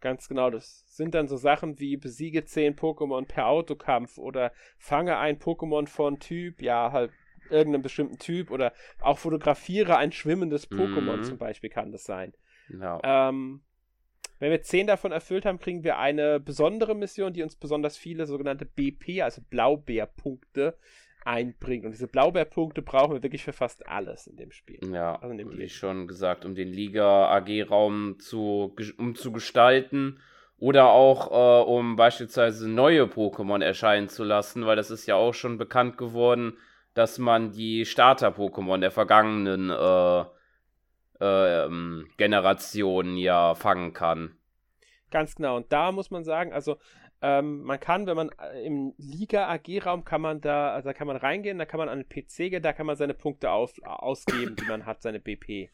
Ganz 0.00 0.28
genau, 0.28 0.50
das 0.50 0.84
sind 0.88 1.14
dann 1.14 1.28
so 1.28 1.36
Sachen 1.36 1.78
wie 1.78 1.96
besiege 1.96 2.44
10 2.44 2.74
Pokémon 2.74 3.26
per 3.26 3.46
Autokampf 3.46 4.18
oder 4.18 4.50
fange 4.78 5.18
ein 5.18 5.38
Pokémon 5.38 5.86
von 5.86 6.18
Typ, 6.18 6.62
ja, 6.62 6.90
halt 6.90 7.12
irgendeinem 7.50 7.82
bestimmten 7.82 8.18
Typ 8.18 8.50
oder 8.50 8.72
auch 9.00 9.18
fotografiere 9.18 9.96
ein 9.98 10.10
schwimmendes 10.10 10.70
Pokémon 10.70 11.18
mhm. 11.18 11.22
zum 11.22 11.38
Beispiel 11.38 11.70
kann 11.70 11.92
das 11.92 12.04
sein. 12.04 12.32
Ja. 12.68 12.98
Ähm, 13.04 13.60
wenn 14.42 14.50
wir 14.50 14.62
zehn 14.62 14.88
davon 14.88 15.12
erfüllt 15.12 15.46
haben, 15.46 15.60
kriegen 15.60 15.84
wir 15.84 15.98
eine 15.98 16.40
besondere 16.40 16.96
Mission, 16.96 17.32
die 17.32 17.44
uns 17.44 17.54
besonders 17.54 17.96
viele 17.96 18.26
sogenannte 18.26 18.64
BP, 18.64 19.22
also 19.22 19.40
Blaubeerpunkte, 19.48 20.76
einbringt. 21.24 21.84
Und 21.84 21.92
diese 21.92 22.08
Blaubeerpunkte 22.08 22.82
brauchen 22.82 23.14
wir 23.14 23.22
wirklich 23.22 23.44
für 23.44 23.52
fast 23.52 23.86
alles 23.86 24.26
in 24.26 24.34
dem 24.34 24.50
Spiel. 24.50 24.80
Ja, 24.92 25.14
also 25.14 25.38
wie 25.38 25.68
schon 25.68 26.08
gesagt, 26.08 26.44
um 26.44 26.56
den 26.56 26.72
Liga-AG-Raum 26.72 28.18
zu, 28.18 28.74
um 28.98 29.14
zu 29.14 29.30
gestalten 29.30 30.18
oder 30.58 30.86
auch 30.88 31.30
äh, 31.30 31.64
um 31.70 31.94
beispielsweise 31.94 32.68
neue 32.68 33.04
Pokémon 33.04 33.62
erscheinen 33.62 34.08
zu 34.08 34.24
lassen, 34.24 34.66
weil 34.66 34.74
das 34.74 34.90
ist 34.90 35.06
ja 35.06 35.14
auch 35.14 35.34
schon 35.34 35.56
bekannt 35.56 35.98
geworden, 35.98 36.58
dass 36.94 37.20
man 37.20 37.52
die 37.52 37.84
Starter-Pokémon 37.84 38.80
der 38.80 38.90
vergangenen 38.90 39.70
äh, 39.70 40.24
ähm, 41.22 42.08
Generationen 42.16 43.16
ja 43.16 43.54
fangen 43.54 43.92
kann. 43.92 44.36
Ganz 45.10 45.34
genau. 45.34 45.56
Und 45.56 45.72
da 45.72 45.92
muss 45.92 46.10
man 46.10 46.24
sagen, 46.24 46.52
also 46.52 46.76
ähm, 47.20 47.62
man 47.62 47.78
kann, 47.78 48.06
wenn 48.06 48.16
man 48.16 48.30
äh, 48.30 48.66
im 48.66 48.94
Liga-AG-Raum 48.98 50.04
kann 50.04 50.20
man 50.20 50.40
da, 50.40 50.72
also 50.72 50.88
da 50.88 50.92
kann 50.92 51.06
man 51.06 51.16
reingehen, 51.16 51.58
da 51.58 51.66
kann 51.66 51.78
man 51.78 51.88
an 51.88 52.00
den 52.02 52.08
PC 52.08 52.50
gehen, 52.50 52.62
da 52.62 52.72
kann 52.72 52.86
man 52.86 52.96
seine 52.96 53.14
Punkte 53.14 53.50
auf, 53.50 53.74
ausgeben, 53.84 54.56
die 54.56 54.64
man 54.64 54.86
hat, 54.86 55.02
seine 55.02 55.20
BP. 55.20 55.70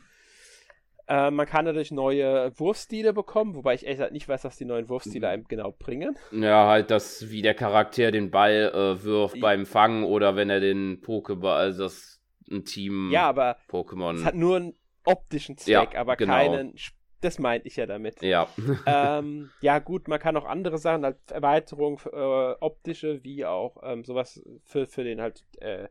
Äh, 1.08 1.30
man 1.30 1.46
kann 1.46 1.64
dadurch 1.64 1.90
neue 1.90 2.52
Wurfstile 2.58 3.14
bekommen, 3.14 3.54
wobei 3.54 3.74
ich 3.74 3.87
echt 3.87 4.12
nicht 4.12 4.28
weiß, 4.28 4.44
was 4.44 4.58
die 4.58 4.66
neuen 4.66 4.90
Wurfstile 4.90 5.28
einem 5.28 5.44
genau 5.44 5.72
bringen. 5.72 6.18
Ja, 6.32 6.68
halt 6.68 6.90
das, 6.90 7.30
wie 7.30 7.40
der 7.40 7.54
Charakter 7.54 8.11
den 8.11 8.30
Ball 8.30 8.70
äh, 8.74 9.02
wirft 9.02 9.37
I 9.37 9.40
beim 9.40 9.64
Fangen 9.64 10.04
oder 10.04 10.37
wenn 10.37 10.50
er 10.50 10.61
den 10.61 11.00
Pokéball, 11.00 11.56
also 11.56 11.84
das 11.84 12.18
ein 12.50 12.64
Team 12.64 13.11
ja, 13.11 13.28
aber 13.28 13.56
Pokémon. 13.68 14.16
Es 14.16 14.24
hat 14.24 14.34
nur 14.34 14.72
optischen 15.09 15.57
Zweck, 15.57 15.94
ja, 15.94 16.01
aber 16.01 16.16
genau. 16.16 16.35
keinen. 16.35 16.75
Das 17.21 17.40
meinte 17.40 17.66
ich 17.66 17.75
ja 17.75 17.87
damit. 17.87 18.23
Ja. 18.23 18.49
ähm, 18.87 19.51
ja, 19.61 19.81
gut, 19.81 20.07
man 20.07 20.21
kann 20.21 20.37
auch 20.37 20.44
andere 20.44 20.79
Sachen 20.79 21.05
als 21.05 21.18
Erweiterung, 21.33 22.01
äh, 22.12 22.53
optische, 22.61 23.25
wie 23.25 23.44
auch 23.44 23.83
ähm, 23.83 24.05
sowas 24.05 24.40
für, 24.62 24.87
für 24.87 25.03
den 25.03 25.21
halt 25.21 25.44
äh, 25.59 25.88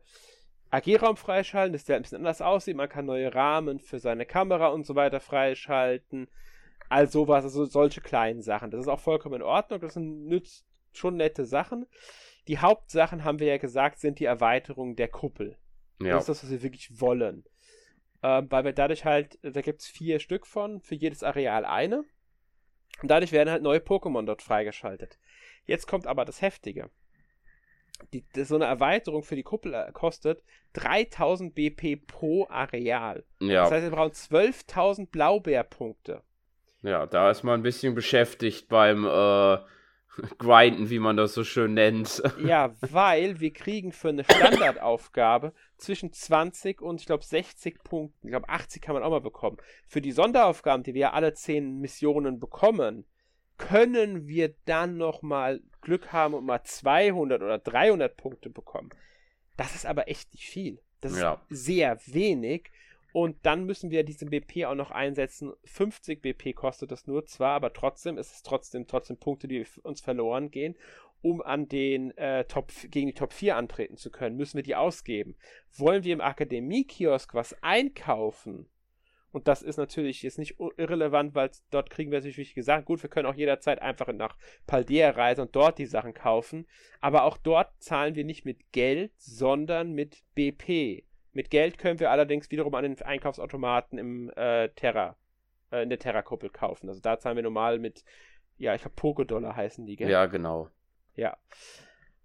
AG-Raum 0.70 1.16
freischalten, 1.16 1.72
dass 1.72 1.84
der 1.84 1.96
ein 1.96 2.02
bisschen 2.02 2.18
anders 2.18 2.40
aussieht. 2.40 2.76
Man 2.76 2.88
kann 2.88 3.06
neue 3.06 3.34
Rahmen 3.34 3.78
für 3.78 3.98
seine 3.98 4.26
Kamera 4.26 4.68
und 4.68 4.86
so 4.86 4.94
weiter 4.94 5.20
freischalten. 5.20 6.28
All 6.88 7.08
sowas, 7.08 7.44
also 7.44 7.66
solche 7.66 8.00
kleinen 8.00 8.40
Sachen. 8.40 8.70
Das 8.70 8.80
ist 8.80 8.88
auch 8.88 9.00
vollkommen 9.00 9.36
in 9.36 9.42
Ordnung. 9.42 9.80
Das 9.80 9.94
sind 9.94 10.26
nützt 10.26 10.66
schon 10.92 11.16
nette 11.16 11.44
Sachen. 11.44 11.86
Die 12.48 12.58
Hauptsachen, 12.58 13.24
haben 13.24 13.40
wir 13.40 13.46
ja 13.46 13.58
gesagt, 13.58 14.00
sind 14.00 14.18
die 14.18 14.24
Erweiterung 14.24 14.96
der 14.96 15.08
Kuppel. 15.08 15.58
Ja. 16.00 16.14
Das 16.14 16.22
ist 16.22 16.28
das, 16.28 16.44
was 16.44 16.50
wir 16.50 16.62
wirklich 16.62 17.00
wollen. 17.00 17.44
Ähm, 18.22 18.50
weil 18.50 18.64
wir 18.64 18.72
dadurch 18.72 19.04
halt, 19.04 19.38
da 19.42 19.60
gibt 19.60 19.80
es 19.80 19.86
vier 19.86 20.18
Stück 20.18 20.46
von, 20.46 20.80
für 20.80 20.94
jedes 20.94 21.22
Areal 21.22 21.64
eine. 21.64 22.04
Und 23.00 23.10
dadurch 23.10 23.32
werden 23.32 23.50
halt 23.50 23.62
neue 23.62 23.78
Pokémon 23.78 24.24
dort 24.24 24.42
freigeschaltet. 24.42 25.18
Jetzt 25.64 25.86
kommt 25.86 26.06
aber 26.06 26.24
das 26.24 26.42
Heftige. 26.42 26.90
Die, 28.12 28.24
so 28.44 28.54
eine 28.54 28.64
Erweiterung 28.64 29.22
für 29.22 29.36
die 29.36 29.42
Kuppel 29.42 29.74
äh, 29.74 29.90
kostet 29.92 30.42
3000 30.74 31.54
BP 31.54 31.96
pro 32.06 32.46
Areal. 32.48 33.24
Ja. 33.40 33.64
Das 33.64 33.72
heißt, 33.72 33.84
wir 33.84 33.90
brauchen 33.90 34.12
12.000 34.12 35.10
Blaubeerpunkte. 35.10 36.22
Ja, 36.82 37.06
da 37.06 37.30
ist 37.30 37.42
man 37.42 37.60
ein 37.60 37.62
bisschen 37.62 37.94
beschäftigt 37.94 38.68
beim 38.68 39.04
äh, 39.04 39.58
grinden, 40.38 40.90
wie 40.90 40.98
man 40.98 41.16
das 41.16 41.34
so 41.34 41.44
schön 41.44 41.74
nennt. 41.74 42.22
Ja, 42.44 42.74
weil 42.80 43.40
wir 43.40 43.52
kriegen 43.52 43.92
für 43.92 44.08
eine 44.08 44.24
Standardaufgabe 44.24 45.52
zwischen 45.76 46.12
20 46.12 46.80
und 46.80 47.00
ich 47.00 47.06
glaube 47.06 47.24
60 47.24 47.82
Punkten. 47.82 48.26
Ich 48.26 48.30
glaube 48.30 48.48
80 48.48 48.82
kann 48.82 48.94
man 48.94 49.02
auch 49.02 49.10
mal 49.10 49.20
bekommen. 49.20 49.58
Für 49.86 50.00
die 50.00 50.12
Sonderaufgaben, 50.12 50.82
die 50.82 50.94
wir 50.94 51.00
ja 51.00 51.12
alle 51.12 51.34
10 51.34 51.80
Missionen 51.80 52.40
bekommen, 52.40 53.04
können 53.56 54.28
wir 54.28 54.54
dann 54.64 54.96
noch 54.96 55.22
mal 55.22 55.60
Glück 55.80 56.12
haben 56.12 56.34
und 56.34 56.46
mal 56.46 56.62
200 56.62 57.42
oder 57.42 57.58
300 57.58 58.16
Punkte 58.16 58.50
bekommen. 58.50 58.90
Das 59.56 59.74
ist 59.74 59.86
aber 59.86 60.08
echt 60.08 60.32
nicht 60.32 60.48
viel. 60.48 60.80
Das 61.00 61.12
ist 61.12 61.20
ja. 61.20 61.40
sehr 61.48 61.98
wenig. 62.06 62.70
Und 63.12 63.36
dann 63.42 63.64
müssen 63.64 63.90
wir 63.90 64.04
diesen 64.04 64.28
BP 64.28 64.66
auch 64.66 64.74
noch 64.74 64.90
einsetzen. 64.90 65.52
50 65.64 66.20
BP 66.20 66.54
kostet 66.54 66.90
das 66.90 67.06
nur 67.06 67.24
zwar, 67.24 67.54
aber 67.54 67.72
trotzdem 67.72 68.18
ist 68.18 68.32
es 68.32 68.42
trotzdem, 68.42 68.86
trotzdem 68.86 69.16
Punkte, 69.16 69.48
die 69.48 69.64
uns 69.82 70.00
verloren 70.00 70.50
gehen. 70.50 70.76
Um 71.20 71.42
an 71.42 71.68
den 71.68 72.16
äh, 72.16 72.44
Top, 72.44 72.70
gegen 72.90 73.08
die 73.08 73.14
Top 73.14 73.32
4 73.32 73.56
antreten 73.56 73.96
zu 73.96 74.10
können, 74.10 74.36
müssen 74.36 74.56
wir 74.56 74.62
die 74.62 74.76
ausgeben. 74.76 75.36
Wollen 75.76 76.04
wir 76.04 76.12
im 76.12 76.20
Akademie-Kiosk 76.20 77.34
was 77.34 77.60
einkaufen 77.60 78.68
Und 79.32 79.48
das 79.48 79.62
ist 79.62 79.78
natürlich 79.78 80.22
jetzt 80.22 80.38
nicht 80.38 80.60
irrelevant, 80.76 81.34
weil 81.34 81.50
dort 81.70 81.90
kriegen 81.90 82.12
wir 82.12 82.20
natürlich 82.20 82.54
Sachen. 82.60 82.84
Gut, 82.84 83.02
wir 83.02 83.10
können 83.10 83.26
auch 83.26 83.34
jederzeit 83.34 83.82
einfach 83.82 84.12
nach 84.12 84.36
Paldea 84.68 85.10
reisen 85.10 85.40
und 85.40 85.56
dort 85.56 85.78
die 85.78 85.86
Sachen 85.86 86.14
kaufen. 86.14 86.68
Aber 87.00 87.24
auch 87.24 87.36
dort 87.36 87.72
zahlen 87.82 88.14
wir 88.14 88.24
nicht 88.24 88.44
mit 88.44 88.70
Geld, 88.70 89.10
sondern 89.16 89.92
mit 89.92 90.22
BP. 90.36 91.07
Mit 91.32 91.50
Geld 91.50 91.78
können 91.78 92.00
wir 92.00 92.10
allerdings 92.10 92.50
wiederum 92.50 92.74
an 92.74 92.84
den 92.84 93.00
Einkaufsautomaten 93.00 93.98
im 93.98 94.30
äh, 94.36 94.68
Terra, 94.70 95.16
äh, 95.70 95.82
in 95.82 95.88
der 95.88 95.98
Terra-Kuppel 95.98 96.50
kaufen. 96.50 96.88
Also 96.88 97.00
da 97.00 97.18
zahlen 97.18 97.36
wir 97.36 97.42
normal 97.42 97.78
mit, 97.78 98.04
ja, 98.56 98.74
ich 98.74 98.82
glaube, 98.82 98.96
Poké-Dollar 98.96 99.54
heißen 99.54 99.86
die, 99.86 99.96
gell? 99.96 100.10
Ja, 100.10 100.26
genau. 100.26 100.68
Ja. 101.14 101.36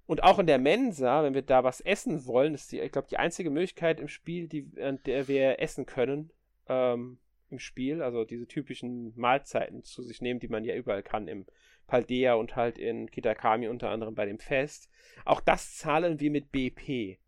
Und 0.05 0.23
auch 0.23 0.39
in 0.39 0.47
der 0.47 0.59
Mensa, 0.59 1.23
wenn 1.23 1.33
wir 1.33 1.41
da 1.41 1.63
was 1.63 1.81
essen 1.81 2.25
wollen, 2.25 2.53
ist 2.53 2.71
die, 2.71 2.79
ich 2.79 2.91
glaube, 2.91 3.07
die 3.09 3.17
einzige 3.17 3.49
Möglichkeit 3.49 3.99
im 3.99 4.07
Spiel, 4.07 4.47
die, 4.47 4.69
an 4.81 4.99
der 5.05 5.27
wir 5.27 5.59
essen 5.59 5.85
können, 5.85 6.31
ähm, 6.67 7.19
im 7.49 7.59
Spiel, 7.59 8.01
also 8.01 8.25
diese 8.25 8.47
typischen 8.47 9.13
Mahlzeiten 9.15 9.83
zu 9.83 10.03
sich 10.03 10.21
nehmen, 10.21 10.39
die 10.39 10.49
man 10.49 10.65
ja 10.65 10.75
überall 10.75 11.03
kann, 11.03 11.27
im 11.27 11.45
Paldea 11.87 12.33
und 12.33 12.55
halt 12.55 12.77
in 12.77 13.09
Kitakami 13.09 13.67
unter 13.67 13.89
anderem 13.89 14.15
bei 14.15 14.25
dem 14.25 14.39
Fest. 14.39 14.89
Auch 15.25 15.39
das 15.39 15.77
zahlen 15.77 16.19
wir 16.19 16.31
mit 16.31 16.51
BP. 16.51 17.19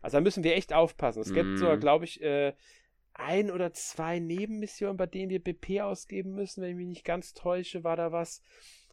Also 0.00 0.16
da 0.16 0.20
müssen 0.20 0.44
wir 0.44 0.56
echt 0.56 0.72
aufpassen. 0.72 1.20
Es 1.20 1.30
mm. 1.30 1.34
gibt 1.34 1.58
sogar, 1.58 1.76
mhm. 1.76 1.80
glaube 1.80 2.04
ich, 2.04 2.22
äh, 2.22 2.54
ein 3.14 3.50
oder 3.50 3.72
zwei 3.72 4.18
Nebenmissionen, 4.18 4.96
bei 4.96 5.06
denen 5.06 5.30
wir 5.30 5.42
BP 5.42 5.80
ausgeben 5.82 6.32
müssen. 6.32 6.62
Wenn 6.62 6.70
ich 6.70 6.76
mich 6.76 6.86
nicht 6.86 7.04
ganz 7.04 7.34
täusche, 7.34 7.84
war 7.84 7.96
da 7.96 8.12
was, 8.12 8.42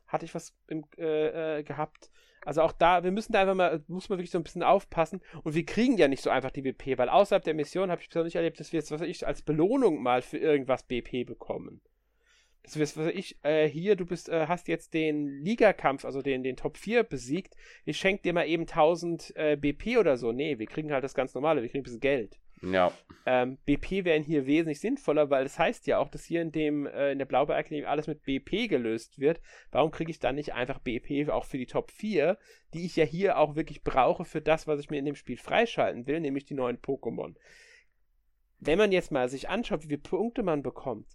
hatte 0.05 0.25
ich 0.25 0.35
was 0.35 0.53
im, 0.67 0.83
äh, 0.97 1.59
äh, 1.59 1.63
gehabt. 1.63 2.11
Also 2.45 2.61
auch 2.61 2.71
da, 2.71 3.03
wir 3.03 3.11
müssen 3.11 3.33
da 3.33 3.41
einfach 3.41 3.55
mal, 3.55 3.83
muss 3.87 4.09
man 4.09 4.19
wirklich 4.19 4.31
so 4.31 4.37
ein 4.37 4.43
bisschen 4.43 4.63
aufpassen. 4.63 5.21
Und 5.43 5.53
wir 5.53 5.65
kriegen 5.65 5.97
ja 5.97 6.07
nicht 6.07 6.23
so 6.23 6.29
einfach 6.29 6.51
die 6.51 6.61
BP, 6.61 6.97
weil 6.97 7.09
außerhalb 7.09 7.43
der 7.43 7.53
Mission 7.53 7.91
habe 7.91 8.01
ich 8.01 8.07
bisher 8.07 8.23
nicht 8.23 8.35
erlebt, 8.35 8.59
dass 8.59 8.71
wir 8.71 8.79
jetzt, 8.79 8.91
was 8.91 9.01
weiß 9.01 9.07
ich, 9.07 9.25
als 9.25 9.41
Belohnung 9.41 10.01
mal 10.01 10.21
für 10.21 10.37
irgendwas 10.37 10.83
BP 10.83 11.25
bekommen. 11.25 11.81
Wir, 12.75 12.81
was 12.81 12.97
weiß 12.97 13.13
ich, 13.13 13.37
äh, 13.43 13.67
hier, 13.67 13.95
du 13.95 14.05
bist, 14.05 14.29
äh, 14.29 14.47
hast 14.47 14.67
jetzt 14.67 14.93
den 14.93 15.27
Ligakampf, 15.43 16.05
also 16.05 16.21
den, 16.21 16.43
den 16.43 16.57
Top 16.57 16.77
4 16.77 17.03
besiegt. 17.03 17.55
Ich 17.85 17.97
schenke 17.97 18.23
dir 18.23 18.33
mal 18.33 18.47
eben 18.47 18.63
1000 18.63 19.35
äh, 19.35 19.55
BP 19.55 19.97
oder 19.97 20.17
so. 20.17 20.31
Nee, 20.31 20.59
wir 20.59 20.67
kriegen 20.67 20.91
halt 20.91 21.03
das 21.03 21.13
ganz 21.13 21.33
normale, 21.33 21.61
wir 21.61 21.69
kriegen 21.69 21.81
ein 21.81 21.83
bisschen 21.83 21.99
Geld. 21.99 22.39
Ja. 22.61 22.91
Ähm, 23.25 23.57
BP 23.65 24.03
wären 24.03 24.23
hier 24.23 24.45
wesentlich 24.47 24.79
sinnvoller, 24.79 25.29
weil 25.29 25.45
es 25.45 25.53
das 25.53 25.59
heißt 25.59 25.87
ja 25.87 25.99
auch, 25.99 26.09
dass 26.09 26.23
hier 26.23 26.41
in 26.41 26.51
dem 26.51 26.87
äh, 26.87 27.11
in 27.11 27.19
der 27.19 27.25
Blaubeerakademie 27.25 27.85
alles 27.85 28.07
mit 28.07 28.23
BP 28.23 28.67
gelöst 28.67 29.19
wird. 29.19 29.41
Warum 29.71 29.91
kriege 29.91 30.09
ich 30.09 30.19
dann 30.19 30.35
nicht 30.35 30.53
einfach 30.53 30.79
BP 30.79 31.29
auch 31.29 31.45
für 31.45 31.57
die 31.57 31.67
Top 31.67 31.91
4, 31.91 32.37
die 32.73 32.85
ich 32.85 32.95
ja 32.95 33.05
hier 33.05 33.37
auch 33.37 33.55
wirklich 33.55 33.83
brauche 33.83 34.25
für 34.25 34.41
das, 34.41 34.65
was 34.65 34.79
ich 34.79 34.89
mir 34.89 34.97
in 34.97 35.05
dem 35.05 35.15
Spiel 35.15 35.37
freischalten 35.37 36.07
will, 36.07 36.19
nämlich 36.19 36.45
die 36.45 36.55
neuen 36.55 36.79
Pokémon. 36.79 37.35
Wenn 38.59 38.79
man 38.79 38.91
jetzt 38.91 39.11
mal 39.11 39.29
sich 39.29 39.49
anschaut, 39.49 39.83
wie 39.83 39.87
viele 39.87 39.99
Punkte 39.99 40.41
man 40.41 40.63
bekommt, 40.63 41.05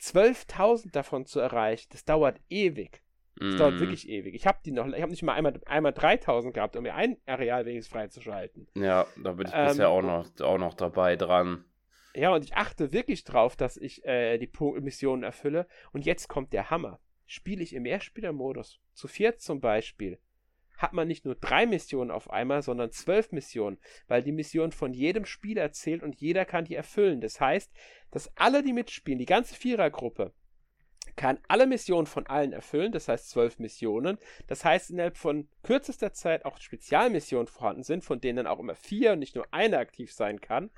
12.000 0.00 0.92
davon 0.92 1.26
zu 1.26 1.40
erreichen, 1.40 1.88
das 1.90 2.04
dauert 2.04 2.40
ewig. 2.48 3.02
Das 3.36 3.54
mm. 3.54 3.56
dauert 3.56 3.74
mhm. 3.74 3.80
wirklich 3.80 4.08
ewig. 4.08 4.34
Ich 4.34 4.46
habe 4.46 4.58
die 4.64 4.72
noch, 4.72 4.86
ich 4.86 5.00
habe 5.00 5.10
nicht 5.10 5.22
mal 5.22 5.34
einmal, 5.34 5.60
einmal 5.66 5.92
3000 5.92 6.54
gehabt, 6.54 6.76
um 6.76 6.82
mir 6.82 6.94
ein 6.94 7.18
Areal 7.26 7.66
wenigstens 7.66 7.92
freizuschalten. 7.92 8.68
Ja, 8.74 9.06
da 9.22 9.32
bin 9.32 9.46
ich 9.46 9.54
ähm, 9.54 9.68
bisher 9.68 9.88
auch 9.90 10.02
noch, 10.02 10.28
auch 10.40 10.58
noch 10.58 10.74
dabei 10.74 11.16
dran. 11.16 11.64
Ja, 12.14 12.34
und 12.34 12.44
ich 12.44 12.56
achte 12.56 12.92
wirklich 12.92 13.24
drauf, 13.24 13.54
dass 13.54 13.76
ich 13.76 14.04
äh, 14.04 14.38
die 14.38 14.50
Missionen 14.80 15.22
erfülle. 15.22 15.66
Und 15.92 16.04
jetzt 16.04 16.28
kommt 16.28 16.52
der 16.52 16.70
Hammer. 16.70 17.00
Spiele 17.26 17.62
ich 17.62 17.74
im 17.74 17.82
Mehrspielermodus, 17.82 18.80
zu 18.94 19.06
viert 19.06 19.40
zum 19.40 19.60
Beispiel, 19.60 20.18
hat 20.78 20.94
man 20.94 21.08
nicht 21.08 21.24
nur 21.24 21.34
drei 21.34 21.66
Missionen 21.66 22.10
auf 22.10 22.30
einmal, 22.30 22.62
sondern 22.62 22.90
zwölf 22.92 23.32
Missionen, 23.32 23.78
weil 24.06 24.22
die 24.22 24.32
Mission 24.32 24.72
von 24.72 24.94
jedem 24.94 25.26
Spieler 25.26 25.72
zählt 25.72 26.02
und 26.02 26.20
jeder 26.20 26.44
kann 26.44 26.64
die 26.64 26.76
erfüllen. 26.76 27.20
Das 27.20 27.40
heißt, 27.40 27.70
dass 28.10 28.34
alle, 28.36 28.62
die 28.62 28.72
mitspielen, 28.72 29.18
die 29.18 29.26
ganze 29.26 29.54
Vierergruppe, 29.54 30.32
kann 31.16 31.40
alle 31.48 31.66
Missionen 31.66 32.06
von 32.06 32.26
allen 32.26 32.52
erfüllen, 32.52 32.92
das 32.92 33.08
heißt 33.08 33.28
zwölf 33.28 33.58
Missionen. 33.58 34.18
Das 34.46 34.64
heißt, 34.64 34.90
innerhalb 34.90 35.16
von 35.16 35.48
kürzester 35.62 36.12
Zeit 36.12 36.44
auch 36.44 36.58
Spezialmissionen 36.58 37.48
vorhanden 37.48 37.82
sind, 37.82 38.04
von 38.04 38.20
denen 38.20 38.36
dann 38.36 38.46
auch 38.46 38.60
immer 38.60 38.76
vier 38.76 39.12
und 39.12 39.18
nicht 39.18 39.34
nur 39.34 39.46
eine 39.50 39.78
aktiv 39.78 40.12
sein 40.12 40.40
kann. 40.40 40.70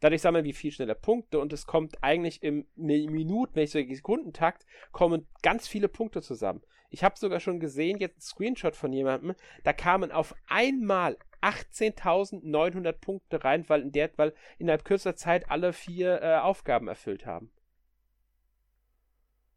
Dadurch 0.00 0.22
sammeln 0.22 0.44
wir 0.44 0.54
viel 0.54 0.70
schneller 0.70 0.94
Punkte 0.94 1.40
und 1.40 1.52
es 1.52 1.66
kommt 1.66 2.02
eigentlich 2.02 2.42
im 2.42 2.66
Minuten, 2.76 3.56
wenn 3.56 3.64
ich 3.64 3.70
so 3.70 3.78
Sekundentakt, 3.78 4.64
kommen 4.92 5.26
ganz 5.42 5.66
viele 5.66 5.88
Punkte 5.88 6.22
zusammen. 6.22 6.62
Ich 6.94 7.02
habe 7.02 7.18
sogar 7.18 7.40
schon 7.40 7.58
gesehen, 7.58 7.98
jetzt 7.98 8.18
ein 8.18 8.20
Screenshot 8.20 8.76
von 8.76 8.92
jemandem, 8.92 9.34
da 9.64 9.72
kamen 9.72 10.12
auf 10.12 10.32
einmal 10.46 11.18
18.900 11.42 12.92
Punkte 12.92 13.42
rein, 13.42 13.68
weil, 13.68 13.82
in 13.82 13.90
der, 13.90 14.12
weil 14.14 14.32
innerhalb 14.58 14.84
kürzester 14.84 15.16
Zeit 15.16 15.50
alle 15.50 15.72
vier 15.72 16.22
äh, 16.22 16.36
Aufgaben 16.36 16.86
erfüllt 16.86 17.26
haben. 17.26 17.50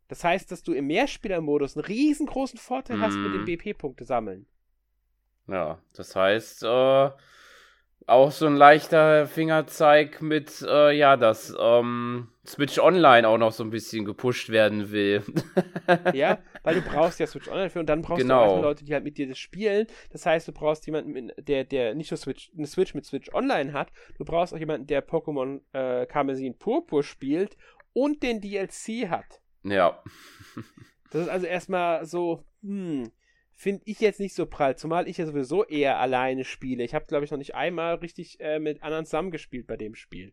Das 0.08 0.24
heißt, 0.24 0.52
dass 0.52 0.64
du 0.64 0.74
im 0.74 0.88
Mehrspielermodus 0.88 1.78
einen 1.78 1.86
riesengroßen 1.86 2.58
Vorteil 2.58 2.98
mm. 2.98 3.02
hast 3.04 3.16
mit 3.18 3.32
dem 3.32 3.42
mhm. 3.42 3.46
BP-Punkte 3.46 4.04
sammeln. 4.04 4.48
Ja, 5.46 5.80
das 5.94 6.16
heißt, 6.16 6.64
äh, 6.64 7.12
auch 8.08 8.32
so 8.32 8.48
ein 8.48 8.56
leichter 8.56 9.28
Fingerzeig 9.28 10.22
mit, 10.22 10.66
äh, 10.68 10.98
ja, 10.98 11.18
dass 11.18 11.54
ähm, 11.60 12.30
Switch 12.46 12.80
Online 12.80 13.28
auch 13.28 13.38
noch 13.38 13.52
so 13.52 13.66
ein 13.66 13.70
bisschen 13.70 14.06
gepusht 14.06 14.50
werden 14.50 14.92
will. 14.92 15.24
ja, 16.14 16.40
weil 16.64 16.76
du 16.76 16.82
brauchst 16.82 17.20
ja 17.20 17.28
Switch 17.28 17.50
Online 17.50 17.70
für 17.70 17.82
und 17.82 17.88
dann 17.88 18.02
brauchst 18.02 18.22
genau. 18.22 18.46
du 18.46 18.52
auch 18.52 18.62
Leute, 18.62 18.86
die 18.86 18.94
halt 18.94 19.04
mit 19.04 19.18
dir 19.18 19.28
das 19.28 19.38
spielen. 19.38 19.88
Das 20.10 20.26
heißt, 20.26 20.48
du 20.48 20.54
brauchst 20.54 20.86
jemanden, 20.86 21.34
der, 21.38 21.66
der 21.66 21.96
nicht 21.96 22.10
nur 22.10 22.18
Switch, 22.18 22.50
eine 22.58 22.66
Switch 22.66 22.94
mit 22.94 23.06
Switch 23.06 23.34
Online 23.34 23.74
hat, 23.74 23.92
du 24.18 24.24
brauchst 24.24 24.54
auch 24.54 24.60
jemanden, 24.60 24.88
der 24.88 25.06
Pokémon 25.06 25.60
äh, 25.74 26.06
Karmesin 26.06 26.58
Purpur 26.58 27.04
spielt 27.04 27.58
und 27.92 28.24
den 28.24 28.40
DLC 28.40 29.10
hat. 29.10 29.42
Ja. 29.64 30.02
das 31.12 31.24
ist 31.24 31.30
also 31.30 31.46
erstmal 31.46 32.06
so, 32.06 32.46
hm, 32.64 33.12
finde 33.58 33.82
ich 33.86 34.00
jetzt 34.00 34.20
nicht 34.20 34.36
so 34.36 34.46
prall, 34.46 34.78
zumal 34.78 35.08
ich 35.08 35.18
ja 35.18 35.26
sowieso 35.26 35.66
eher 35.66 36.00
alleine 36.00 36.46
spiele. 36.46 36.84
Ich 36.84 36.94
habe, 36.94 37.08
glaube 37.08 37.26
ich, 37.26 37.32
noch 37.32 37.40
nicht 37.40 37.56
einmal 37.56 37.96
richtig 37.96 38.40
äh, 38.40 38.60
mit 38.60 38.84
anderen 38.84 39.06
zusammengespielt 39.06 39.66
bei 39.66 39.76
dem 39.76 39.96
Spiel. 39.96 40.32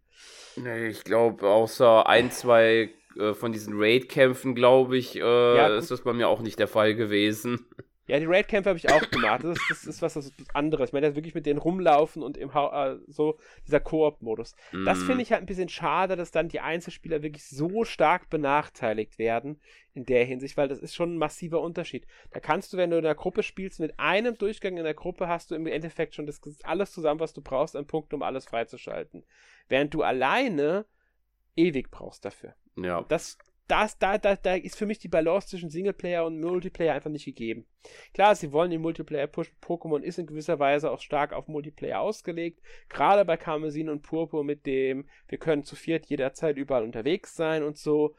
Nee, 0.56 0.88
ich 0.88 1.04
glaube, 1.04 1.48
außer 1.48 2.06
ein, 2.06 2.30
zwei 2.30 2.90
äh, 3.18 3.32
von 3.32 3.50
diesen 3.50 3.72
Raid-Kämpfen, 3.76 4.54
glaube 4.54 4.98
ich, 4.98 5.16
äh, 5.16 5.20
ja, 5.20 5.74
ist 5.74 5.90
das 5.90 6.02
bei 6.02 6.12
mir 6.12 6.28
auch 6.28 6.42
nicht 6.42 6.58
der 6.58 6.68
Fall 6.68 6.94
gewesen. 6.94 7.66
Ja, 8.06 8.18
die 8.18 8.26
Raid-Kämpfe 8.26 8.68
habe 8.68 8.78
ich 8.78 8.90
auch 8.90 9.10
gemacht. 9.10 9.42
Das 9.44 9.56
ist, 9.56 9.70
das 9.70 9.86
ist 9.86 10.02
was 10.02 10.32
anderes. 10.52 10.90
Ich 10.90 10.92
meine, 10.92 11.06
das 11.06 11.16
wirklich 11.16 11.34
mit 11.34 11.46
denen 11.46 11.58
rumlaufen 11.58 12.22
und 12.22 12.36
im 12.36 12.52
ha 12.52 12.92
äh, 12.92 12.98
so 13.06 13.38
dieser 13.66 13.80
Koop-Modus. 13.80 14.54
Mm. 14.72 14.84
Das 14.84 15.02
finde 15.02 15.22
ich 15.22 15.32
halt 15.32 15.42
ein 15.42 15.46
bisschen 15.46 15.70
schade, 15.70 16.14
dass 16.14 16.30
dann 16.30 16.48
die 16.48 16.60
Einzelspieler 16.60 17.22
wirklich 17.22 17.46
so 17.48 17.84
stark 17.84 18.28
benachteiligt 18.28 19.18
werden 19.18 19.58
in 19.94 20.04
der 20.04 20.24
Hinsicht, 20.24 20.56
weil 20.58 20.68
das 20.68 20.80
ist 20.80 20.94
schon 20.94 21.14
ein 21.14 21.18
massiver 21.18 21.60
Unterschied. 21.62 22.06
Da 22.30 22.40
kannst 22.40 22.72
du, 22.72 22.76
wenn 22.76 22.90
du 22.90 22.98
in 22.98 23.04
der 23.04 23.14
Gruppe 23.14 23.42
spielst, 23.42 23.80
mit 23.80 23.98
einem 23.98 24.36
Durchgang 24.36 24.76
in 24.76 24.84
der 24.84 24.94
Gruppe 24.94 25.28
hast 25.28 25.50
du 25.50 25.54
im 25.54 25.66
Endeffekt 25.66 26.14
schon 26.14 26.26
das 26.26 26.40
alles 26.62 26.92
zusammen, 26.92 27.20
was 27.20 27.32
du 27.32 27.40
brauchst 27.40 27.74
an 27.74 27.86
Punkten, 27.86 28.16
um 28.16 28.22
alles 28.22 28.44
freizuschalten. 28.44 29.24
Während 29.68 29.94
du 29.94 30.02
alleine 30.02 30.84
ewig 31.56 31.90
brauchst 31.90 32.24
dafür. 32.24 32.54
Ja. 32.76 33.02
Das 33.08 33.38
das, 33.66 33.98
da, 33.98 34.18
da, 34.18 34.36
da 34.36 34.54
ist 34.54 34.76
für 34.76 34.84
mich 34.84 34.98
die 34.98 35.08
Balance 35.08 35.48
zwischen 35.48 35.70
Singleplayer 35.70 36.26
und 36.26 36.40
Multiplayer 36.40 36.94
einfach 36.94 37.10
nicht 37.10 37.24
gegeben. 37.24 37.66
Klar, 38.12 38.34
sie 38.34 38.52
wollen 38.52 38.70
den 38.70 38.82
Multiplayer 38.82 39.26
pushen. 39.26 39.56
Pokémon 39.62 40.02
ist 40.02 40.18
in 40.18 40.26
gewisser 40.26 40.58
Weise 40.58 40.90
auch 40.90 41.00
stark 41.00 41.32
auf 41.32 41.48
Multiplayer 41.48 42.00
ausgelegt. 42.00 42.60
Gerade 42.90 43.24
bei 43.24 43.36
Karmesin 43.36 43.88
und 43.88 44.02
Purpur 44.02 44.44
mit 44.44 44.66
dem, 44.66 45.08
wir 45.28 45.38
können 45.38 45.64
zu 45.64 45.76
viert 45.76 46.06
jederzeit 46.06 46.56
überall 46.58 46.84
unterwegs 46.84 47.34
sein 47.34 47.62
und 47.62 47.78
so. 47.78 48.14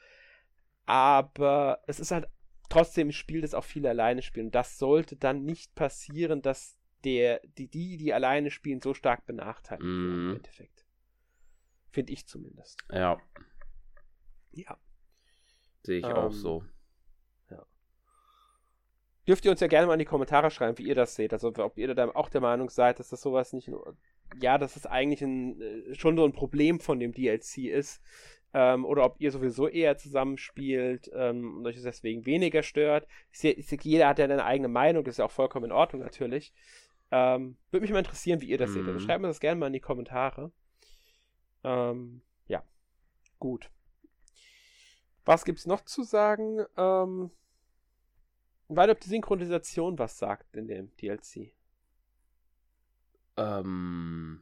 Aber 0.85 1.83
es 1.85 1.99
ist 1.99 2.11
halt 2.11 2.27
trotzdem 2.69 3.09
ein 3.09 3.13
Spiel, 3.13 3.41
das 3.41 3.53
auch 3.53 3.63
viele 3.63 3.89
alleine 3.89 4.23
spielen. 4.23 4.47
Und 4.47 4.55
das 4.55 4.79
sollte 4.79 5.15
dann 5.15 5.43
nicht 5.43 5.75
passieren, 5.75 6.41
dass 6.41 6.77
der, 7.03 7.39
die, 7.57 7.67
die, 7.67 7.97
die 7.97 8.13
alleine 8.13 8.49
spielen, 8.49 8.81
so 8.81 8.95
stark 8.95 9.25
benachteiligt 9.27 9.85
werden 9.85 10.07
mm. 10.07 10.19
im 10.19 10.27
mhm. 10.27 10.35
Endeffekt. 10.37 10.85
Finde 11.91 12.13
ich 12.13 12.27
zumindest. 12.27 12.79
Ja. 12.91 13.19
Ja. 14.51 14.77
Sehe 15.86 15.99
ich 15.99 16.05
ähm, 16.05 16.13
auch 16.13 16.31
so. 16.31 16.63
Ja. 17.49 17.65
Dürft 19.27 19.45
ihr 19.45 19.51
uns 19.51 19.59
ja 19.59 19.67
gerne 19.67 19.88
mal 19.88 19.93
in 19.93 19.99
die 19.99 20.05
Kommentare 20.05 20.49
schreiben, 20.49 20.77
wie 20.77 20.88
ihr 20.88 20.95
das 20.95 21.15
seht. 21.15 21.33
Also 21.33 21.53
ob 21.57 21.77
ihr 21.77 21.93
da 21.93 22.09
auch 22.09 22.29
der 22.29 22.41
Meinung 22.41 22.69
seid, 22.69 22.99
dass 22.99 23.09
das 23.09 23.21
sowas 23.21 23.53
nicht. 23.53 23.71
Ja, 24.41 24.57
dass 24.57 24.75
es 24.75 24.86
eigentlich 24.88 25.21
ein, 25.21 25.61
äh, 25.61 25.95
schon 25.95 26.17
so 26.17 26.25
ein 26.25 26.33
Problem 26.33 26.79
von 26.79 26.99
dem 26.99 27.11
DLC 27.11 27.69
ist. 27.69 28.01
Ähm, 28.53 28.86
oder 28.86 29.03
ob 29.03 29.19
ihr 29.19 29.31
sowieso 29.31 29.67
eher 29.67 29.97
zusammenspielt 29.97 31.11
ähm, 31.13 31.57
und 31.57 31.67
euch 31.67 31.75
es 31.75 31.83
deswegen 31.83 32.25
weniger 32.25 32.63
stört. 32.63 33.05
Jeder 33.33 34.07
hat 34.07 34.17
ja 34.17 34.25
eine 34.25 34.45
eigene 34.45 34.69
Meinung, 34.69 35.03
das 35.03 35.15
ist 35.15 35.17
ja 35.17 35.25
auch 35.25 35.31
vollkommen 35.31 35.65
in 35.65 35.71
Ordnung 35.73 36.01
natürlich. 36.01 36.53
Ähm, 37.11 37.57
Würde 37.69 37.81
mich 37.81 37.91
mal 37.91 37.99
interessieren, 37.99 38.41
wie 38.41 38.47
ihr 38.47 38.57
das 38.57 38.69
mhm. 38.69 38.73
seht. 38.73 38.88
Also 38.88 38.93
mhm. 38.93 38.99
schreibt 38.99 39.21
mir 39.21 39.27
das 39.27 39.41
gerne 39.41 39.59
mal 39.59 39.67
in 39.67 39.73
die 39.73 39.81
Kommentare. 39.81 40.51
Ähm, 41.65 42.21
ja, 42.47 42.63
gut. 43.39 43.69
Was 45.26 45.43
gibt's 45.43 45.65
noch 45.65 45.84
zu 45.84 46.03
sagen? 46.03 46.65
Ähm, 46.78 47.32
weil 48.67 48.89
ob 48.89 48.99
die 48.99 49.09
Synchronisation 49.09 49.99
was 49.99 50.17
sagt 50.17 50.55
in 50.55 50.67
dem 50.67 50.95
DLC. 50.97 51.51
Ähm. 53.38 54.41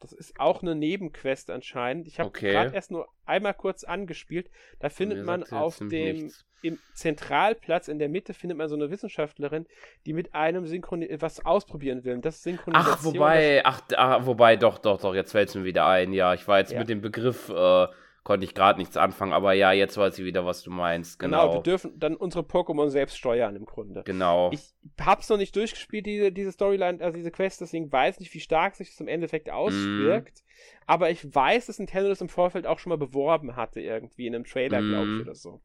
Das 0.00 0.12
ist 0.12 0.38
auch 0.38 0.62
eine 0.62 0.76
Nebenquest 0.76 1.50
anscheinend. 1.50 2.06
Ich 2.06 2.20
habe 2.20 2.28
okay. 2.28 2.52
gerade 2.52 2.72
erst 2.72 2.92
nur 2.92 3.08
einmal 3.24 3.54
kurz 3.54 3.82
angespielt. 3.82 4.48
Da 4.78 4.90
findet 4.90 5.26
man 5.26 5.42
auf 5.50 5.78
dem 5.78 5.88
nichts. 5.88 6.46
im 6.62 6.78
Zentralplatz 6.94 7.88
in 7.88 7.98
der 7.98 8.08
Mitte 8.08 8.32
findet 8.32 8.58
man 8.58 8.68
so 8.68 8.76
eine 8.76 8.90
Wissenschaftlerin, 8.90 9.66
die 10.06 10.12
mit 10.12 10.34
einem 10.36 10.66
Synchron 10.66 11.04
was 11.18 11.44
ausprobieren 11.44 12.04
will. 12.04 12.18
Das 12.18 12.44
Synchronisation. 12.44 12.96
Ach, 12.96 13.04
wobei, 13.04 13.64
ach, 13.64 13.82
ach, 13.96 14.24
wobei, 14.24 14.54
doch, 14.54 14.78
doch, 14.78 15.00
doch. 15.00 15.16
Jetzt 15.16 15.32
fällt 15.32 15.48
es 15.48 15.56
mir 15.56 15.64
wieder 15.64 15.84
ein. 15.86 16.12
Ja, 16.12 16.32
ich 16.32 16.46
war 16.46 16.60
jetzt 16.60 16.70
ja. 16.70 16.78
mit 16.78 16.88
dem 16.88 17.00
Begriff. 17.00 17.48
Äh, 17.48 17.88
konnte 18.28 18.44
ich 18.44 18.52
gerade 18.52 18.78
nichts 18.78 18.98
anfangen, 18.98 19.32
aber 19.32 19.54
ja, 19.54 19.72
jetzt 19.72 19.96
weiß 19.96 20.18
ich 20.18 20.24
wieder, 20.26 20.44
was 20.44 20.62
du 20.62 20.70
meinst. 20.70 21.18
Genau. 21.18 21.46
genau, 21.46 21.54
wir 21.54 21.62
dürfen 21.62 21.98
dann 21.98 22.14
unsere 22.14 22.44
Pokémon 22.44 22.90
selbst 22.90 23.16
steuern 23.16 23.56
im 23.56 23.64
Grunde. 23.64 24.02
Genau. 24.04 24.50
Ich 24.52 24.74
hab's 25.00 25.30
noch 25.30 25.38
nicht 25.38 25.56
durchgespielt, 25.56 26.04
diese, 26.04 26.30
diese 26.30 26.52
Storyline, 26.52 27.02
also 27.02 27.16
diese 27.16 27.30
Quest, 27.30 27.62
deswegen 27.62 27.90
weiß 27.90 28.20
nicht, 28.20 28.34
wie 28.34 28.40
stark 28.40 28.76
sich 28.76 28.90
das 28.90 29.00
im 29.00 29.08
Endeffekt 29.08 29.48
auswirkt. 29.48 30.42
Mm. 30.42 30.82
Aber 30.84 31.08
ich 31.08 31.34
weiß, 31.34 31.68
dass 31.68 31.78
Nintendo 31.78 32.10
das 32.10 32.20
im 32.20 32.28
Vorfeld 32.28 32.66
auch 32.66 32.78
schon 32.78 32.90
mal 32.90 32.98
beworben 32.98 33.56
hatte, 33.56 33.80
irgendwie 33.80 34.26
in 34.26 34.34
einem 34.34 34.44
Trailer, 34.44 34.82
mm. 34.82 34.90
glaube 34.90 35.14
ich, 35.14 35.22
oder 35.22 35.34
so. 35.34 35.62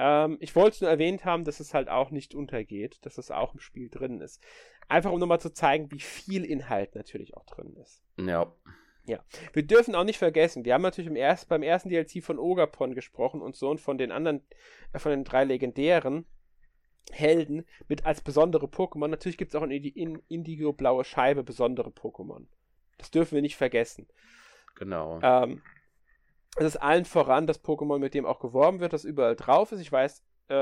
Ähm, 0.00 0.38
ich 0.40 0.56
wollte 0.56 0.82
nur 0.82 0.90
erwähnt 0.90 1.24
haben, 1.24 1.44
dass 1.44 1.60
es 1.60 1.72
halt 1.72 1.88
auch 1.88 2.10
nicht 2.10 2.34
untergeht, 2.34 2.98
dass 3.02 3.16
es 3.16 3.30
auch 3.30 3.54
im 3.54 3.60
Spiel 3.60 3.90
drin 3.90 4.20
ist. 4.20 4.42
Einfach 4.88 5.12
um 5.12 5.20
nochmal 5.20 5.40
zu 5.40 5.52
zeigen, 5.52 5.92
wie 5.92 6.00
viel 6.00 6.44
Inhalt 6.44 6.96
natürlich 6.96 7.36
auch 7.36 7.46
drin 7.46 7.76
ist. 7.80 8.02
Ja. 8.18 8.52
Ja, 9.06 9.20
wir 9.52 9.64
dürfen 9.64 9.94
auch 9.94 10.04
nicht 10.04 10.18
vergessen, 10.18 10.64
wir 10.64 10.74
haben 10.74 10.82
natürlich 10.82 11.08
im 11.08 11.16
erst, 11.16 11.48
beim 11.48 11.62
ersten 11.62 11.88
DLC 11.88 12.22
von 12.22 12.38
Ogapon 12.38 12.94
gesprochen 12.94 13.40
und 13.40 13.54
so 13.54 13.70
und 13.70 13.80
von 13.80 13.98
den 13.98 14.10
anderen, 14.10 14.42
äh, 14.92 14.98
von 14.98 15.10
den 15.10 15.24
drei 15.24 15.44
legendären 15.44 16.26
Helden 17.12 17.64
mit 17.88 18.04
als 18.04 18.20
besondere 18.20 18.66
Pokémon. 18.66 19.08
Natürlich 19.08 19.38
gibt 19.38 19.54
es 19.54 19.60
auch 19.60 19.62
in, 19.62 19.70
in 19.70 20.22
Indigo 20.28 20.72
Blaue 20.72 21.04
Scheibe 21.04 21.44
besondere 21.44 21.90
Pokémon. 21.90 22.46
Das 22.98 23.10
dürfen 23.10 23.36
wir 23.36 23.42
nicht 23.42 23.56
vergessen. 23.56 24.08
Genau. 24.74 25.20
Ähm, 25.22 25.62
es 26.56 26.64
ist 26.64 26.76
allen 26.76 27.04
voran 27.04 27.46
das 27.46 27.62
Pokémon, 27.62 27.98
mit 27.98 28.14
dem 28.14 28.26
auch 28.26 28.40
geworben 28.40 28.80
wird, 28.80 28.92
das 28.92 29.04
überall 29.04 29.36
drauf 29.36 29.72
ist. 29.72 29.80
Ich 29.80 29.92
weiß, 29.92 30.24
äh, 30.48 30.54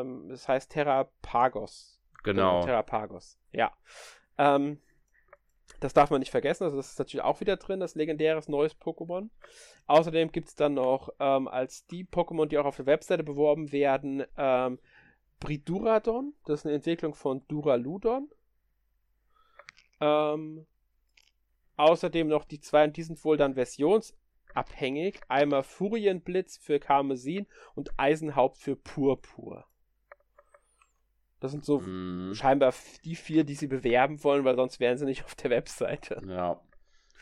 ähm, 0.00 0.28
das 0.28 0.48
heißt 0.48 0.72
Terrapagos. 0.72 2.00
Genau. 2.24 2.64
Terrapagos, 2.64 3.38
ja. 3.52 3.72
Ähm, 4.38 4.80
das 5.82 5.94
darf 5.94 6.10
man 6.10 6.20
nicht 6.20 6.30
vergessen, 6.30 6.64
also 6.64 6.76
das 6.76 6.92
ist 6.92 6.98
natürlich 6.98 7.24
auch 7.24 7.40
wieder 7.40 7.56
drin, 7.56 7.80
das 7.80 7.94
legendäres 7.94 8.48
neues 8.48 8.78
Pokémon. 8.78 9.28
Außerdem 9.86 10.30
gibt 10.30 10.48
es 10.48 10.54
dann 10.54 10.74
noch 10.74 11.12
ähm, 11.18 11.48
als 11.48 11.86
die 11.86 12.04
Pokémon, 12.04 12.46
die 12.46 12.58
auch 12.58 12.64
auf 12.64 12.76
der 12.76 12.86
Webseite 12.86 13.24
beworben 13.24 13.72
werden, 13.72 14.24
ähm, 14.36 14.78
Briduradon, 15.40 16.34
das 16.44 16.60
ist 16.60 16.66
eine 16.66 16.76
Entwicklung 16.76 17.14
von 17.14 17.42
Duraludon. 17.48 18.30
Ähm, 20.00 20.66
außerdem 21.76 22.28
noch 22.28 22.44
die 22.44 22.60
zwei, 22.60 22.84
und 22.84 22.96
die 22.96 23.02
sind 23.02 23.24
wohl 23.24 23.36
dann 23.36 23.54
versionsabhängig. 23.54 25.20
Einmal 25.28 25.64
Furienblitz 25.64 26.58
für 26.58 26.78
Karmesin 26.78 27.46
und 27.74 27.98
Eisenhaupt 27.98 28.58
für 28.58 28.76
Purpur. 28.76 29.66
Das 31.42 31.50
sind 31.50 31.64
so 31.64 31.80
mhm. 31.80 32.34
scheinbar 32.34 32.72
die 33.04 33.16
vier, 33.16 33.42
die 33.42 33.54
sie 33.54 33.66
bewerben 33.66 34.22
wollen, 34.22 34.44
weil 34.44 34.54
sonst 34.54 34.78
wären 34.78 34.96
sie 34.96 35.04
nicht 35.04 35.24
auf 35.24 35.34
der 35.34 35.50
Webseite. 35.50 36.22
Ja. 36.28 36.60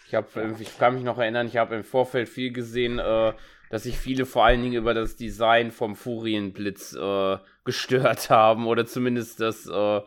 Ich, 0.06 0.14
hab, 0.14 0.36
ich 0.36 0.78
kann 0.78 0.94
mich 0.94 1.04
noch 1.04 1.16
erinnern, 1.18 1.46
ich 1.46 1.56
habe 1.56 1.76
im 1.76 1.84
Vorfeld 1.84 2.28
viel 2.28 2.52
gesehen, 2.52 2.98
äh, 2.98 3.32
dass 3.70 3.84
sich 3.84 3.96
viele 3.96 4.26
vor 4.26 4.44
allen 4.44 4.60
Dingen 4.60 4.74
über 4.74 4.92
das 4.92 5.16
Design 5.16 5.70
vom 5.70 5.96
Furienblitz 5.96 6.94
äh, 6.94 7.38
gestört 7.64 8.28
haben 8.28 8.66
oder 8.66 8.84
zumindest 8.84 9.40
das 9.40 9.66
äh, 9.66 10.00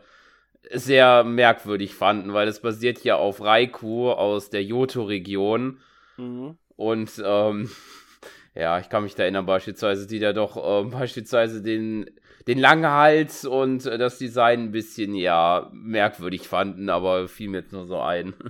sehr 0.70 1.24
merkwürdig 1.24 1.94
fanden, 1.94 2.34
weil 2.34 2.46
es 2.46 2.60
basiert 2.60 3.02
ja 3.02 3.16
auf 3.16 3.40
Raikou 3.40 4.12
aus 4.12 4.48
der 4.48 4.62
Johto-Region. 4.62 5.80
Mhm. 6.18 6.56
Und 6.76 7.22
ähm, 7.24 7.68
ja, 8.54 8.78
ich 8.78 8.88
kann 8.88 9.02
mich 9.02 9.16
da 9.16 9.24
erinnern, 9.24 9.46
beispielsweise, 9.46 10.06
die 10.06 10.20
da 10.20 10.32
doch 10.32 10.56
äh, 10.56 10.88
beispielsweise 10.88 11.62
den 11.62 12.08
den 12.46 12.58
langen 12.58 12.86
Hals 12.86 13.44
und 13.44 13.86
äh, 13.86 13.98
das 13.98 14.18
Design 14.18 14.64
ein 14.64 14.72
bisschen, 14.72 15.14
ja, 15.14 15.70
merkwürdig 15.72 16.46
fanden, 16.46 16.88
aber 16.90 17.28
fiel 17.28 17.48
mir 17.48 17.58
jetzt 17.58 17.72
nur 17.72 17.86
so 17.86 18.00
ein. 18.00 18.34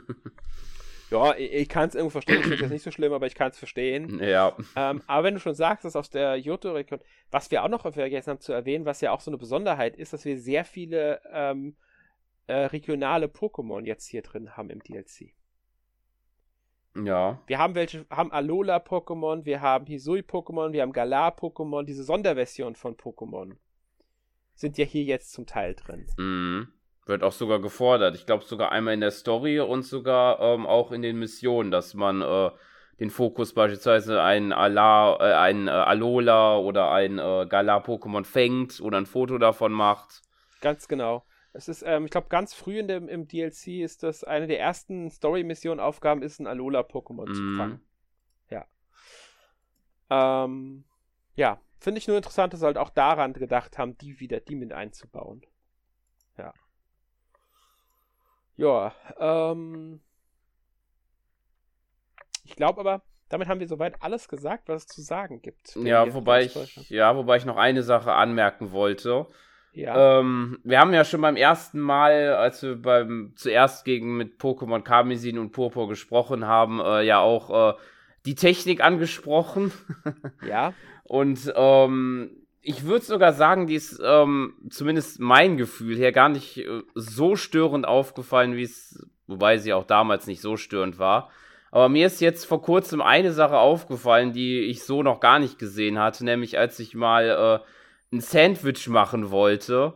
Ja, 1.11 1.36
ich, 1.36 1.53
ich 1.53 1.68
kann 1.68 1.88
es 1.88 1.95
irgendwo 1.95 2.11
verstehen. 2.11 2.38
Ich 2.38 2.47
finde 2.47 2.62
das 2.62 2.70
nicht 2.70 2.82
so 2.82 2.90
schlimm, 2.90 3.12
aber 3.12 3.26
ich 3.26 3.36
kann 3.36 3.51
es 3.51 3.59
verstehen. 3.59 4.18
Ja. 4.20 4.57
Ähm, 4.74 5.01
aber 5.07 5.24
wenn 5.24 5.34
du 5.34 5.40
schon 5.40 5.55
sagst, 5.55 5.84
dass 5.84 5.95
aus 5.95 6.11
der 6.11 6.36
Johto-Region, 6.36 6.99
was 7.30 7.51
wir 7.53 7.62
auch 7.62 7.68
noch 7.68 7.82
vergessen 7.82 8.30
haben 8.30 8.40
zu 8.40 8.53
erwähnen, 8.53 8.84
was 8.84 9.01
ja 9.01 9.12
auch 9.12 9.20
so 9.20 9.30
eine 9.30 9.38
Besonderheit 9.38 9.97
ist, 9.97 10.12
dass 10.12 10.24
wir 10.24 10.38
sehr 10.38 10.64
viele 10.64 11.20
ähm, 11.32 11.76
äh, 12.47 12.55
regionale 12.55 13.26
Pokémon 13.26 13.84
jetzt 13.84 14.09
hier 14.09 14.22
drin 14.22 14.57
haben 14.57 14.70
im 14.70 14.82
DLC. 14.82 15.34
Ja. 16.97 17.40
Wir 17.47 17.59
haben 17.59 17.74
welche, 17.74 18.07
haben 18.11 18.32
Alola-Pokémon, 18.32 19.45
wir 19.45 19.61
haben 19.61 19.86
Hisui-Pokémon, 19.86 20.72
wir 20.72 20.82
haben 20.82 20.92
Galar-Pokémon, 20.92 21.84
diese 21.84 22.05
Sonderversion 22.05 22.76
von 22.76 22.97
Pokémon 22.97 23.57
sind 24.55 24.78
ja 24.78 24.84
hier 24.84 25.05
jetzt 25.05 25.32
zum 25.32 25.46
Teil 25.46 25.74
drin. 25.74 26.07
Mhm. 26.16 26.68
Wird 27.07 27.22
auch 27.22 27.32
sogar 27.32 27.61
gefordert. 27.61 28.16
Ich 28.16 28.24
glaube 28.24 28.44
sogar 28.44 28.72
einmal 28.72 28.94
in 28.94 29.00
der 29.00 29.11
Story 29.11 29.61
und 29.61 29.82
sogar 29.82 30.40
ähm, 30.40 30.66
auch 30.66 30.90
in 30.90 31.02
den 31.02 31.18
Missionen, 31.18 31.70
dass 31.70 31.92
man 31.92 32.22
äh, 32.22 32.50
den 32.98 33.11
Fokus 33.11 33.52
beispielsweise 33.52 34.22
ein 34.22 34.52
Ala, 34.52 35.16
äh, 35.20 35.34
ein 35.34 35.68
äh, 35.68 35.70
Alola 35.70 36.57
oder 36.59 36.90
ein 36.92 37.18
äh, 37.18 37.46
Galar-Pokémon 37.46 38.24
fängt 38.24 38.80
oder 38.80 38.98
ein 38.98 39.07
Foto 39.07 39.38
davon 39.38 39.72
macht. 39.72 40.22
Ganz 40.61 40.88
genau. 40.88 41.24
Es 41.52 41.68
ist, 41.68 41.82
ähm, 41.86 42.07
ich 42.07 42.11
glaube, 42.11 42.28
ganz 42.28 42.55
früh 42.55 42.78
in 42.78 42.88
dem, 42.88 43.09
im 43.09 43.28
DLC 43.28 43.80
ist 43.82 44.02
das 44.02 44.24
eine 44.24 44.46
der 44.46 44.61
ersten 44.61 45.11
Story-Mission-Aufgaben, 45.11 46.22
ist 46.22 46.40
ein 46.40 46.46
Alola-Pokémon 46.46 47.30
mm. 47.30 47.34
zu 47.34 47.42
mhm. 47.42 47.57
fangen. 47.57 47.80
Ja. 48.50 48.66
Ähm, 50.44 50.84
ja, 51.36 51.61
Finde 51.85 51.99
ich 51.99 52.09
nur 52.09 52.16
interessant, 52.16 52.51
dass 52.55 52.61
sie 52.61 52.66
halt 52.66 52.78
auch 52.78 52.89
daran 52.89 53.35
gedacht 53.35 53.76
haben, 53.76 53.99
die 53.99 54.18
wieder, 54.18 54.41
die 54.41 54.55
mit 54.55 54.72
einzubauen. 54.72 55.43
Ja. 56.39 56.55
Ja, 58.57 58.95
ähm. 59.18 60.01
Ich 62.43 62.57
glaube 62.57 62.80
aber, 62.80 63.03
damit 63.28 63.49
haben 63.49 63.61
wir 63.61 63.68
soweit 63.68 64.01
alles 64.01 64.28
gesagt, 64.28 64.70
was 64.70 64.85
es 64.85 64.87
zu 64.87 65.03
sagen 65.03 65.43
gibt. 65.43 65.76
Ja, 65.76 66.14
wobei 66.14 66.45
ich, 66.45 66.89
ja, 66.89 67.14
wobei 67.16 67.37
ich 67.37 67.45
noch 67.45 67.59
eine 67.59 67.82
Sache 67.82 68.14
anmerken 68.14 68.72
wollte. 68.72 69.26
Ja. 69.74 70.20
Ähm, 70.20 70.61
wir 70.64 70.80
haben 70.80 70.95
ja 70.95 71.05
schon 71.05 71.20
beim 71.20 71.37
ersten 71.37 71.80
Mal, 71.80 72.35
als 72.35 72.62
wir 72.62 72.80
beim 72.80 73.35
zuerst 73.37 73.85
gegen 73.85 74.16
mit 74.16 74.41
Pokémon 74.41 74.80
Karmesin 74.80 75.39
und 75.39 75.53
Purpur 75.53 75.87
gesprochen 75.91 76.47
haben, 76.47 76.80
äh, 76.80 77.03
ja 77.03 77.18
auch 77.18 77.74
äh, 77.74 77.78
die 78.24 78.34
Technik 78.34 78.82
angesprochen. 78.82 79.72
Ja. 80.46 80.74
Und 81.04 81.52
ähm, 81.54 82.30
ich 82.60 82.84
würde 82.84 83.04
sogar 83.04 83.32
sagen, 83.32 83.66
die 83.66 83.74
ist 83.74 84.00
ähm, 84.02 84.54
zumindest 84.70 85.20
mein 85.20 85.56
Gefühl 85.56 85.96
her 85.96 86.12
gar 86.12 86.28
nicht 86.28 86.58
äh, 86.58 86.82
so 86.94 87.36
störend 87.36 87.86
aufgefallen, 87.86 88.56
wie 88.56 88.62
es, 88.62 89.06
wobei 89.26 89.58
sie 89.58 89.72
auch 89.72 89.84
damals 89.84 90.26
nicht 90.26 90.40
so 90.40 90.56
störend 90.56 90.98
war. 90.98 91.30
Aber 91.70 91.88
mir 91.88 92.06
ist 92.06 92.20
jetzt 92.20 92.44
vor 92.46 92.62
kurzem 92.62 93.02
eine 93.02 93.32
Sache 93.32 93.58
aufgefallen, 93.58 94.32
die 94.32 94.60
ich 94.60 94.84
so 94.84 95.02
noch 95.02 95.20
gar 95.20 95.38
nicht 95.38 95.58
gesehen 95.58 95.98
hatte, 95.98 96.24
nämlich 96.24 96.58
als 96.58 96.78
ich 96.78 96.94
mal 96.94 97.60
äh, 97.62 98.14
ein 98.14 98.20
Sandwich 98.20 98.88
machen 98.88 99.30
wollte. 99.30 99.94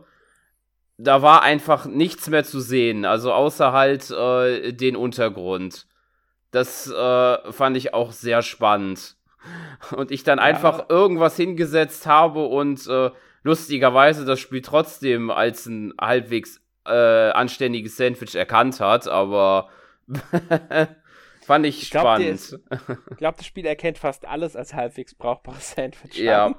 Da 0.97 1.21
war 1.21 1.41
einfach 1.41 1.85
nichts 1.85 2.27
mehr 2.29 2.43
zu 2.43 2.59
sehen, 2.59 3.05
also 3.05 3.31
außer 3.31 3.71
halt 3.71 4.11
äh, 4.11 4.73
den 4.73 4.95
Untergrund. 4.95 5.87
Das 6.51 6.89
äh, 6.89 7.51
fand 7.51 7.77
ich 7.77 7.93
auch 7.93 8.11
sehr 8.11 8.41
spannend 8.41 9.15
und 9.91 10.11
ich 10.11 10.23
dann 10.23 10.39
ja. 10.39 10.45
einfach 10.45 10.89
irgendwas 10.89 11.35
hingesetzt 11.35 12.05
habe 12.05 12.45
und 12.45 12.87
äh, 12.87 13.11
lustigerweise 13.43 14.25
das 14.25 14.39
Spiel 14.39 14.61
trotzdem 14.61 15.31
als 15.31 15.65
ein 15.65 15.93
halbwegs 15.99 16.61
äh, 16.85 17.29
anständiges 17.31 17.97
Sandwich 17.97 18.35
erkannt 18.35 18.79
hat, 18.79 19.07
aber 19.07 19.69
Fand 21.49 21.65
ich, 21.65 21.81
ich 21.81 21.89
glaub, 21.89 22.03
spannend. 22.03 22.59
ich 23.09 23.17
glaube, 23.17 23.37
das 23.37 23.45
Spiel 23.47 23.65
erkennt 23.65 23.97
fast 23.97 24.23
alles 24.27 24.55
als 24.55 24.75
halbwegs 24.75 25.15
brauchbares 25.15 25.71
Sandwich. 25.75 26.15
Ja. 26.19 26.53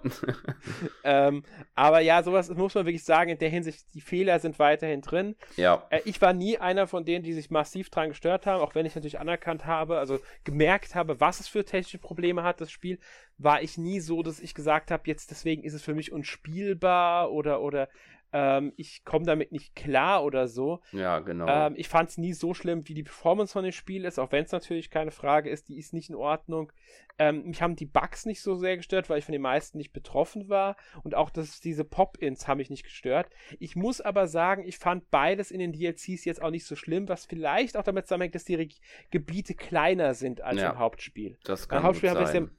ähm, 1.05 1.45
aber 1.77 2.01
ja, 2.01 2.25
sowas 2.25 2.49
muss 2.49 2.75
man 2.75 2.87
wirklich 2.87 3.05
sagen, 3.05 3.31
in 3.31 3.39
der 3.39 3.51
Hinsicht, 3.51 3.87
die 3.95 4.01
Fehler 4.01 4.41
sind 4.41 4.59
weiterhin 4.59 5.01
drin. 5.01 5.37
Ja. 5.55 5.87
Äh, 5.91 6.01
ich 6.07 6.21
war 6.21 6.33
nie 6.33 6.59
einer 6.59 6.89
von 6.89 7.05
denen, 7.05 7.23
die 7.23 7.35
sich 7.35 7.51
massiv 7.51 7.89
dran 7.91 8.09
gestört 8.09 8.47
haben, 8.47 8.61
auch 8.61 8.75
wenn 8.75 8.85
ich 8.85 8.97
natürlich 8.97 9.21
anerkannt 9.21 9.65
habe, 9.65 9.97
also 9.97 10.19
gemerkt 10.43 10.97
habe, 10.97 11.21
was 11.21 11.39
es 11.39 11.47
für 11.47 11.65
technische 11.65 11.99
Probleme 11.99 12.43
hat, 12.43 12.61
das 12.61 12.73
Spiel, 12.73 12.99
war 13.39 13.63
ich 13.63 13.79
nie 13.79 14.01
so, 14.01 14.25
dass 14.25 14.41
ich 14.41 14.55
gesagt 14.55 14.91
habe, 14.91 15.05
jetzt 15.07 15.31
deswegen 15.31 15.63
ist 15.63 15.75
es 15.75 15.83
für 15.83 15.95
mich 15.95 16.11
unspielbar 16.11 17.31
oder, 17.31 17.61
oder 17.61 17.89
ähm, 18.33 18.73
ich 18.77 19.05
komme 19.05 19.25
damit 19.25 19.53
nicht 19.53 19.75
klar 19.75 20.25
oder 20.25 20.47
so. 20.47 20.81
Ja, 20.93 21.19
genau. 21.19 21.47
Ähm, 21.49 21.75
ich 21.77 21.89
fand 21.89 22.11
es 22.11 22.19
nie 22.19 22.33
so 22.33 22.55
schlimm, 22.55 22.87
wie 22.89 22.95
die 22.95 23.03
Performance 23.03 23.53
von 23.53 23.65
dem 23.65 23.73
Spiel 23.73 24.05
ist, 24.05 24.19
auch 24.19 24.31
wenn 24.33 24.45
es 24.45 24.53
natürlich 24.53 24.91
keine 24.91 25.11
Frage 25.11 25.51
ist, 25.51 25.69
die 25.69 25.79
ist 25.79 25.93
nicht 25.93 26.11
in 26.11 26.17
Ordnung. 26.17 26.73
Ähm, 27.19 27.45
mich 27.45 27.61
haben 27.61 27.77
die 27.77 27.87
Bugs 27.87 28.27
nicht 28.27 28.41
so 28.41 28.55
sehr 28.55 28.77
gestört, 28.77 29.11
weil 29.11 29.19
ich 29.19 29.25
von 29.25 29.33
den 29.33 29.43
meisten 29.43 29.79
nicht 29.79 29.93
betroffen 29.93 30.49
war 30.49 30.77
und 31.03 31.15
auch 31.15 31.31
das, 31.31 31.61
diese 31.61 31.85
Pop-Ins 31.85 32.47
haben 32.47 32.59
mich 32.59 32.71
nicht 32.71 32.85
gestört. 32.85 33.29
Ich 33.59 33.77
muss 33.77 34.01
aber 34.01 34.27
sagen, 34.27 34.65
ich 34.65 34.79
fand 34.79 35.11
beides 35.11 35.51
in 35.51 35.59
den 35.59 35.73
DLCs 35.73 36.25
jetzt 36.25 36.41
auch 36.41 36.51
nicht 36.51 36.67
so 36.67 36.77
schlimm, 36.77 37.09
was 37.09 37.27
vielleicht 37.27 37.77
auch 37.77 37.83
damit 37.83 38.07
zusammenhängt, 38.07 38.35
dass 38.35 38.45
die 38.45 38.55
Re 38.55 38.69
Gebiete 39.11 39.55
kleiner 39.55 40.15
sind 40.15 40.43
als 40.43 40.61
ja, 40.61 40.71
im 40.71 40.79
Hauptspiel. 40.79 41.37
Das 41.45 41.69
kann 41.69 41.79
Im 41.79 41.85
Hauptspiel 41.85 42.15
gut 42.15 42.29
sein. 42.29 42.51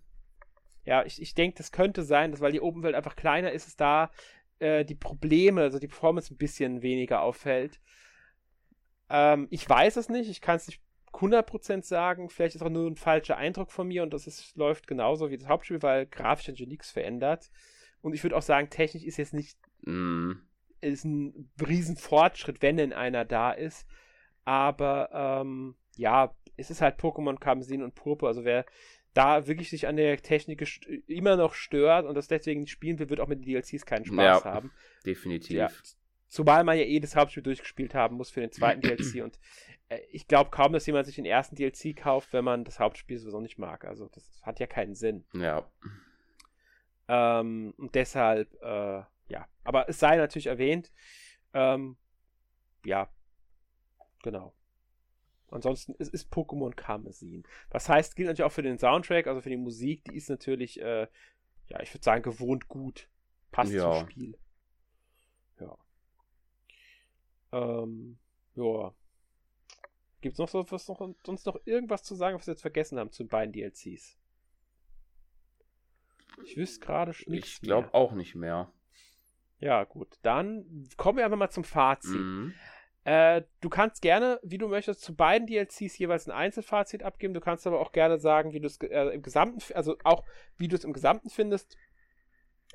Ja, 0.83 1.05
ich, 1.05 1.21
ich 1.21 1.35
denke, 1.35 1.57
das 1.57 1.71
könnte 1.71 2.03
sein, 2.03 2.31
dass 2.31 2.41
weil 2.41 2.51
die 2.51 2.61
Open 2.61 2.83
Welt 2.83 2.95
einfach 2.95 3.15
kleiner 3.15 3.51
ist, 3.51 3.67
ist 3.67 3.79
da 3.79 4.11
äh, 4.61 4.85
die 4.85 4.95
Probleme, 4.95 5.61
also 5.61 5.79
die 5.79 5.87
Performance 5.87 6.33
ein 6.33 6.37
bisschen 6.37 6.81
weniger 6.81 7.21
auffällt. 7.21 7.79
Ähm, 9.09 9.47
ich 9.49 9.67
weiß 9.67 9.97
es 9.97 10.09
nicht, 10.09 10.29
ich 10.29 10.41
kann 10.41 10.55
es 10.55 10.67
nicht 10.67 10.81
100% 11.13 11.83
sagen, 11.83 12.29
vielleicht 12.29 12.55
ist 12.55 12.61
auch 12.61 12.69
nur 12.69 12.87
ein 12.89 12.95
falscher 12.95 13.37
Eindruck 13.37 13.71
von 13.71 13.87
mir 13.87 14.03
und 14.03 14.13
das 14.13 14.27
ist, 14.27 14.55
läuft 14.55 14.87
genauso 14.87 15.29
wie 15.29 15.37
das 15.37 15.47
Hauptspiel, 15.47 15.81
weil 15.81 16.05
grafisch 16.05 16.47
natürlich 16.47 16.69
nichts 16.69 16.91
verändert. 16.91 17.51
Und 18.01 18.13
ich 18.13 18.23
würde 18.23 18.37
auch 18.37 18.41
sagen, 18.41 18.69
technisch 18.69 19.03
ist 19.03 19.17
jetzt 19.17 19.33
nicht 19.33 19.57
mm. 19.81 20.33
ist 20.79 21.03
ein 21.03 21.51
Riesenfortschritt, 21.59 22.61
wenn 22.61 22.77
denn 22.77 22.93
einer 22.93 23.25
da 23.25 23.51
ist. 23.51 23.85
Aber 24.45 25.09
ähm, 25.13 25.75
ja, 25.97 26.33
es 26.55 26.71
ist 26.71 26.81
halt 26.81 26.99
Pokémon 26.99 27.37
Kamsin 27.37 27.83
und 27.83 27.95
Purpur. 27.95 28.29
Also 28.29 28.45
wer 28.45 28.65
da 29.13 29.47
wirklich 29.47 29.69
sich 29.69 29.87
an 29.87 29.97
der 29.97 30.17
Technik 30.17 30.65
immer 31.07 31.35
noch 31.35 31.53
stört 31.53 32.05
und 32.05 32.15
das 32.15 32.27
deswegen 32.27 32.61
nicht 32.61 32.71
spielen 32.71 32.99
will, 32.99 33.09
wird 33.09 33.19
auch 33.19 33.27
mit 33.27 33.39
den 33.39 33.45
DLCs 33.45 33.85
keinen 33.85 34.05
Spaß 34.05 34.43
ja, 34.43 34.43
haben. 34.43 34.71
Definitiv. 35.05 35.57
Ja. 35.57 35.69
Zumal 36.27 36.63
man 36.63 36.77
ja 36.77 36.85
eh 36.85 36.99
das 36.99 37.15
Hauptspiel 37.15 37.43
durchgespielt 37.43 37.93
haben 37.93 38.15
muss 38.15 38.29
für 38.29 38.39
den 38.39 38.51
zweiten 38.51 38.81
DLC 38.81 39.15
und 39.23 39.37
äh, 39.89 39.99
ich 40.11 40.27
glaube 40.27 40.49
kaum, 40.49 40.71
dass 40.71 40.85
jemand 40.85 41.05
sich 41.05 41.15
den 41.15 41.25
ersten 41.25 41.55
DLC 41.55 41.95
kauft, 41.95 42.31
wenn 42.31 42.45
man 42.45 42.63
das 42.63 42.79
Hauptspiel 42.79 43.17
sowieso 43.17 43.41
nicht 43.41 43.57
mag. 43.57 43.83
Also 43.85 44.07
das 44.07 44.41
hat 44.43 44.59
ja 44.59 44.67
keinen 44.67 44.95
Sinn. 44.95 45.25
Ja. 45.33 45.69
Ähm, 47.09 47.73
und 47.77 47.93
deshalb, 47.95 48.53
äh, 48.61 49.03
ja. 49.27 49.47
Aber 49.65 49.89
es 49.89 49.99
sei 49.99 50.15
natürlich 50.15 50.47
erwähnt, 50.47 50.91
ähm, 51.53 51.97
ja, 52.85 53.09
genau. 54.23 54.53
Ansonsten 55.51 55.93
ist, 55.95 56.13
ist 56.13 56.31
Pokémon 56.33 56.73
Karmesin. 56.73 57.43
Was 57.69 57.89
heißt, 57.89 58.15
gilt 58.15 58.27
natürlich 58.27 58.45
auch 58.45 58.53
für 58.53 58.63
den 58.63 58.79
Soundtrack, 58.79 59.27
also 59.27 59.41
für 59.41 59.49
die 59.49 59.57
Musik, 59.57 60.05
die 60.05 60.15
ist 60.15 60.29
natürlich, 60.29 60.79
äh, 60.81 61.07
ja, 61.67 61.81
ich 61.81 61.93
würde 61.93 62.03
sagen, 62.03 62.23
gewohnt 62.23 62.67
gut. 62.67 63.09
Passt 63.51 63.73
ja. 63.73 63.91
zum 63.91 64.09
Spiel. 64.09 64.37
Ja. 65.59 65.77
Ähm, 67.51 68.17
ja. 68.55 68.93
Gibt 70.21 70.33
es 70.33 70.39
noch, 70.39 70.47
so, 70.47 70.65
was 70.71 70.87
noch 70.87 71.15
sonst 71.25 71.45
noch 71.45 71.59
irgendwas 71.65 72.03
zu 72.03 72.15
sagen, 72.15 72.37
was 72.37 72.47
wir 72.47 72.53
jetzt 72.53 72.61
vergessen 72.61 72.97
haben 72.97 73.11
zu 73.11 73.23
den 73.23 73.29
beiden 73.29 73.51
DLCs? 73.51 74.17
Ich 76.45 76.57
wüsste 76.57 76.79
gerade 76.85 77.11
nichts. 77.27 77.53
Ich 77.53 77.61
glaube 77.61 77.93
auch 77.93 78.13
nicht 78.13 78.35
mehr. 78.35 78.71
Ja, 79.59 79.83
gut. 79.83 80.17
Dann 80.21 80.87
kommen 80.97 81.17
wir 81.17 81.25
einfach 81.25 81.37
mal 81.37 81.49
zum 81.49 81.63
Fazit. 81.63 82.11
Mhm. 82.11 82.53
Äh, 83.03 83.41
du 83.61 83.69
kannst 83.69 84.01
gerne, 84.01 84.39
wie 84.43 84.59
du 84.59 84.67
möchtest, 84.67 85.01
zu 85.01 85.15
beiden 85.15 85.47
DLCs 85.47 85.97
jeweils 85.97 86.27
ein 86.27 86.31
Einzelfazit 86.31 87.03
abgeben. 87.03 87.33
Du 87.33 87.41
kannst 87.41 87.65
aber 87.65 87.79
auch 87.79 87.91
gerne 87.91 88.19
sagen, 88.19 88.53
wie 88.53 88.59
du 88.59 88.67
es 88.67 88.77
äh, 88.77 89.09
im 89.13 89.23
Gesamten, 89.23 89.59
also 89.73 89.97
auch 90.03 90.23
wie 90.57 90.67
du 90.67 90.75
es 90.75 90.83
im 90.83 90.93
Gesamten 90.93 91.29
findest. 91.29 91.77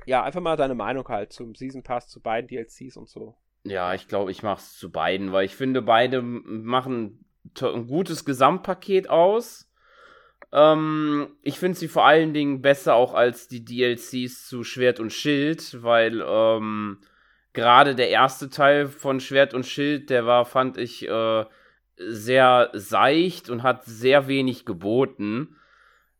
Ja, 0.05 0.25
einfach 0.25 0.41
mal 0.41 0.57
deine 0.57 0.75
Meinung 0.75 1.09
halt 1.09 1.33
zum 1.33 1.55
Season 1.55 1.83
Pass, 1.83 2.09
zu 2.09 2.21
beiden 2.21 2.49
DLCs 2.49 2.97
und 2.97 3.09
so. 3.09 3.37
Ja, 3.63 3.95
ich 3.95 4.09
glaube, 4.09 4.31
ich 4.31 4.43
mache 4.43 4.61
es 4.61 4.77
zu 4.77 4.91
beiden, 4.91 5.33
weil 5.33 5.45
ich 5.45 5.57
finde, 5.57 5.81
beide 5.83 6.23
machen 6.23 7.25
ein 7.61 7.87
gutes 7.87 8.25
Gesamtpaket 8.25 9.09
aus. 9.09 9.71
Ähm, 10.53 11.37
ich 11.43 11.59
finde 11.59 11.79
sie 11.79 11.89
vor 11.89 12.05
allen 12.05 12.35
Dingen 12.35 12.63
besser 12.63 12.95
auch 12.95 13.15
als 13.15 13.49
die 13.49 13.65
DLCs 13.65 14.47
zu 14.47 14.65
Schwert 14.65 15.01
und 15.01 15.13
Schild, 15.13 15.83
weil 15.83 16.23
ähm, 16.27 17.01
gerade 17.57 17.95
der 17.95 18.11
erste 18.11 18.51
Teil 18.51 18.87
von 18.87 19.19
Schwert 19.19 19.55
und 19.55 19.65
Schild, 19.67 20.11
der 20.11 20.27
war, 20.27 20.45
fand 20.45 20.77
ich, 20.77 21.09
äh, 21.09 21.45
sehr 21.97 22.71
seicht 22.75 23.49
und 23.49 23.63
hat 23.63 23.85
sehr 23.87 24.29
wenig 24.29 24.67
geboten. 24.67 25.57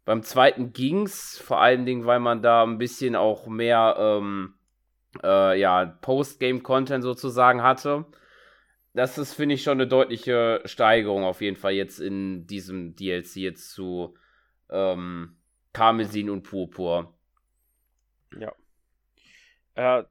Beim 0.07 0.23
zweiten 0.23 0.73
ging's, 0.73 1.39
vor 1.39 1.61
allen 1.61 1.85
Dingen, 1.85 2.07
weil 2.07 2.21
man 2.21 2.41
da 2.41 2.63
ein 2.63 2.79
bisschen 2.79 3.15
auch 3.15 3.47
mehr 3.49 3.97
ähm, 3.99 4.55
äh, 5.23 5.61
ja, 5.61 5.85
Postgame-Content 5.85 7.05
sozusagen 7.05 7.63
hatte. 7.63 8.07
Das 8.95 9.19
ist, 9.19 9.35
finde 9.35 9.57
ich, 9.57 9.63
schon 9.63 9.79
eine 9.79 9.87
deutliche 9.87 10.63
Steigerung 10.65 11.23
auf 11.23 11.43
jeden 11.43 11.57
Fall 11.57 11.73
jetzt 11.73 12.01
in 12.01 12.47
diesem 12.47 12.97
DLC 12.97 13.37
jetzt 13.37 13.73
zu 13.73 14.15
ähm, 14.71 15.37
Karmesin 15.75 16.31
und 16.31 16.45
Purpur. 16.45 17.13
Ja. 18.39 18.55
Äh, 19.75 20.05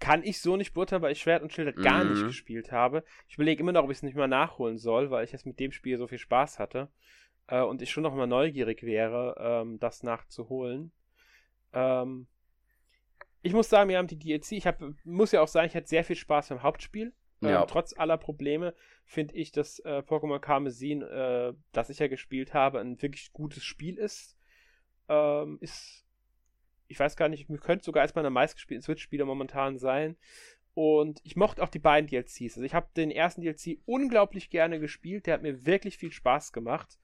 kann 0.00 0.24
ich 0.24 0.40
so 0.40 0.56
nicht 0.56 0.72
beurteilen, 0.72 1.02
weil 1.02 1.12
ich 1.12 1.20
Schwert 1.20 1.42
und 1.42 1.52
Schild 1.52 1.66
halt 1.66 1.84
gar 1.84 2.02
mhm. 2.02 2.12
nicht 2.12 2.26
gespielt 2.26 2.72
habe. 2.72 3.04
Ich 3.28 3.34
überlege 3.34 3.60
immer 3.60 3.72
noch, 3.72 3.84
ob 3.84 3.90
ich 3.90 3.98
es 3.98 4.02
nicht 4.02 4.16
mal 4.16 4.26
nachholen 4.26 4.78
soll, 4.78 5.10
weil 5.10 5.24
ich 5.24 5.32
jetzt 5.32 5.46
mit 5.46 5.60
dem 5.60 5.72
Spiel 5.72 5.98
so 5.98 6.08
viel 6.08 6.18
Spaß 6.18 6.58
hatte. 6.58 6.88
Äh, 7.46 7.62
und 7.62 7.82
ich 7.82 7.90
schon 7.90 8.02
noch 8.02 8.14
mal 8.14 8.26
neugierig 8.26 8.82
wäre, 8.82 9.36
ähm, 9.38 9.78
das 9.78 10.02
nachzuholen. 10.02 10.92
Ähm, 11.72 12.26
ich 13.42 13.52
muss 13.52 13.68
sagen, 13.68 13.88
wir 13.88 13.98
haben 13.98 14.06
die 14.06 14.18
DLC. 14.18 14.52
Ich 14.52 14.66
hab, 14.66 14.82
muss 15.04 15.32
ja 15.32 15.42
auch 15.42 15.48
sagen, 15.48 15.68
ich 15.68 15.76
hatte 15.76 15.86
sehr 15.86 16.04
viel 16.04 16.16
Spaß 16.16 16.48
beim 16.48 16.62
Hauptspiel. 16.62 17.12
Ähm, 17.42 17.48
ja. 17.48 17.64
trotz 17.64 17.94
aller 17.96 18.18
Probleme 18.18 18.74
finde 19.04 19.34
ich, 19.34 19.50
dass 19.50 19.78
äh, 19.80 20.02
Pokémon 20.06 20.40
Karmesin, 20.40 21.02
äh, 21.02 21.54
das 21.72 21.88
ich 21.88 21.98
ja 21.98 22.08
gespielt 22.08 22.52
habe, 22.52 22.80
ein 22.80 23.00
wirklich 23.00 23.32
gutes 23.32 23.64
Spiel 23.64 23.98
ist. 23.98 24.36
Ähm, 25.08 25.58
ist 25.60 26.06
ich 26.90 26.98
weiß 26.98 27.16
gar 27.16 27.28
nicht, 27.28 27.46
könnte 27.60 27.84
sogar 27.84 28.02
als 28.02 28.14
meiner 28.14 28.30
meistgespielten 28.30 28.82
Switch-Spieler 28.82 29.24
momentan 29.24 29.78
sein. 29.78 30.16
Und 30.74 31.20
ich 31.24 31.36
mochte 31.36 31.62
auch 31.62 31.68
die 31.68 31.78
beiden 31.78 32.08
DLCs. 32.08 32.56
Also 32.56 32.62
ich 32.62 32.74
habe 32.74 32.88
den 32.96 33.10
ersten 33.10 33.42
DLC 33.42 33.78
unglaublich 33.86 34.50
gerne 34.50 34.80
gespielt. 34.80 35.26
Der 35.26 35.34
hat 35.34 35.42
mir 35.42 35.64
wirklich 35.66 35.98
viel 35.98 36.10
Spaß 36.10 36.52
gemacht. 36.52 36.98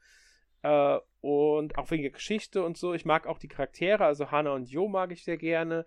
Äh, 0.63 0.99
und 1.21 1.79
auch 1.79 1.91
wegen 1.91 2.03
der 2.03 2.13
Geschichte 2.13 2.65
und 2.65 2.77
so. 2.77 2.95
Ich 2.95 3.05
mag 3.05 3.27
auch 3.27 3.39
die 3.39 3.49
Charaktere. 3.49 4.05
Also 4.05 4.31
Hana 4.31 4.53
und 4.53 4.69
Jo 4.69 4.89
mag 4.89 5.13
ich 5.13 5.25
sehr 5.25 5.37
gerne. 5.37 5.87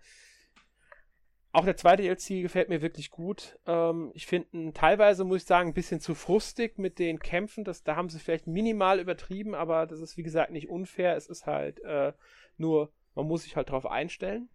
Auch 1.52 1.66
der 1.66 1.78
zweite 1.78 2.04
DLC 2.04 2.42
gefällt 2.42 2.70
mir 2.70 2.82
wirklich 2.82 3.10
gut. 3.10 3.60
Ähm, 3.66 4.12
ich 4.14 4.28
finde 4.28 4.72
teilweise, 4.74 5.26
muss 5.26 5.42
ich 5.42 5.48
sagen, 5.48 5.70
ein 5.70 5.74
bisschen 5.74 6.00
zu 6.00 6.16
frustig 6.16 6.78
mit 6.78 7.00
den 7.00 7.20
Kämpfen. 7.20 7.66
Das, 7.66 7.84
da 7.84 7.98
haben 7.98 8.10
sie 8.10 8.20
vielleicht 8.20 8.48
minimal 8.48 9.00
übertrieben, 9.00 9.56
aber 9.56 9.88
das 9.88 10.00
ist, 10.00 10.16
wie 10.16 10.24
gesagt, 10.24 10.52
nicht 10.52 10.70
unfair. 10.70 11.18
Es 11.18 11.28
ist 11.28 11.48
halt 11.48 11.80
äh, 11.84 12.14
nur 12.58 12.94
man 13.20 13.28
muss 13.28 13.44
sich 13.44 13.56
halt 13.56 13.70
darauf 13.70 13.86
einstellen. 13.86 14.50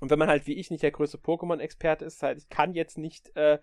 Und 0.00 0.10
wenn 0.10 0.18
man 0.18 0.28
halt 0.28 0.46
wie 0.46 0.54
ich 0.54 0.70
nicht 0.70 0.82
der 0.82 0.90
größte 0.90 1.18
Pokémon-Experte 1.18 2.04
ist, 2.04 2.22
halt, 2.22 2.38
ich 2.38 2.48
kann 2.48 2.74
jetzt 2.74 2.98
nicht 2.98 3.36
äh, 3.36 3.58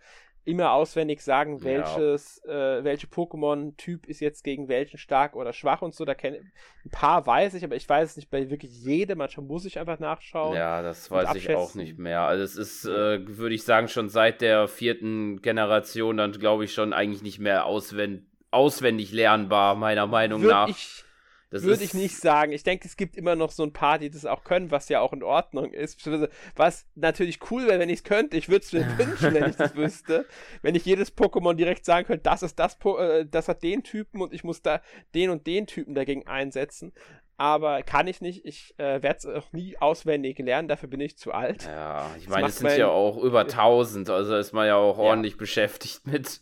immer 0.45 0.71
auswendig 0.71 1.21
sagen, 1.21 1.63
welches, 1.63 2.41
ja. 2.47 2.77
äh, 2.79 2.83
welche 2.83 3.07
Pokémon-Typ 3.07 4.05
ist 4.05 4.21
jetzt 4.21 4.43
gegen 4.43 4.69
welchen 4.69 4.97
stark 4.97 5.35
oder 5.35 5.51
schwach 5.51 5.81
und 5.81 5.93
so. 5.93 6.05
Da 6.05 6.15
kenne 6.15 6.37
ein 6.85 6.91
paar 6.91 7.25
weiß 7.25 7.55
ich, 7.55 7.63
aber 7.63 7.75
ich 7.75 7.89
weiß 7.89 8.11
es 8.11 8.15
nicht 8.15 8.29
bei 8.29 8.49
wirklich 8.49 8.71
jedem. 8.71 9.17
Manchmal 9.17 9.45
muss 9.45 9.65
ich 9.65 9.79
einfach 9.79 9.99
nachschauen. 9.99 10.55
Ja, 10.55 10.81
das 10.81 11.11
weiß 11.11 11.35
ich 11.35 11.53
auch 11.53 11.75
nicht 11.75 11.97
mehr. 11.97 12.21
Also 12.21 12.43
es 12.43 12.55
ist, 12.55 12.85
äh, 12.85 13.19
würde 13.37 13.55
ich 13.55 13.63
sagen, 13.63 13.89
schon 13.89 14.07
seit 14.07 14.41
der 14.41 14.67
vierten 14.67 15.41
Generation 15.41 16.17
dann 16.17 16.31
glaube 16.31 16.63
ich 16.63 16.73
schon 16.73 16.93
eigentlich 16.93 17.21
nicht 17.21 17.39
mehr 17.39 17.65
auswendig, 17.65 18.25
auswendig 18.51 19.11
lernbar, 19.11 19.75
meiner 19.75 20.07
Meinung 20.07 20.41
Würd 20.41 20.51
nach. 20.51 20.69
Ich 20.69 21.03
würde 21.51 21.83
ich 21.83 21.93
nicht 21.93 22.17
sagen. 22.17 22.51
Ich 22.51 22.63
denke, 22.63 22.87
es 22.87 22.95
gibt 22.95 23.15
immer 23.15 23.35
noch 23.35 23.51
so 23.51 23.63
ein 23.63 23.73
paar, 23.73 23.97
die 23.97 24.09
das 24.09 24.25
auch 24.25 24.43
können, 24.43 24.71
was 24.71 24.89
ja 24.89 25.01
auch 25.01 25.13
in 25.13 25.23
Ordnung 25.23 25.73
ist. 25.73 26.07
Was 26.55 26.85
natürlich 26.95 27.39
cool 27.49 27.67
wäre, 27.67 27.79
wenn 27.79 27.89
ich 27.89 27.99
es 27.99 28.03
könnte. 28.03 28.37
Ich 28.37 28.49
würde 28.49 28.65
es 28.65 28.73
mir 28.73 28.85
wünschen, 28.97 29.33
wenn 29.33 29.49
ich 29.49 29.55
das 29.55 29.75
wüsste. 29.75 30.25
Wenn 30.61 30.75
ich 30.75 30.85
jedes 30.85 31.15
Pokémon 31.15 31.55
direkt 31.55 31.85
sagen 31.85 32.05
könnte, 32.05 32.23
das 32.23 32.43
ist 32.43 32.59
das, 32.59 32.77
po 32.77 32.97
äh, 32.97 33.25
das 33.25 33.47
hat 33.47 33.63
den 33.63 33.83
Typen 33.83 34.21
und 34.21 34.33
ich 34.33 34.43
muss 34.43 34.61
da 34.61 34.81
den 35.15 35.29
und 35.29 35.47
den 35.47 35.65
Typen 35.65 35.95
dagegen 35.95 36.27
einsetzen. 36.27 36.93
Aber 37.37 37.83
kann 37.83 38.07
ich 38.07 38.19
nicht. 38.19 38.45
Ich 38.45 38.75
äh, 38.77 39.01
werde 39.01 39.17
es 39.17 39.25
auch 39.25 39.53
nie 39.53 39.77
auswendig 39.77 40.37
lernen. 40.39 40.67
Dafür 40.67 40.89
bin 40.89 40.99
ich 40.99 41.17
zu 41.17 41.31
alt. 41.31 41.63
Ja, 41.63 42.05
ich 42.17 42.27
meine, 42.27 42.47
es 42.47 42.59
sind 42.59 42.77
ja 42.77 42.89
auch 42.89 43.17
über 43.17 43.41
1000. 43.41 44.09
Also 44.09 44.35
ist 44.35 44.51
man 44.51 44.67
ja 44.67 44.75
auch 44.75 44.97
ja. 44.97 45.03
ordentlich 45.05 45.37
beschäftigt 45.37 46.05
mit. 46.05 46.41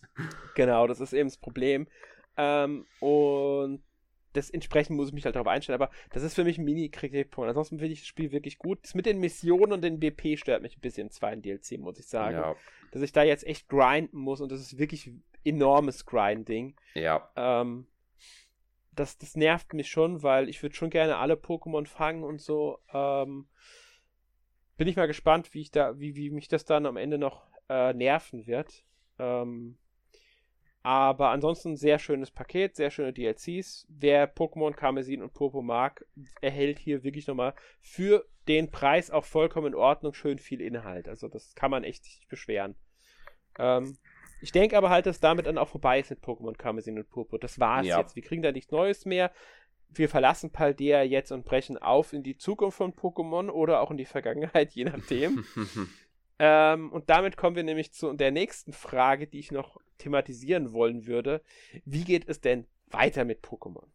Genau, 0.55 0.87
das 0.87 0.99
ist 0.99 1.13
eben 1.13 1.29
das 1.29 1.37
Problem. 1.37 1.87
Ähm, 2.35 2.87
und 2.99 3.83
das 4.37 4.49
entsprechend 4.49 4.95
muss 4.95 5.09
ich 5.09 5.13
mich 5.13 5.25
halt 5.25 5.35
darauf 5.35 5.47
einstellen. 5.47 5.81
Aber 5.81 5.91
das 6.11 6.23
ist 6.23 6.35
für 6.35 6.43
mich 6.43 6.57
ein 6.57 6.63
Mini-Kritikpunkt. 6.63 7.49
Ansonsten 7.49 7.79
finde 7.79 7.93
ich 7.93 8.01
das 8.01 8.07
Spiel 8.07 8.31
wirklich 8.31 8.57
gut. 8.59 8.79
Das 8.83 8.93
mit 8.93 9.05
den 9.05 9.19
Missionen 9.19 9.73
und 9.73 9.81
den 9.83 9.99
BP 9.99 10.37
stört 10.37 10.61
mich 10.61 10.77
ein 10.77 10.81
bisschen 10.81 11.07
im 11.07 11.11
zweiten 11.11 11.41
DLC, 11.41 11.79
muss 11.79 11.99
ich 11.99 12.07
sagen. 12.07 12.37
Ja. 12.37 12.55
Dass 12.91 13.01
ich 13.01 13.11
da 13.11 13.23
jetzt 13.23 13.45
echt 13.45 13.67
grinden 13.67 14.17
muss 14.17 14.41
und 14.41 14.51
das 14.51 14.61
ist 14.61 14.77
wirklich 14.77 15.11
enormes 15.43 16.05
Grinding. 16.05 16.75
Ja. 16.93 17.29
Ähm, 17.35 17.87
das, 18.91 19.17
das 19.17 19.35
nervt 19.35 19.73
mich 19.73 19.89
schon, 19.89 20.23
weil 20.23 20.49
ich 20.49 20.61
würde 20.61 20.75
schon 20.75 20.89
gerne 20.89 21.17
alle 21.17 21.35
Pokémon 21.35 21.87
fangen 21.87 22.23
und 22.23 22.41
so. 22.41 22.79
Ähm, 22.93 23.47
bin 24.77 24.87
ich 24.87 24.95
mal 24.95 25.07
gespannt, 25.07 25.53
wie 25.53 25.61
ich 25.61 25.71
da, 25.71 25.99
wie, 25.99 26.15
wie 26.15 26.29
mich 26.29 26.47
das 26.47 26.65
dann 26.65 26.85
am 26.85 26.97
Ende 26.97 27.17
noch 27.17 27.47
äh, 27.69 27.93
nerven 27.93 28.47
wird. 28.47 28.83
Ähm, 29.19 29.77
aber 30.87 31.31
ansonsten 31.31 31.75
sehr 31.75 31.99
schönes 31.99 32.31
Paket, 32.31 32.77
sehr 32.77 32.91
schöne 32.91 33.11
DLCs. 33.11 33.85
Wer 33.89 34.33
Pokémon 34.33 34.71
Karmesin 34.71 35.21
und 35.21 35.33
Purpur 35.33 35.61
mag, 35.61 36.05
erhält 36.39 36.79
hier 36.79 37.03
wirklich 37.03 37.27
nochmal 37.27 37.55
für 37.81 38.25
den 38.47 38.71
Preis 38.71 39.11
auch 39.11 39.25
vollkommen 39.25 39.67
in 39.67 39.75
Ordnung 39.75 40.13
schön 40.13 40.39
viel 40.39 40.61
Inhalt. 40.61 41.09
Also 41.09 41.27
das 41.27 41.55
kann 41.55 41.71
man 41.71 41.83
echt 41.83 42.05
nicht 42.05 42.29
beschweren. 42.29 42.75
Ähm, 43.59 43.97
ich 44.39 44.53
denke 44.53 44.77
aber 44.77 44.89
halt, 44.89 45.07
dass 45.07 45.19
damit 45.19 45.47
dann 45.47 45.57
auch 45.57 45.67
vorbei 45.67 45.99
ist 45.99 46.09
mit 46.09 46.21
Pokémon 46.21 46.55
Karmesin 46.55 46.97
und 46.97 47.09
Purpur. 47.09 47.37
Das 47.37 47.59
war 47.59 47.81
es 47.81 47.87
ja. 47.87 47.99
jetzt. 47.99 48.15
Wir 48.15 48.23
kriegen 48.23 48.41
da 48.41 48.53
nichts 48.53 48.71
Neues 48.71 49.03
mehr. 49.03 49.33
Wir 49.89 50.07
verlassen 50.07 50.53
Paldea 50.53 51.03
jetzt 51.03 51.33
und 51.33 51.43
brechen 51.43 51.77
auf 51.77 52.13
in 52.13 52.23
die 52.23 52.37
Zukunft 52.37 52.77
von 52.77 52.93
Pokémon 52.93 53.49
oder 53.49 53.81
auch 53.81 53.91
in 53.91 53.97
die 53.97 54.05
Vergangenheit, 54.05 54.71
je 54.71 54.85
nachdem. 54.85 55.43
ähm, 56.39 56.91
und 56.91 57.09
damit 57.09 57.37
kommen 57.37 57.55
wir 57.55 57.63
nämlich 57.63 57.91
zu 57.91 58.13
der 58.13 58.31
nächsten 58.31 58.73
Frage, 58.73 59.27
die 59.27 59.39
ich 59.39 59.51
noch 59.51 59.77
thematisieren 59.97 60.73
wollen 60.73 61.07
würde. 61.07 61.41
Wie 61.85 62.03
geht 62.03 62.27
es 62.29 62.41
denn 62.41 62.67
weiter 62.87 63.25
mit 63.25 63.43
Pokémon? 63.43 63.85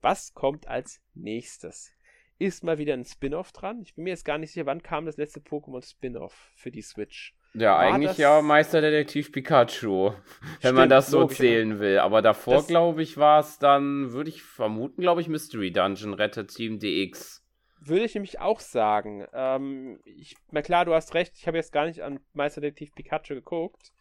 Was 0.00 0.34
kommt 0.34 0.66
als 0.68 1.00
nächstes? 1.14 1.92
Ist 2.38 2.62
mal 2.62 2.78
wieder 2.78 2.94
ein 2.94 3.04
Spin-off 3.04 3.52
dran? 3.52 3.82
Ich 3.82 3.94
bin 3.94 4.04
mir 4.04 4.10
jetzt 4.10 4.24
gar 4.24 4.38
nicht 4.38 4.52
sicher, 4.52 4.66
wann 4.66 4.82
kam 4.82 5.06
das 5.06 5.16
letzte 5.16 5.40
Pokémon 5.40 5.84
Spin-off 5.84 6.52
für 6.54 6.70
die 6.70 6.82
Switch? 6.82 7.34
Ja, 7.54 7.72
War 7.72 7.80
eigentlich 7.80 8.10
das... 8.10 8.18
ja 8.18 8.42
Meisterdetektiv 8.42 9.32
Pikachu, 9.32 10.10
wenn 10.40 10.58
Stimmt, 10.58 10.74
man 10.74 10.88
das 10.88 11.08
so 11.08 11.20
logisch, 11.20 11.38
zählen 11.38 11.80
will. 11.80 11.98
Aber 11.98 12.22
davor, 12.22 12.64
glaube 12.64 13.02
ich, 13.02 13.16
war 13.16 13.40
es 13.40 13.58
dann, 13.58 14.12
würde 14.12 14.30
ich 14.30 14.42
vermuten, 14.42 15.00
glaube 15.00 15.20
ich, 15.20 15.28
Mystery 15.28 15.72
Dungeon 15.72 16.14
Rettet 16.14 16.54
Team 16.54 16.78
DX. 16.78 17.44
Würde 17.80 18.04
ich 18.04 18.14
nämlich 18.14 18.40
auch 18.40 18.60
sagen. 18.60 19.26
Ähm, 19.32 20.00
ich, 20.04 20.36
na 20.50 20.62
klar, 20.62 20.84
du 20.84 20.94
hast 20.94 21.14
recht, 21.14 21.36
ich 21.36 21.46
habe 21.46 21.56
jetzt 21.56 21.72
gar 21.72 21.86
nicht 21.86 22.02
an 22.02 22.20
Meisterdetektiv 22.32 22.94
Pikachu 22.94 23.34
geguckt. 23.34 23.92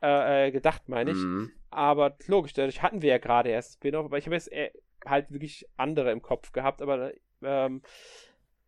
Äh, 0.00 0.46
äh, 0.46 0.50
gedacht, 0.52 0.88
meine 0.88 1.10
ich. 1.10 1.16
Mhm. 1.16 1.50
Aber 1.70 2.16
logisch, 2.26 2.52
dadurch 2.52 2.82
hatten 2.82 3.02
wir 3.02 3.10
ja 3.10 3.18
gerade 3.18 3.50
erst 3.50 3.74
Spin-off, 3.74 4.06
aber 4.06 4.18
ich 4.18 4.26
habe 4.26 4.36
jetzt 4.36 4.52
äh, 4.52 4.70
halt 5.04 5.30
wirklich 5.32 5.66
andere 5.76 6.12
im 6.12 6.22
Kopf 6.22 6.52
gehabt, 6.52 6.82
aber 6.82 7.12
ähm, 7.42 7.82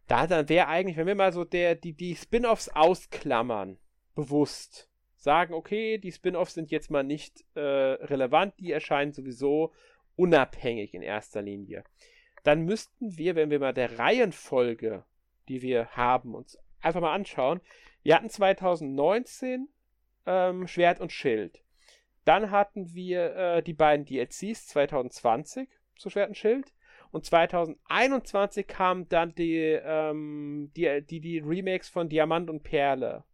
da 0.09 0.27
dann 0.27 0.49
wäre 0.49 0.67
eigentlich, 0.67 0.97
wenn 0.97 1.07
wir 1.07 1.15
mal 1.15 1.33
so 1.33 1.45
der, 1.45 1.77
die, 1.77 1.93
die 1.93 2.17
Spin-offs 2.17 2.69
ausklammern, 2.69 3.79
bewusst 4.17 4.91
sagen, 5.15 5.55
okay, 5.55 5.99
die 5.99 6.11
Spin-offs 6.11 6.55
sind 6.55 6.71
jetzt 6.71 6.91
mal 6.91 7.05
nicht 7.05 7.45
äh, 7.55 7.61
relevant, 7.61 8.55
die 8.59 8.73
erscheinen 8.73 9.13
sowieso 9.13 9.73
unabhängig 10.17 10.95
in 10.95 11.03
erster 11.03 11.43
Linie. 11.43 11.85
Dann 12.43 12.65
müssten 12.65 13.17
wir, 13.17 13.35
wenn 13.35 13.51
wir 13.51 13.61
mal 13.61 13.75
der 13.75 13.99
Reihenfolge, 13.99 15.05
die 15.49 15.63
wir 15.63 15.89
haben, 15.91 16.35
uns 16.35 16.59
einfach 16.81 17.01
mal 17.01 17.15
anschauen. 17.15 17.61
Wir 18.03 18.15
hatten 18.15 18.31
2019 18.31 19.69
ähm, 20.27 20.67
Schwert 20.67 21.01
und 21.01 21.13
Schild. 21.13 21.63
Dann 22.25 22.51
hatten 22.51 22.95
wir 22.95 23.35
äh, 23.37 23.63
die 23.63 23.73
beiden 23.73 24.07
DLCs 24.07 24.69
2020 24.69 25.69
zu 25.97 26.11
Schwert 26.11 26.29
und 26.29 26.37
Schild. 26.37 26.73
Und 27.11 27.25
2021 27.25 28.67
kamen 28.67 29.09
dann 29.09 29.35
die, 29.35 29.59
ähm, 29.59 30.71
die, 30.77 31.03
die, 31.03 31.21
die 31.21 31.41
Remakes 31.41 31.89
von 31.89 32.09
Diamant 32.09 32.49
und 32.49 32.63
Perle. 32.63 33.25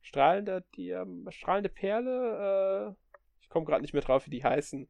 Strahlende, 0.00 0.64
Diam 0.76 1.26
strahlende 1.30 1.68
Perle, 1.68 2.88
äh, 2.88 3.20
ich 3.42 3.50
komme 3.50 3.66
gerade 3.66 3.82
nicht 3.82 3.92
mehr 3.92 4.02
drauf, 4.02 4.26
wie 4.26 4.30
die 4.30 4.42
heißen. 4.42 4.88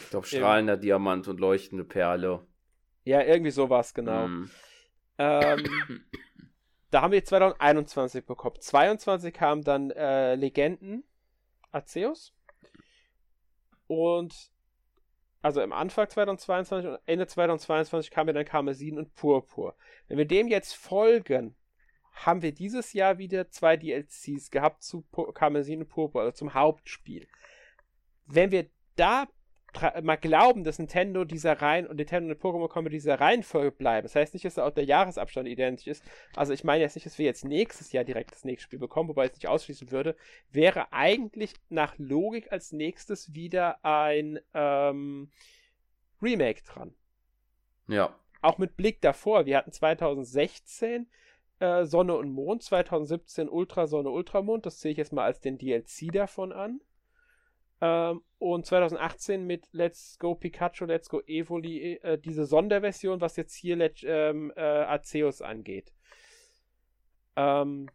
Ich 0.00 0.10
glaube, 0.10 0.26
strahlender 0.26 0.76
Diamant 0.76 1.26
und 1.26 1.40
leuchtende 1.40 1.84
Perle. 1.84 2.46
Ja, 3.04 3.22
irgendwie 3.22 3.50
sowas, 3.50 3.94
genau. 3.94 4.26
Mm. 4.28 4.50
Ähm, 5.18 5.64
da 6.90 7.02
haben 7.02 7.12
wir 7.12 7.24
2021 7.24 8.24
bekommen. 8.24 8.56
22 8.58 9.32
kamen 9.32 9.62
dann 9.62 9.90
äh, 9.90 10.34
Legenden 10.34 11.04
Arceus. 11.70 12.34
Und 13.86 14.50
also 15.42 15.60
im 15.60 15.72
Anfang 15.72 16.08
2022 16.08 16.90
und 16.90 16.98
Ende 17.04 17.26
2022 17.26 18.10
kamen 18.10 18.28
ja 18.28 18.32
dann 18.32 18.46
Karmesin 18.46 18.96
und 18.96 19.14
Purpur. 19.14 19.76
Wenn 20.08 20.16
wir 20.16 20.26
dem 20.26 20.48
jetzt 20.48 20.72
folgen, 20.74 21.54
haben 22.12 22.40
wir 22.40 22.54
dieses 22.54 22.92
Jahr 22.92 23.18
wieder 23.18 23.50
zwei 23.50 23.76
DLCs 23.76 24.50
gehabt 24.50 24.82
zu 24.82 25.02
Karmesin 25.34 25.80
und 25.80 25.88
Purpur, 25.88 26.22
also 26.22 26.32
zum 26.32 26.54
Hauptspiel. 26.54 27.28
Wenn 28.24 28.52
wir 28.52 28.70
da 28.96 29.26
mal 30.02 30.16
glauben, 30.16 30.64
dass 30.64 30.78
Nintendo 30.78 31.24
dieser 31.24 31.60
Reihen 31.60 31.86
und 31.86 31.96
Nintendo 31.96 32.34
und 32.34 32.40
Pokémon 32.40 32.68
kommen 32.68 32.90
dieser 32.90 33.20
Reihenfolge 33.20 33.72
bleiben. 33.72 34.04
Das 34.04 34.14
heißt 34.14 34.34
nicht, 34.34 34.44
dass 34.44 34.58
auch 34.58 34.70
der 34.70 34.84
Jahresabstand 34.84 35.48
identisch 35.48 35.86
ist. 35.86 36.04
Also 36.34 36.52
ich 36.52 36.64
meine 36.64 36.82
jetzt 36.82 36.94
nicht, 36.94 37.06
dass 37.06 37.18
wir 37.18 37.26
jetzt 37.26 37.44
nächstes 37.44 37.92
Jahr 37.92 38.04
direkt 38.04 38.32
das 38.32 38.44
nächste 38.44 38.64
Spiel 38.64 38.78
bekommen, 38.78 39.08
wobei 39.08 39.26
ich 39.26 39.32
es 39.32 39.36
nicht 39.38 39.48
ausschließen 39.48 39.90
würde. 39.90 40.16
Wäre 40.50 40.92
eigentlich 40.92 41.54
nach 41.68 41.94
Logik 41.98 42.52
als 42.52 42.72
nächstes 42.72 43.34
wieder 43.34 43.84
ein 43.84 44.38
ähm, 44.54 45.30
Remake 46.22 46.62
dran. 46.62 46.94
Ja. 47.88 48.14
Auch 48.40 48.58
mit 48.58 48.76
Blick 48.76 49.00
davor. 49.00 49.46
Wir 49.46 49.56
hatten 49.56 49.72
2016 49.72 51.06
äh, 51.60 51.84
Sonne 51.84 52.16
und 52.16 52.30
Mond, 52.30 52.62
2017 52.62 53.48
Ultrasonne, 53.48 54.10
Ultramond. 54.10 54.66
Das 54.66 54.80
sehe 54.80 54.92
ich 54.92 54.98
jetzt 54.98 55.12
mal 55.12 55.24
als 55.24 55.40
den 55.40 55.58
DLC 55.58 56.12
davon 56.12 56.52
an. 56.52 56.80
Ähm, 57.80 58.22
und 58.38 58.66
2018 58.66 59.44
mit 59.44 59.66
Let's 59.72 60.18
Go 60.18 60.34
Pikachu, 60.34 60.84
Let's 60.84 61.08
Go 61.08 61.20
Evoli, 61.26 61.94
äh, 62.02 62.18
diese 62.18 62.46
Sonderversion, 62.46 63.20
was 63.20 63.36
jetzt 63.36 63.54
hier 63.54 63.78
ähm, 64.04 64.52
äh, 64.56 64.60
Arceus 64.60 65.42
angeht. 65.42 65.92
Ähm, 67.36 67.88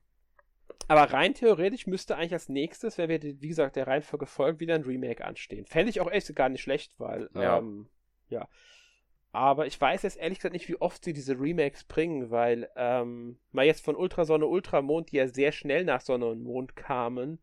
aber 0.87 1.13
rein 1.13 1.33
theoretisch 1.33 1.85
müsste 1.87 2.15
eigentlich 2.15 2.33
als 2.33 2.49
nächstes, 2.49 2.97
wenn 2.97 3.09
wir, 3.09 3.21
wie 3.21 3.47
gesagt, 3.47 3.75
der 3.75 3.87
Reihenfolge 3.87 4.25
folgen, 4.25 4.59
wieder 4.59 4.75
ein 4.75 4.83
Remake 4.83 5.23
anstehen. 5.23 5.65
Fände 5.65 5.91
ich 5.91 6.01
auch 6.01 6.11
echt 6.11 6.35
gar 6.35 6.49
nicht 6.49 6.61
schlecht, 6.61 6.99
weil, 6.99 7.29
ja. 7.35 7.59
Ähm, 7.59 7.87
ja. 8.29 8.47
Aber 9.31 9.67
ich 9.67 9.79
weiß 9.79 10.01
jetzt 10.01 10.17
ehrlich 10.17 10.39
gesagt 10.39 10.53
nicht, 10.53 10.67
wie 10.67 10.81
oft 10.81 11.03
sie 11.03 11.13
diese 11.13 11.39
Remakes 11.39 11.83
bringen, 11.83 12.31
weil 12.31 12.69
ähm, 12.75 13.37
mal 13.51 13.65
jetzt 13.65 13.85
von 13.85 13.95
Ultrasonne, 13.95 14.47
Ultramond, 14.47 15.11
die 15.11 15.17
ja 15.17 15.27
sehr 15.27 15.51
schnell 15.51 15.85
nach 15.85 16.01
Sonne 16.01 16.25
und 16.25 16.41
Mond 16.41 16.75
kamen, 16.75 17.39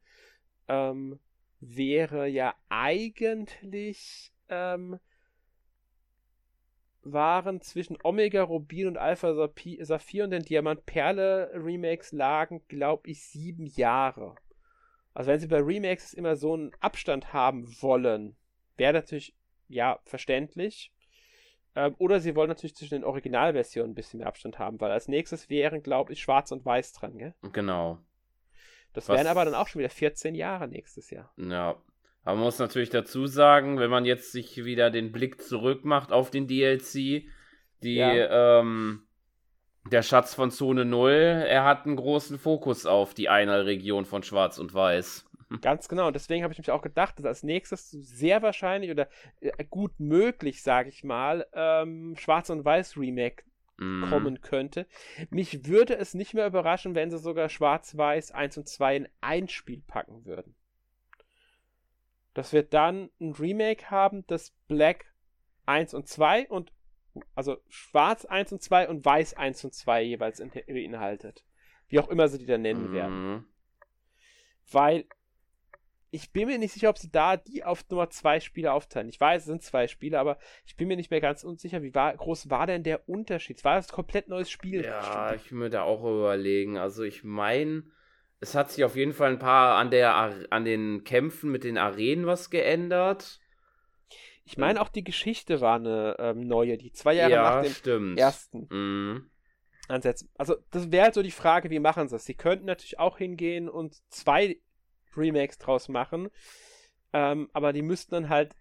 ähm, 0.66 1.20
wäre 1.60 2.28
ja 2.28 2.54
eigentlich 2.68 4.32
ähm, 4.48 4.98
waren 7.02 7.60
zwischen 7.60 7.98
Omega 8.02 8.42
Rubin 8.42 8.88
und 8.88 8.98
Alpha 8.98 9.32
Saphir 9.80 10.24
und 10.24 10.30
den 10.30 10.42
Diamant 10.42 10.86
Perle 10.86 11.50
Remakes 11.54 12.12
lagen, 12.12 12.62
glaube 12.68 13.08
ich, 13.10 13.22
sieben 13.24 13.66
Jahre. 13.66 14.34
Also 15.14 15.30
wenn 15.30 15.40
sie 15.40 15.46
bei 15.46 15.60
Remakes 15.60 16.12
immer 16.12 16.36
so 16.36 16.54
einen 16.54 16.72
Abstand 16.80 17.32
haben 17.32 17.66
wollen, 17.80 18.36
wäre 18.76 18.92
natürlich, 18.92 19.34
ja, 19.68 19.98
verständlich. 20.04 20.92
Ähm, 21.74 21.94
oder 21.98 22.20
sie 22.20 22.34
wollen 22.34 22.48
natürlich 22.48 22.76
zwischen 22.76 22.96
den 22.96 23.04
Originalversionen 23.04 23.92
ein 23.92 23.94
bisschen 23.94 24.18
mehr 24.18 24.26
Abstand 24.26 24.58
haben, 24.58 24.80
weil 24.80 24.90
als 24.90 25.08
nächstes 25.08 25.48
wären, 25.48 25.82
glaube 25.82 26.12
ich, 26.12 26.20
Schwarz 26.20 26.50
und 26.52 26.64
Weiß 26.64 26.92
dran, 26.92 27.18
gell? 27.18 27.34
Genau. 27.52 27.98
Das 28.96 29.10
Was, 29.10 29.18
wären 29.18 29.26
aber 29.26 29.44
dann 29.44 29.54
auch 29.54 29.68
schon 29.68 29.80
wieder 29.80 29.90
14 29.90 30.34
Jahre 30.34 30.68
nächstes 30.68 31.10
Jahr. 31.10 31.30
Ja. 31.36 31.76
Aber 32.24 32.36
man 32.36 32.44
muss 32.44 32.58
natürlich 32.58 32.88
dazu 32.88 33.26
sagen, 33.26 33.78
wenn 33.78 33.90
man 33.90 34.06
jetzt 34.06 34.32
sich 34.32 34.64
wieder 34.64 34.90
den 34.90 35.12
Blick 35.12 35.42
zurück 35.42 35.84
macht 35.84 36.12
auf 36.12 36.30
den 36.30 36.48
DLC, 36.48 37.28
die, 37.82 37.96
ja. 37.96 38.60
ähm, 38.60 39.06
der 39.92 40.00
Schatz 40.00 40.34
von 40.34 40.50
Zone 40.50 40.86
0, 40.86 41.10
er 41.12 41.64
hat 41.64 41.84
einen 41.84 41.96
großen 41.96 42.38
Fokus 42.38 42.86
auf 42.86 43.12
die 43.12 43.28
eine 43.28 43.66
Region 43.66 44.06
von 44.06 44.22
Schwarz 44.22 44.56
und 44.56 44.72
Weiß. 44.72 45.26
Ganz 45.60 45.88
genau. 45.88 46.06
Und 46.06 46.16
deswegen 46.16 46.42
habe 46.42 46.54
ich 46.54 46.58
mich 46.58 46.70
auch 46.70 46.80
gedacht, 46.80 47.18
dass 47.18 47.26
als 47.26 47.42
nächstes 47.42 47.90
sehr 47.90 48.40
wahrscheinlich 48.40 48.90
oder 48.90 49.08
äh, 49.40 49.62
gut 49.68 49.92
möglich, 50.00 50.62
sage 50.62 50.88
ich 50.88 51.04
mal, 51.04 51.46
ähm, 51.52 52.16
Schwarz 52.16 52.48
und 52.48 52.64
Weiß 52.64 52.96
Remake 52.96 53.44
mm. 53.78 54.08
kommen 54.08 54.40
könnte. 54.40 54.86
Mich 55.30 55.66
würde 55.66 55.96
es 55.96 56.14
nicht 56.14 56.34
mehr 56.34 56.46
überraschen, 56.46 56.94
wenn 56.94 57.10
sie 57.10 57.18
sogar 57.18 57.48
Schwarz-Weiß 57.48 58.32
1 58.32 58.58
und 58.58 58.68
2 58.68 58.96
in 58.96 59.08
ein 59.20 59.48
Spiel 59.48 59.82
packen 59.86 60.24
würden. 60.24 60.54
Dass 62.34 62.52
wir 62.52 62.62
dann 62.62 63.10
ein 63.20 63.32
Remake 63.32 63.90
haben, 63.90 64.26
das 64.26 64.52
Black 64.68 65.06
1 65.66 65.94
und 65.94 66.08
2 66.08 66.48
und 66.48 66.72
also 67.34 67.56
Schwarz 67.68 68.26
1 68.26 68.52
und 68.52 68.62
2 68.62 68.88
und 68.88 69.04
Weiß 69.04 69.34
1 69.34 69.64
und 69.64 69.74
2 69.74 70.02
jeweils 70.02 70.38
beinhaltet. 70.38 71.44
Wie 71.88 71.98
auch 71.98 72.08
immer 72.08 72.28
sie 72.28 72.38
die 72.38 72.46
dann 72.46 72.62
nennen 72.62 72.90
mm. 72.90 72.92
werden. 72.92 73.32
Mhm. 73.32 73.44
Weil 74.70 75.06
ich 76.16 76.32
bin 76.32 76.48
mir 76.48 76.58
nicht 76.58 76.72
sicher, 76.72 76.88
ob 76.88 76.96
sie 76.96 77.10
da 77.10 77.36
die 77.36 77.62
auf 77.62 77.84
Nummer 77.90 78.08
zwei 78.08 78.40
Spiele 78.40 78.72
aufteilen. 78.72 79.10
Ich 79.10 79.20
weiß, 79.20 79.42
es 79.42 79.46
sind 79.46 79.62
zwei 79.62 79.86
Spiele, 79.86 80.18
aber 80.18 80.38
ich 80.64 80.74
bin 80.74 80.88
mir 80.88 80.96
nicht 80.96 81.10
mehr 81.10 81.20
ganz 81.20 81.44
unsicher, 81.44 81.82
wie 81.82 81.94
war, 81.94 82.16
groß 82.16 82.48
war 82.48 82.66
denn 82.66 82.82
der 82.82 83.06
Unterschied? 83.06 83.62
War 83.64 83.76
das 83.76 83.90
ein 83.90 83.94
komplett 83.94 84.28
neues 84.28 84.50
Spiel? 84.50 84.82
Ja, 84.82 85.34
ich 85.34 85.52
will 85.52 85.58
mir 85.58 85.70
da 85.70 85.82
auch 85.82 86.00
überlegen. 86.00 86.78
Also 86.78 87.02
ich 87.02 87.22
meine, 87.22 87.84
es 88.40 88.54
hat 88.54 88.70
sich 88.70 88.82
auf 88.82 88.96
jeden 88.96 89.12
Fall 89.12 89.32
ein 89.32 89.38
paar 89.38 89.76
an 89.76 89.90
der 89.90 90.14
an 90.50 90.64
den 90.64 91.04
Kämpfen 91.04 91.50
mit 91.50 91.64
den 91.64 91.76
Arenen 91.76 92.26
was 92.26 92.48
geändert. 92.48 93.40
Ich 94.46 94.56
meine 94.56 94.80
auch 94.80 94.88
die 94.88 95.04
Geschichte 95.04 95.60
war 95.60 95.76
eine 95.76 96.16
ähm, 96.18 96.40
neue, 96.46 96.78
die 96.78 96.92
zwei 96.92 97.14
Jahre 97.14 97.32
ja, 97.32 97.42
nach 97.42 97.62
dem 97.62 97.72
stimmt. 97.72 98.18
ersten. 98.18 98.68
Mhm. 98.70 99.30
ansetzen. 99.88 100.30
Also, 100.38 100.56
das 100.70 100.90
wäre 100.90 101.04
halt 101.04 101.14
so 101.14 101.22
die 101.22 101.30
Frage, 101.30 101.68
wie 101.68 101.80
machen 101.80 102.08
sie 102.08 102.16
es? 102.16 102.24
Sie 102.24 102.34
könnten 102.34 102.64
natürlich 102.64 102.98
auch 102.98 103.18
hingehen 103.18 103.68
und 103.68 103.96
zwei 104.08 104.60
Remakes 105.16 105.58
draus 105.58 105.88
machen, 105.88 106.30
ähm, 107.12 107.48
aber 107.52 107.72
die 107.72 107.82
müssten 107.82 108.14
dann 108.14 108.28
halt 108.28 108.54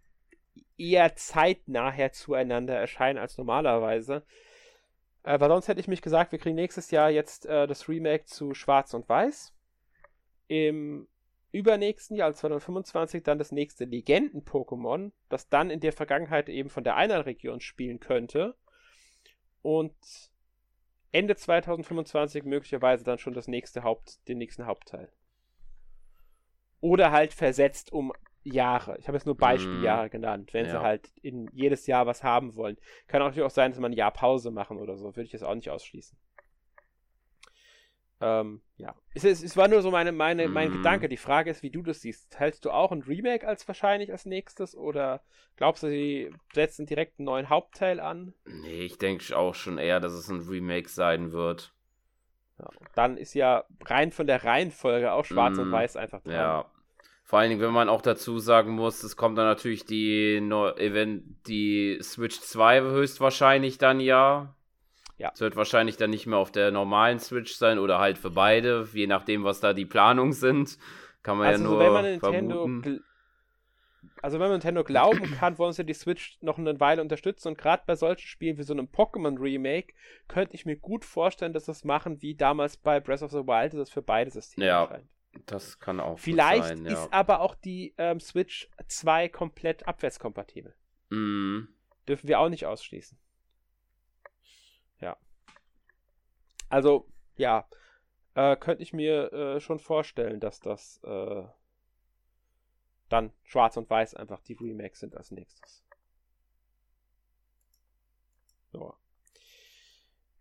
eher 0.77 1.15
zeitnah 1.15 1.93
zueinander 2.11 2.75
erscheinen 2.75 3.19
als 3.19 3.37
normalerweise. 3.37 4.23
Äh, 5.23 5.39
weil 5.39 5.49
sonst 5.49 5.67
hätte 5.67 5.79
ich 5.79 5.87
mich 5.87 6.01
gesagt, 6.01 6.31
wir 6.31 6.39
kriegen 6.39 6.55
nächstes 6.55 6.91
Jahr 6.91 7.09
jetzt 7.09 7.45
äh, 7.45 7.67
das 7.67 7.89
Remake 7.89 8.25
zu 8.25 8.53
Schwarz 8.53 8.93
und 8.93 9.09
Weiß. 9.09 9.53
Im 10.47 11.07
übernächsten 11.51 12.15
Jahr, 12.15 12.27
also 12.27 12.39
2025, 12.41 13.23
dann 13.23 13.39
das 13.39 13.51
nächste 13.51 13.85
Legenden-Pokémon, 13.85 15.11
das 15.29 15.49
dann 15.49 15.71
in 15.71 15.79
der 15.79 15.93
Vergangenheit 15.93 16.49
eben 16.49 16.69
von 16.69 16.83
der 16.83 16.97
Einheilregion 16.97 17.61
spielen 17.61 17.99
könnte. 17.99 18.55
Und 19.61 19.95
Ende 21.11 21.35
2025 21.35 22.43
möglicherweise 22.43 23.03
dann 23.03 23.17
schon 23.17 23.33
das 23.33 23.47
nächste 23.47 23.83
Haupt, 23.83 24.27
den 24.27 24.37
nächsten 24.37 24.65
Hauptteil. 24.65 25.09
Oder 26.85 27.11
halt 27.11 27.33
versetzt 27.33 27.91
um 27.91 28.13
Jahre. 28.43 28.95
Ich 28.99 29.07
habe 29.07 29.17
jetzt 29.17 29.25
nur 29.25 29.35
Beispieljahre 29.35 30.05
mm, 30.05 30.11
genannt, 30.11 30.53
wenn 30.53 30.67
ja. 30.67 30.71
sie 30.73 30.79
halt 30.81 31.11
in 31.23 31.49
jedes 31.51 31.87
Jahr 31.87 32.05
was 32.05 32.23
haben 32.23 32.55
wollen. 32.55 32.77
Kann 33.07 33.23
auch 33.23 33.25
natürlich 33.25 33.47
auch 33.47 33.49
sein, 33.49 33.71
dass 33.71 33.79
man 33.79 33.91
ein 33.91 33.97
Jahr 33.97 34.11
Pause 34.11 34.51
machen 34.51 34.77
oder 34.77 34.95
so. 34.95 35.05
Würde 35.05 35.23
ich 35.23 35.31
jetzt 35.31 35.43
auch 35.43 35.55
nicht 35.55 35.71
ausschließen. 35.71 36.15
Ähm, 38.21 38.61
ja. 38.77 38.93
Es, 39.15 39.23
es, 39.23 39.41
es, 39.41 39.57
war 39.57 39.67
nur 39.67 39.81
so 39.81 39.89
meine, 39.89 40.11
meine, 40.11 40.47
mein 40.47 40.69
mm. 40.69 40.73
Gedanke. 40.73 41.09
Die 41.09 41.17
Frage 41.17 41.49
ist, 41.49 41.63
wie 41.63 41.71
du 41.71 41.81
das 41.81 42.01
siehst. 42.01 42.37
Hältst 42.39 42.65
du 42.65 42.69
auch 42.69 42.91
ein 42.91 43.01
Remake 43.01 43.47
als 43.47 43.67
wahrscheinlich 43.67 44.11
als 44.11 44.27
nächstes 44.27 44.77
oder 44.77 45.23
glaubst 45.55 45.81
du, 45.81 45.87
sie 45.87 46.31
setzen 46.53 46.85
direkt 46.85 47.19
einen 47.19 47.25
neuen 47.25 47.49
Hauptteil 47.49 47.99
an? 47.99 48.35
Nee, 48.45 48.83
ich 48.83 48.99
denke 48.99 49.35
auch 49.35 49.55
schon 49.55 49.79
eher, 49.79 49.99
dass 49.99 50.13
es 50.13 50.29
ein 50.29 50.47
Remake 50.47 50.87
sein 50.87 51.31
wird. 51.31 51.73
Ja, 52.59 52.69
dann 52.93 53.17
ist 53.17 53.33
ja 53.33 53.65
rein 53.85 54.11
von 54.11 54.27
der 54.27 54.43
Reihenfolge 54.43 55.13
auch 55.13 55.25
Schwarz 55.25 55.57
mm, 55.57 55.61
und 55.61 55.71
Weiß 55.71 55.97
einfach 55.97 56.21
dran. 56.21 56.33
Ja. 56.35 56.71
Vor 57.25 57.39
allen 57.39 57.49
Dingen, 57.49 57.61
wenn 57.61 57.73
man 57.73 57.89
auch 57.89 58.03
dazu 58.03 58.37
sagen 58.37 58.71
muss, 58.73 59.01
es 59.01 59.17
kommt 59.17 59.35
dann 59.39 59.47
natürlich 59.47 59.83
die, 59.83 60.35
Event, 60.37 61.23
die 61.47 61.97
Switch 62.03 62.39
2 62.39 62.81
höchstwahrscheinlich 62.81 63.79
dann 63.79 63.99
ja. 63.99 64.55
Ja. 65.17 65.31
Es 65.33 65.41
wird 65.41 65.55
wahrscheinlich 65.55 65.97
dann 65.97 66.11
nicht 66.11 66.27
mehr 66.27 66.37
auf 66.37 66.51
der 66.51 66.69
normalen 66.69 67.19
Switch 67.19 67.55
sein 67.55 67.79
oder 67.79 67.97
halt 67.97 68.19
für 68.19 68.29
beide, 68.29 68.87
je 68.93 69.07
nachdem, 69.07 69.43
was 69.43 69.59
da 69.59 69.73
die 69.73 69.85
Planungen 69.85 70.33
sind. 70.33 70.77
Kann 71.23 71.37
man 71.37 71.47
also 71.47 71.63
ja 71.63 71.69
nur. 71.69 71.79
Wenn 71.79 71.93
man 71.93 72.05
Nintendo 72.05 73.01
also 74.21 74.39
wenn 74.39 74.47
man 74.47 74.51
Nintendo 74.51 74.83
glauben 74.83 75.31
kann, 75.39 75.57
wollen 75.57 75.73
sie 75.73 75.83
die 75.83 75.93
Switch 75.95 76.37
noch 76.41 76.59
eine 76.59 76.79
Weile 76.79 77.01
unterstützen 77.01 77.49
und 77.49 77.57
gerade 77.57 77.83
bei 77.87 77.95
solchen 77.95 78.27
Spielen 78.27 78.57
wie 78.59 78.63
so 78.63 78.73
einem 78.73 78.85
Pokémon 78.85 79.39
Remake 79.41 79.93
könnte 80.27 80.53
ich 80.53 80.65
mir 80.65 80.77
gut 80.77 81.05
vorstellen, 81.05 81.53
dass 81.53 81.65
das 81.65 81.83
machen 81.83 82.21
wie 82.21 82.35
damals 82.35 82.77
bei 82.77 82.99
Breath 82.99 83.23
of 83.23 83.31
the 83.31 83.47
Wild, 83.47 83.73
dass 83.73 83.81
es 83.81 83.89
für 83.89 84.03
beide 84.03 84.29
Systeme 84.29 84.67
ja. 84.67 84.83
Erscheint. 84.83 85.09
Das 85.45 85.79
kann 85.79 85.99
auch 85.99 86.19
Vielleicht 86.19 86.65
sein, 86.65 86.85
ja. 86.85 86.93
ist 86.93 87.13
aber 87.13 87.41
auch 87.41 87.55
die 87.55 87.93
ähm, 87.97 88.19
Switch 88.19 88.69
2 88.87 89.29
komplett 89.29 89.87
abwärtskompatibel. 89.87 90.75
Mm. 91.09 91.67
Dürfen 92.07 92.27
wir 92.27 92.39
auch 92.39 92.49
nicht 92.49 92.65
ausschließen. 92.65 93.17
Ja. 94.99 95.17
Also, 96.69 97.07
ja. 97.35 97.67
Äh, 98.33 98.57
könnte 98.57 98.83
ich 98.83 98.91
mir 98.91 99.31
äh, 99.31 99.59
schon 99.61 99.79
vorstellen, 99.79 100.39
dass 100.39 100.59
das 100.59 100.99
äh, 101.03 101.43
dann 103.09 103.31
schwarz 103.43 103.77
und 103.77 103.89
weiß 103.89 104.15
einfach 104.15 104.41
die 104.41 104.53
Remakes 104.53 104.99
sind 104.99 105.15
als 105.15 105.31
nächstes. 105.31 105.83
So. 108.71 108.93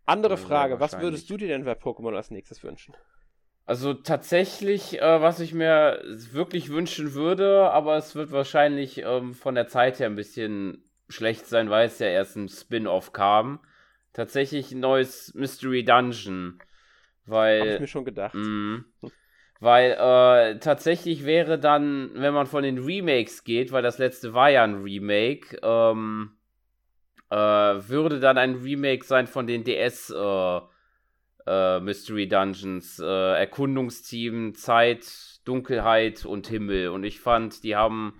Andere 0.05 0.37
Frage, 0.37 0.79
was 0.79 0.99
würdest 0.99 1.29
du 1.29 1.37
dir 1.37 1.47
denn 1.47 1.63
bei 1.63 1.73
Pokémon 1.73 2.15
als 2.15 2.31
nächstes 2.31 2.63
wünschen? 2.63 2.95
Also 3.65 3.93
tatsächlich, 3.95 5.01
äh, 5.01 5.21
was 5.21 5.39
ich 5.39 5.53
mir 5.53 6.01
wirklich 6.31 6.69
wünschen 6.69 7.13
würde, 7.13 7.71
aber 7.71 7.97
es 7.97 8.13
wird 8.13 8.31
wahrscheinlich 8.31 8.99
ähm, 8.99 9.33
von 9.33 9.55
der 9.55 9.67
Zeit 9.67 9.99
her 9.99 10.07
ein 10.07 10.15
bisschen 10.15 10.83
schlecht 11.09 11.47
sein, 11.47 11.69
weil 11.69 11.87
es 11.87 11.97
ja 11.99 12.07
erst 12.07 12.35
ein 12.35 12.47
Spin-off 12.47 13.11
kam. 13.11 13.59
Tatsächlich 14.13 14.71
ein 14.71 14.81
neues 14.81 15.33
Mystery 15.33 15.83
Dungeon. 15.83 16.59
Weil. 17.25 17.61
Hab 17.61 17.67
ich 17.67 17.79
mir 17.81 17.87
schon 17.87 18.05
gedacht. 18.05 18.35
Mh, 18.35 18.83
weil 19.59 19.91
äh, 19.93 20.59
tatsächlich 20.59 21.25
wäre 21.25 21.57
dann, 21.57 22.11
wenn 22.13 22.33
man 22.33 22.45
von 22.45 22.61
den 22.61 22.77
Remakes 22.77 23.43
geht, 23.43 23.71
weil 23.71 23.81
das 23.81 23.97
letzte 23.97 24.33
war 24.33 24.49
ja 24.49 24.63
ein 24.63 24.83
Remake, 24.83 25.57
ähm, 25.63 26.37
äh, 27.31 27.35
würde 27.35 28.19
dann 28.19 28.37
ein 28.37 28.55
Remake 28.55 29.03
sein 29.05 29.27
von 29.27 29.47
den 29.47 29.63
DS- 29.63 30.11
äh, 31.45 31.79
Mystery 31.79 32.27
Dungeons, 32.27 32.99
äh, 32.99 33.39
Erkundungsteam, 33.39 34.55
Zeit, 34.55 35.05
Dunkelheit 35.45 36.25
und 36.25 36.47
Himmel. 36.47 36.89
Und 36.89 37.03
ich 37.03 37.19
fand, 37.19 37.63
die 37.63 37.75
haben 37.75 38.19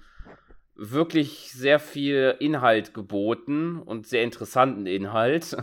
wirklich 0.75 1.51
sehr 1.51 1.79
viel 1.79 2.35
Inhalt 2.39 2.93
geboten 2.93 3.79
und 3.79 4.07
sehr 4.07 4.23
interessanten 4.23 4.85
Inhalt. 4.85 5.57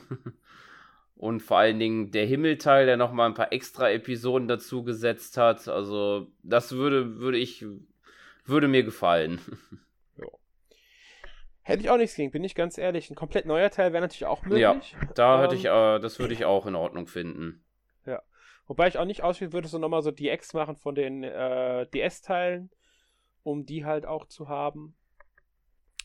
und 1.17 1.41
vor 1.41 1.59
allen 1.59 1.79
Dingen 1.79 2.11
der 2.11 2.27
Himmelteil, 2.27 2.87
der 2.87 2.97
nochmal 2.97 3.29
ein 3.29 3.35
paar 3.35 3.53
extra 3.53 3.91
Episoden 3.91 4.49
dazu 4.49 4.83
gesetzt 4.83 5.37
hat. 5.37 5.69
Also, 5.69 6.33
das 6.43 6.73
würde, 6.73 7.19
würde 7.19 7.39
ich, 7.39 7.65
würde 8.45 8.69
mir 8.69 8.83
gefallen. 8.83 9.41
Hätte 11.63 11.83
ich 11.83 11.91
auch 11.91 11.97
nichts 11.97 12.17
gegen, 12.17 12.33
bin 12.33 12.43
ich 12.43 12.55
ganz 12.55 12.77
ehrlich. 12.77 13.11
Ein 13.11 13.15
komplett 13.15 13.47
neuer 13.47 13.71
Teil 13.71 13.93
wäre 13.93 14.03
natürlich 14.03 14.27
auch 14.27 14.43
möglich. 14.43 14.61
Ja, 14.61 15.09
da 15.15 15.37
ähm, 15.37 15.41
hätte 15.43 15.55
ich, 15.55 15.65
äh, 15.65 16.01
das 16.01 16.19
würde 16.19 16.35
ich 16.35 16.45
auch 16.45 16.67
in 16.67 16.75
Ordnung 16.75 17.07
finden. 17.07 17.65
Ja. 18.05 18.21
Wobei 18.67 18.89
ich 18.89 18.99
auch 18.99 19.05
nicht 19.05 19.23
ausschließen 19.23 19.53
würde, 19.53 19.69
so 19.69 19.79
nochmal 19.79 20.03
so 20.03 20.11
DX 20.11 20.55
machen 20.55 20.77
von 20.77 20.95
den 20.95 21.23
äh, 21.23 21.87
DS-Teilen, 21.87 22.71
um 23.45 23.65
die 23.65 23.85
halt 23.85 24.07
auch 24.07 24.27
zu 24.27 24.49
haben. 24.49 24.97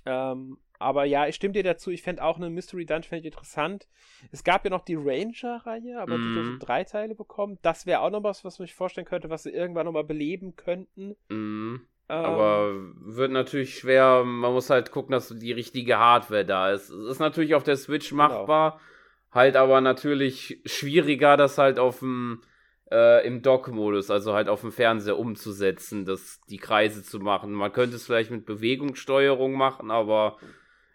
Ähm, 0.06 0.60
aber 0.80 1.06
ja, 1.06 1.28
ich 1.28 1.36
stimme 1.36 1.54
dir 1.54 1.64
dazu. 1.64 1.90
Ich 1.90 2.04
fände 2.04 2.24
auch 2.24 2.38
eine 2.38 2.50
Mystery 2.50 2.86
Dungeon 2.86 3.24
interessant. 3.24 3.88
Es 4.32 4.44
gab 4.44 4.64
ja 4.64 4.70
noch 4.70 4.86
die 4.86 4.96
Ranger-Reihe, 4.96 6.00
aber 6.00 6.18
mm. 6.18 6.22
die 6.22 6.34
so 6.34 6.66
drei 6.66 6.84
Teile 6.84 7.16
bekommen. 7.16 7.58
Das 7.64 7.88
wäre 7.88 8.02
auch 8.02 8.12
noch 8.12 8.24
was, 8.24 8.46
was 8.46 8.56
ich 8.56 8.60
mir 8.60 8.68
vorstellen 8.68 9.08
könnte, 9.08 9.30
was 9.30 9.44
sie 9.44 9.50
irgendwann 9.50 9.86
nochmal 9.86 10.04
beleben 10.04 10.56
könnten. 10.56 11.16
Mm. 11.30 11.78
Aber 12.08 12.72
ähm. 12.72 12.96
wird 13.00 13.32
natürlich 13.32 13.78
schwer. 13.78 14.24
Man 14.24 14.54
muss 14.54 14.70
halt 14.70 14.92
gucken, 14.92 15.12
dass 15.12 15.30
die 15.30 15.52
richtige 15.52 15.98
Hardware 15.98 16.46
da 16.46 16.72
ist. 16.72 16.90
Es 16.90 17.12
ist 17.12 17.20
natürlich 17.20 17.56
auf 17.56 17.64
der 17.64 17.76
Switch 17.76 18.10
genau. 18.10 18.28
machbar. 18.28 18.72
Genau. 18.72 18.84
Halt 19.32 19.56
aber 19.56 19.82
natürlich 19.82 20.62
schwieriger, 20.66 21.36
das 21.38 21.58
halt 21.58 21.80
auf 21.80 22.00
dem 22.00 22.42
äh, 22.92 23.26
im 23.28 23.42
Dock-Modus, 23.42 24.10
also 24.10 24.34
halt 24.34 24.48
auf 24.48 24.62
dem 24.62 24.72
Fernseher 24.72 25.20
umzusetzen, 25.20 26.06
das, 26.06 26.40
die 26.50 26.58
Kreise 26.58 27.04
zu 27.04 27.20
machen. 27.20 27.52
Man 27.52 27.74
könnte 27.74 27.98
es 27.98 28.06
vielleicht 28.06 28.32
mit 28.32 28.46
Bewegungssteuerung 28.46 29.54
machen, 29.54 29.92
aber 29.92 30.38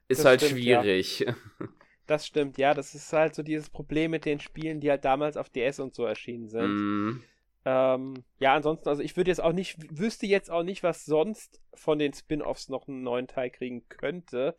ist 0.08 0.20
das 0.20 0.26
halt 0.26 0.40
stimmt, 0.42 0.60
schwierig. 0.60 1.20
Ja. 1.20 1.34
Das 2.08 2.26
stimmt, 2.26 2.58
ja. 2.58 2.74
Das 2.74 2.96
ist 2.96 3.12
halt 3.12 3.34
so 3.34 3.44
dieses 3.44 3.70
Problem 3.70 4.10
mit 4.10 4.24
den 4.24 4.40
Spielen, 4.40 4.80
die 4.80 4.90
halt 4.90 5.04
damals 5.04 5.36
auf 5.36 5.48
DS 5.48 5.78
und 5.78 5.94
so 5.94 6.04
erschienen 6.04 6.48
sind. 6.48 6.66
Mm. 6.66 7.22
Ähm, 7.64 8.24
ja, 8.38 8.54
ansonsten, 8.54 8.88
also 8.88 9.02
ich 9.02 9.16
würde 9.16 9.30
jetzt 9.30 9.40
auch 9.40 9.52
nicht, 9.52 9.76
wüsste 9.96 10.26
jetzt 10.26 10.50
auch 10.50 10.64
nicht, 10.64 10.82
was 10.82 11.04
sonst 11.04 11.60
von 11.74 11.98
den 11.98 12.12
Spin-offs 12.12 12.68
noch 12.68 12.88
einen 12.88 13.02
neuen 13.02 13.28
Teil 13.28 13.50
kriegen 13.50 13.88
könnte. 13.88 14.56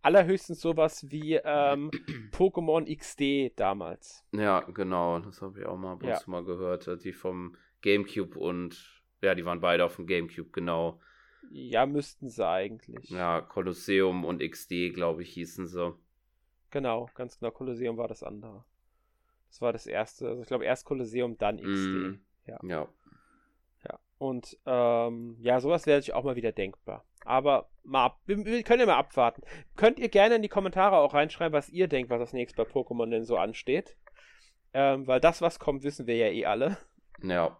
Allerhöchstens 0.00 0.60
sowas 0.60 1.10
wie 1.10 1.34
ähm, 1.34 1.90
Pokémon 2.32 2.86
XD 2.96 3.58
damals. 3.58 4.24
Ja, 4.32 4.60
genau, 4.60 5.18
das 5.20 5.42
habe 5.42 5.60
ich 5.60 5.66
auch 5.66 5.76
mal, 5.76 5.98
ja. 6.02 6.18
mal 6.26 6.44
gehört. 6.44 7.04
Die 7.04 7.12
vom 7.12 7.56
GameCube 7.82 8.38
und 8.38 9.02
ja, 9.20 9.34
die 9.34 9.44
waren 9.44 9.60
beide 9.60 9.84
auf 9.84 9.96
dem 9.96 10.06
GameCube, 10.06 10.50
genau. 10.50 11.00
Ja, 11.50 11.86
müssten 11.86 12.28
sie 12.28 12.46
eigentlich. 12.46 13.10
Ja, 13.10 13.40
Kolosseum 13.40 14.24
und 14.24 14.42
XD, 14.42 14.94
glaube 14.94 15.22
ich, 15.22 15.32
hießen 15.34 15.66
sie. 15.66 15.94
Genau, 16.70 17.08
ganz 17.14 17.38
genau. 17.38 17.52
Kolosseum 17.52 17.96
war 17.96 18.08
das 18.08 18.22
andere. 18.22 18.64
Das 19.48 19.60
war 19.60 19.72
das 19.72 19.86
erste. 19.86 20.28
Also 20.28 20.42
ich 20.42 20.48
glaube 20.48 20.64
erst 20.64 20.84
Kolosseum, 20.84 21.38
dann 21.38 21.58
XD. 21.58 21.68
Mm. 21.68 22.20
Ja. 22.46 22.58
Ja. 22.62 22.88
Ja. 23.84 23.98
Und 24.18 24.56
ähm, 24.66 25.36
ja, 25.40 25.60
sowas 25.60 25.86
wäre 25.86 25.98
natürlich 25.98 26.14
auch 26.14 26.24
mal 26.24 26.36
wieder 26.36 26.52
denkbar. 26.52 27.04
Aber 27.24 27.68
mal 27.82 28.06
ab, 28.06 28.20
wir, 28.26 28.44
wir, 28.44 28.62
können 28.62 28.80
ja 28.80 28.86
mal 28.86 28.96
abwarten. 28.96 29.42
Könnt 29.76 29.98
ihr 29.98 30.08
gerne 30.08 30.36
in 30.36 30.42
die 30.42 30.48
Kommentare 30.48 30.96
auch 30.96 31.14
reinschreiben, 31.14 31.52
was 31.52 31.68
ihr 31.68 31.88
denkt, 31.88 32.10
was 32.10 32.20
das 32.20 32.32
nächste 32.32 32.62
bei 32.62 32.70
Pokémon 32.70 33.10
denn 33.10 33.24
so 33.24 33.36
ansteht. 33.36 33.96
Ähm, 34.72 35.06
weil 35.06 35.20
das, 35.20 35.40
was 35.40 35.58
kommt, 35.58 35.82
wissen 35.82 36.06
wir 36.06 36.16
ja 36.16 36.26
eh 36.26 36.46
alle. 36.46 36.76
Ja. 37.22 37.58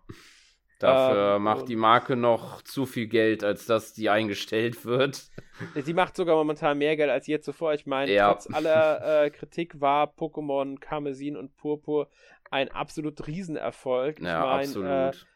Dafür 0.78 1.36
ähm, 1.36 1.42
macht 1.42 1.68
die 1.68 1.76
Marke 1.76 2.16
noch 2.16 2.60
zu 2.60 2.84
viel 2.84 3.06
Geld, 3.06 3.42
als 3.42 3.64
dass 3.64 3.94
die 3.94 4.10
eingestellt 4.10 4.84
wird. 4.84 5.30
Sie 5.74 5.94
macht 5.94 6.16
sogar 6.16 6.36
momentan 6.36 6.76
mehr 6.76 6.96
Geld 6.96 7.08
als 7.08 7.26
je 7.26 7.40
zuvor. 7.40 7.72
Ich 7.72 7.86
meine, 7.86 8.12
ja. 8.12 8.30
trotz 8.30 8.52
aller 8.52 9.24
äh, 9.24 9.30
Kritik 9.30 9.80
war 9.80 10.12
Pokémon 10.12 10.78
Karmesin 10.78 11.36
und 11.36 11.56
Purpur 11.56 12.10
ein 12.50 12.70
absolut 12.70 13.26
Riesenerfolg. 13.26 14.20
Ja, 14.20 14.60
ich 14.60 14.74
mein, 14.74 14.84
absolut. 14.84 14.88
Äh, 14.88 15.26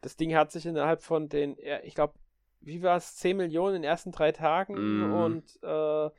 das 0.00 0.16
Ding 0.16 0.34
hat 0.34 0.52
sich 0.52 0.66
innerhalb 0.66 1.02
von 1.02 1.28
den, 1.28 1.56
ich 1.82 1.94
glaube, 1.94 2.14
wie 2.60 2.82
war 2.82 2.96
es, 2.96 3.16
10 3.16 3.36
Millionen 3.36 3.76
in 3.76 3.82
den 3.82 3.90
ersten 3.90 4.12
drei 4.12 4.32
Tagen 4.32 4.74
mm. 4.74 5.12
und 5.14 5.62
äh, 5.62 6.10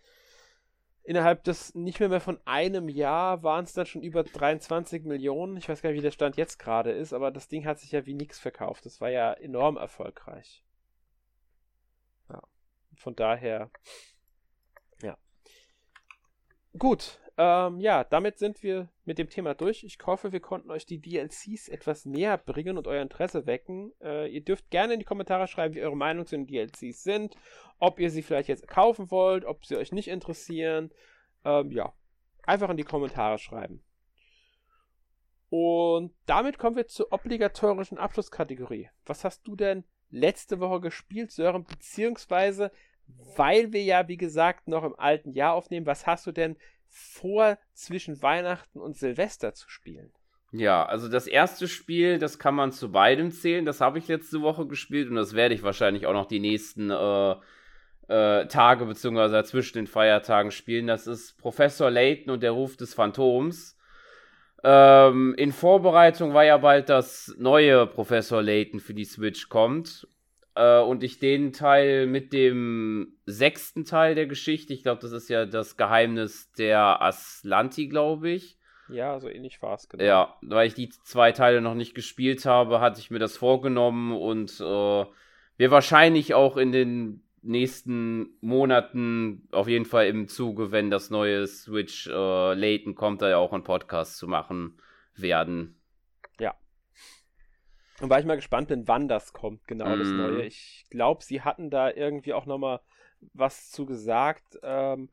innerhalb 1.03 1.43
des 1.45 1.73
nicht 1.73 1.99
mehr, 1.99 2.09
mehr 2.09 2.21
von 2.21 2.39
einem 2.45 2.89
Jahr 2.89 3.41
waren 3.43 3.63
es 3.63 3.73
dann 3.73 3.85
schon 3.85 4.01
über 4.01 4.23
23 4.23 5.05
Millionen. 5.05 5.55
Ich 5.55 5.69
weiß 5.69 5.81
gar 5.81 5.89
nicht, 5.89 5.99
wie 5.99 6.03
der 6.03 6.11
Stand 6.11 6.35
jetzt 6.35 6.59
gerade 6.59 6.91
ist, 6.91 7.13
aber 7.13 7.31
das 7.31 7.47
Ding 7.47 7.65
hat 7.65 7.79
sich 7.79 7.93
ja 7.93 8.05
wie 8.05 8.13
nichts 8.13 8.39
verkauft. 8.39 8.85
Das 8.85 8.99
war 8.99 9.09
ja 9.09 9.31
enorm 9.33 9.77
erfolgreich. 9.77 10.65
Ja. 12.29 12.41
Von 12.95 13.15
daher, 13.15 13.69
ja. 15.01 15.17
Gut, 16.77 17.21
ähm, 17.37 17.79
ja, 17.79 18.03
damit 18.03 18.39
sind 18.39 18.63
wir 18.63 18.89
mit 19.05 19.19
dem 19.19 19.29
Thema 19.29 19.53
durch. 19.53 19.83
Ich 19.83 19.99
hoffe, 20.03 20.31
wir 20.31 20.39
konnten 20.39 20.71
euch 20.71 20.87
die 20.87 20.99
DLCs 20.99 21.69
etwas 21.69 22.05
näher 22.05 22.37
bringen 22.37 22.79
und 22.79 22.87
euer 22.87 23.03
Interesse 23.03 23.45
wecken. 23.45 23.93
Äh, 24.01 24.27
ihr 24.29 24.43
dürft 24.43 24.71
gerne 24.71 24.93
in 24.93 24.99
die 24.99 25.05
Kommentare 25.05 25.47
schreiben, 25.47 25.75
wie 25.75 25.83
eure 25.83 25.95
Meinung 25.95 26.25
zu 26.25 26.35
den 26.35 26.47
DLCs 26.47 27.03
sind, 27.03 27.35
ob 27.77 27.99
ihr 27.99 28.09
sie 28.09 28.23
vielleicht 28.23 28.49
jetzt 28.49 28.67
kaufen 28.67 29.11
wollt, 29.11 29.45
ob 29.45 29.65
sie 29.65 29.77
euch 29.77 29.91
nicht 29.91 30.07
interessieren. 30.07 30.91
Ähm, 31.45 31.71
ja, 31.71 31.93
einfach 32.41 32.71
in 32.71 32.77
die 32.77 32.83
Kommentare 32.83 33.37
schreiben. 33.37 33.83
Und 35.49 36.13
damit 36.25 36.57
kommen 36.57 36.75
wir 36.75 36.87
zur 36.87 37.13
obligatorischen 37.13 37.99
Abschlusskategorie. 37.99 38.89
Was 39.05 39.23
hast 39.23 39.47
du 39.47 39.55
denn 39.55 39.83
letzte 40.09 40.59
Woche 40.59 40.81
gespielt, 40.81 41.31
Sören? 41.31 41.65
Beziehungsweise, 41.65 42.71
weil 43.35 43.71
wir 43.73 43.83
ja, 43.83 44.07
wie 44.07 44.17
gesagt, 44.17 44.67
noch 44.67 44.83
im 44.83 44.95
alten 44.97 45.33
Jahr 45.33 45.53
aufnehmen, 45.53 45.85
was 45.85 46.07
hast 46.07 46.25
du 46.25 46.31
denn 46.31 46.57
vor 46.89 47.57
zwischen 47.73 48.21
Weihnachten 48.21 48.79
und 48.79 48.97
Silvester 48.97 49.53
zu 49.53 49.69
spielen. 49.69 50.11
Ja, 50.51 50.85
also 50.85 51.09
das 51.09 51.27
erste 51.27 51.67
Spiel, 51.67 52.19
das 52.19 52.39
kann 52.39 52.55
man 52.55 52.71
zu 52.71 52.91
beidem 52.91 53.31
zählen. 53.31 53.65
Das 53.65 53.81
habe 53.81 53.99
ich 53.99 54.07
letzte 54.07 54.41
Woche 54.41 54.65
gespielt 54.65 55.09
und 55.09 55.15
das 55.15 55.33
werde 55.33 55.53
ich 55.53 55.63
wahrscheinlich 55.63 56.05
auch 56.05 56.13
noch 56.13 56.27
die 56.27 56.39
nächsten 56.39 56.89
äh, 56.89 57.35
äh, 58.07 58.47
Tage 58.47 58.85
beziehungsweise 58.85 59.43
zwischen 59.43 59.77
den 59.77 59.87
Feiertagen 59.87 60.51
spielen. 60.51 60.87
Das 60.87 61.05
ist 61.05 61.37
Professor 61.37 61.91
Layton 61.91 62.33
und 62.33 62.43
der 62.43 62.51
Ruf 62.51 62.77
des 62.77 62.93
Phantoms. 62.93 63.77
Ähm, 64.63 65.35
in 65.37 65.51
Vorbereitung 65.51 66.33
war 66.33 66.45
ja 66.45 66.57
bald 66.57 66.89
das 66.89 67.35
neue 67.37 67.85
Professor 67.85 68.41
Layton 68.41 68.79
für 68.79 68.93
die 68.93 69.05
Switch 69.05 69.49
kommt 69.49 70.07
äh, 70.57 70.81
und 70.81 71.03
ich 71.03 71.19
den 71.19 71.53
Teil 71.53 72.07
mit 72.07 72.33
dem 72.33 73.17
sechsten 73.25 73.85
Teil 73.85 74.15
der 74.15 74.27
Geschichte, 74.27 74.73
ich 74.73 74.83
glaube, 74.83 75.01
das 75.01 75.11
ist 75.11 75.29
ja 75.29 75.45
das 75.45 75.77
Geheimnis 75.77 76.51
der 76.53 77.01
Aslanti, 77.01 77.87
glaube 77.87 78.31
ich. 78.31 78.57
Ja, 78.89 79.19
so 79.19 79.29
ähnlich 79.29 79.61
war 79.61 79.75
es, 79.75 79.87
genau. 79.89 80.03
Ja, 80.03 80.37
weil 80.41 80.67
ich 80.67 80.73
die 80.73 80.89
zwei 80.89 81.31
Teile 81.31 81.61
noch 81.61 81.75
nicht 81.75 81.93
gespielt 81.93 82.45
habe, 82.45 82.79
hatte 82.79 82.99
ich 82.99 83.11
mir 83.11 83.19
das 83.19 83.37
vorgenommen 83.37 84.13
und 84.13 84.59
äh, 84.59 85.05
wir 85.57 85.71
wahrscheinlich 85.71 86.33
auch 86.33 86.57
in 86.57 86.71
den 86.71 87.23
nächsten 87.41 88.29
Monaten 88.41 89.47
auf 89.51 89.67
jeden 89.67 89.85
Fall 89.85 90.07
im 90.07 90.27
Zuge, 90.27 90.71
wenn 90.71 90.89
das 90.89 91.09
neue 91.09 91.47
Switch 91.47 92.07
äh, 92.07 92.53
Layton 92.53 92.95
kommt, 92.95 93.21
da 93.21 93.29
ja 93.29 93.37
auch 93.37 93.53
einen 93.53 93.63
Podcast 93.63 94.17
zu 94.17 94.27
machen 94.27 94.77
werden. 95.15 95.76
Und 97.99 98.09
weil 98.09 98.21
ich 98.21 98.27
mal 98.27 98.35
gespannt 98.35 98.67
bin, 98.67 98.87
wann 98.87 99.07
das 99.07 99.33
kommt, 99.33 99.67
genau 99.67 99.95
mm. 99.95 99.99
das 99.99 100.07
mhm. 100.07 100.17
Neue. 100.17 100.45
Ich 100.45 100.85
glaube, 100.89 101.23
sie 101.23 101.41
hatten 101.41 101.69
da 101.69 101.89
irgendwie 101.89 102.33
auch 102.33 102.45
nochmal 102.45 102.79
was 103.33 103.71
zu 103.71 103.85
gesagt. 103.85 104.59
Ähm, 104.61 105.09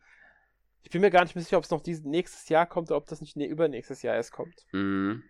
ich 0.82 0.90
bin 0.90 1.00
mir 1.00 1.10
gar 1.10 1.24
nicht 1.24 1.34
mehr 1.34 1.42
sicher, 1.42 1.56
ob 1.56 1.64
es 1.64 1.70
noch 1.70 1.80
dieses 1.80 2.04
nächstes 2.04 2.48
Jahr 2.50 2.66
kommt 2.66 2.90
oder 2.90 2.98
ob 2.98 3.06
das 3.06 3.22
nicht 3.22 3.36
nee, 3.36 3.46
übernächstes 3.46 4.02
Jahr 4.02 4.14
erst 4.16 4.32
kommt. 4.32 4.66
Mm. 4.72 5.22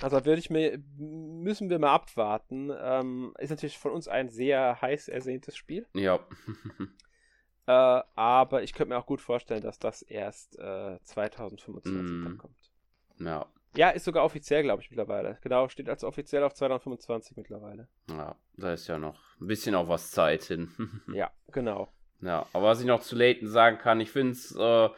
Also 0.00 0.24
würde 0.26 0.38
ich 0.38 0.50
mir, 0.50 0.78
müssen 0.98 1.70
wir 1.70 1.78
mal 1.78 1.94
abwarten. 1.94 2.70
Ähm, 2.78 3.34
ist 3.38 3.48
natürlich 3.48 3.78
von 3.78 3.92
uns 3.92 4.06
ein 4.06 4.28
sehr 4.28 4.80
heiß 4.82 5.08
ersehntes 5.08 5.56
Spiel. 5.56 5.86
Ja. 5.94 6.20
äh, 7.66 8.02
aber 8.14 8.62
ich 8.62 8.74
könnte 8.74 8.90
mir 8.90 8.98
auch 8.98 9.06
gut 9.06 9.22
vorstellen, 9.22 9.62
dass 9.62 9.78
das 9.78 10.02
erst 10.02 10.58
äh, 10.58 10.98
2025 11.02 11.92
mm. 11.92 12.24
dann 12.24 12.38
kommt. 12.38 12.72
Ja. 13.18 13.46
Ja, 13.76 13.90
ist 13.90 14.04
sogar 14.04 14.24
offiziell, 14.24 14.62
glaube 14.62 14.82
ich, 14.82 14.90
mittlerweile. 14.90 15.38
Genau, 15.42 15.68
steht 15.68 15.88
als 15.88 16.04
offiziell 16.04 16.42
auf 16.42 16.54
2025 16.54 17.36
mittlerweile. 17.36 17.88
Ja, 18.08 18.36
da 18.56 18.72
ist 18.72 18.88
ja 18.88 18.98
noch 18.98 19.20
ein 19.40 19.46
bisschen 19.46 19.74
auch 19.74 19.88
was 19.88 20.10
Zeit 20.10 20.44
hin. 20.44 20.70
ja, 21.12 21.30
genau. 21.52 21.88
Ja, 22.20 22.46
aber 22.52 22.66
was 22.66 22.80
ich 22.80 22.86
noch 22.86 23.02
zu 23.02 23.14
Layton 23.14 23.48
sagen 23.48 23.78
kann, 23.78 24.00
ich 24.00 24.10
finde 24.10 24.32
es 24.32 24.54
äh, 24.56 24.88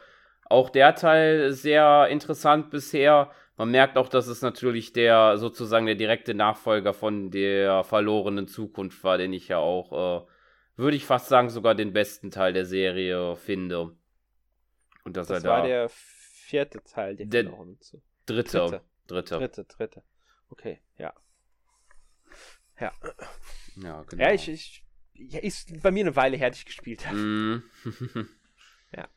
auch 0.45 0.69
der 0.69 0.95
Teil 0.95 1.53
sehr 1.53 2.07
interessant 2.09 2.71
bisher. 2.71 3.31
Man 3.57 3.69
merkt 3.69 3.97
auch, 3.97 4.09
dass 4.09 4.27
es 4.27 4.41
natürlich 4.41 4.93
der 4.93 5.37
sozusagen 5.37 5.85
der 5.85 5.95
direkte 5.95 6.33
Nachfolger 6.33 6.93
von 6.93 7.29
der 7.29 7.83
verlorenen 7.83 8.47
Zukunft 8.47 9.03
war, 9.03 9.17
den 9.17 9.33
ich 9.33 9.49
ja 9.49 9.57
auch, 9.57 10.23
äh, 10.23 10.25
würde 10.77 10.97
ich 10.97 11.05
fast 11.05 11.27
sagen, 11.27 11.49
sogar 11.49 11.75
den 11.75 11.93
besten 11.93 12.31
Teil 12.31 12.53
der 12.53 12.65
Serie 12.65 13.35
finde. 13.35 13.95
Und 15.03 15.17
dass 15.17 15.27
das 15.27 15.43
er 15.43 15.49
war 15.49 15.61
da, 15.61 15.67
der 15.67 15.89
vierte 15.89 16.81
Teil 16.83 17.15
der, 17.15 17.27
der 17.27 17.43
verlorenen 17.43 17.79
Zukunft. 17.79 18.10
Dritte. 18.31 18.59
Dritte. 18.59 18.81
Dritte. 19.07 19.37
Dritte, 19.37 19.65
dritte. 19.65 20.03
Okay, 20.49 20.79
ja. 20.97 21.13
Ja. 22.79 22.91
Ja, 23.75 24.03
genau. 24.03 24.23
Ja, 24.23 24.33
ich, 24.33 24.49
ich 24.49 24.83
ja, 25.13 25.39
ist 25.39 25.81
bei 25.81 25.91
mir 25.91 26.01
eine 26.01 26.15
Weile 26.15 26.37
her, 26.37 26.49
dass 26.49 26.59
ich 26.59 26.65
gespielt 26.65 27.07
habe. 27.07 27.17
Mm. 27.17 27.63
ja. 28.95 29.07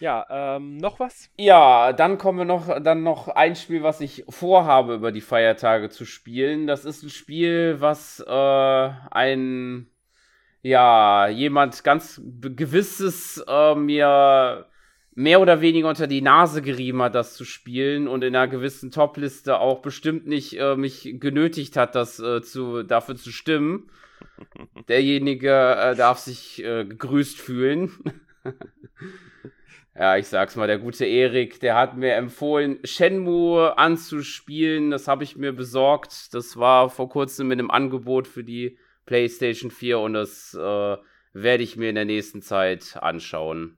Ja, 0.00 0.26
ähm, 0.56 0.78
noch 0.78 0.98
was? 0.98 1.30
Ja, 1.38 1.92
dann 1.92 2.18
kommen 2.18 2.38
wir 2.38 2.44
noch, 2.44 2.82
dann 2.82 3.04
noch 3.04 3.28
ein 3.28 3.54
Spiel, 3.54 3.84
was 3.84 4.00
ich 4.00 4.24
vorhabe, 4.28 4.94
über 4.94 5.12
die 5.12 5.20
Feiertage 5.20 5.90
zu 5.90 6.04
spielen. 6.04 6.66
Das 6.66 6.84
ist 6.84 7.04
ein 7.04 7.10
Spiel, 7.10 7.76
was 7.78 8.18
äh, 8.18 8.90
ein, 9.12 9.86
ja, 10.62 11.28
jemand 11.28 11.84
ganz 11.84 12.20
gewisses 12.24 13.44
äh, 13.46 13.76
mir 13.76 14.66
mehr 15.14 15.40
oder 15.40 15.60
weniger 15.60 15.88
unter 15.88 16.06
die 16.06 16.22
Nase 16.22 16.62
gerieben 16.62 17.02
hat, 17.02 17.14
das 17.14 17.34
zu 17.34 17.44
spielen 17.44 18.08
und 18.08 18.24
in 18.24 18.34
einer 18.34 18.48
gewissen 18.48 18.90
Topliste 18.90 19.58
auch 19.58 19.80
bestimmt 19.80 20.26
nicht 20.26 20.58
äh, 20.58 20.76
mich 20.76 21.16
genötigt 21.18 21.76
hat, 21.76 21.94
das 21.94 22.18
äh, 22.18 22.42
zu, 22.42 22.82
dafür 22.82 23.16
zu 23.16 23.30
stimmen. 23.30 23.90
Derjenige 24.88 25.50
äh, 25.50 25.94
darf 25.94 26.18
sich 26.18 26.64
äh, 26.64 26.84
gegrüßt 26.84 27.38
fühlen. 27.38 27.92
ja, 29.94 30.16
ich 30.16 30.28
sag's 30.28 30.56
mal, 30.56 30.66
der 30.66 30.78
gute 30.78 31.04
Erik, 31.04 31.60
der 31.60 31.76
hat 31.76 31.96
mir 31.96 32.14
empfohlen, 32.14 32.78
Shenmue 32.84 33.76
anzuspielen. 33.76 34.90
Das 34.90 35.08
habe 35.08 35.24
ich 35.24 35.36
mir 35.36 35.52
besorgt. 35.52 36.32
Das 36.32 36.56
war 36.56 36.88
vor 36.88 37.10
kurzem 37.10 37.48
mit 37.48 37.58
einem 37.58 37.70
Angebot 37.70 38.26
für 38.26 38.44
die 38.44 38.78
PlayStation 39.04 39.70
4 39.70 39.98
und 39.98 40.14
das 40.14 40.54
äh, 40.54 40.96
werde 41.34 41.62
ich 41.62 41.76
mir 41.76 41.90
in 41.90 41.96
der 41.96 42.04
nächsten 42.04 42.40
Zeit 42.40 42.96
anschauen 43.00 43.76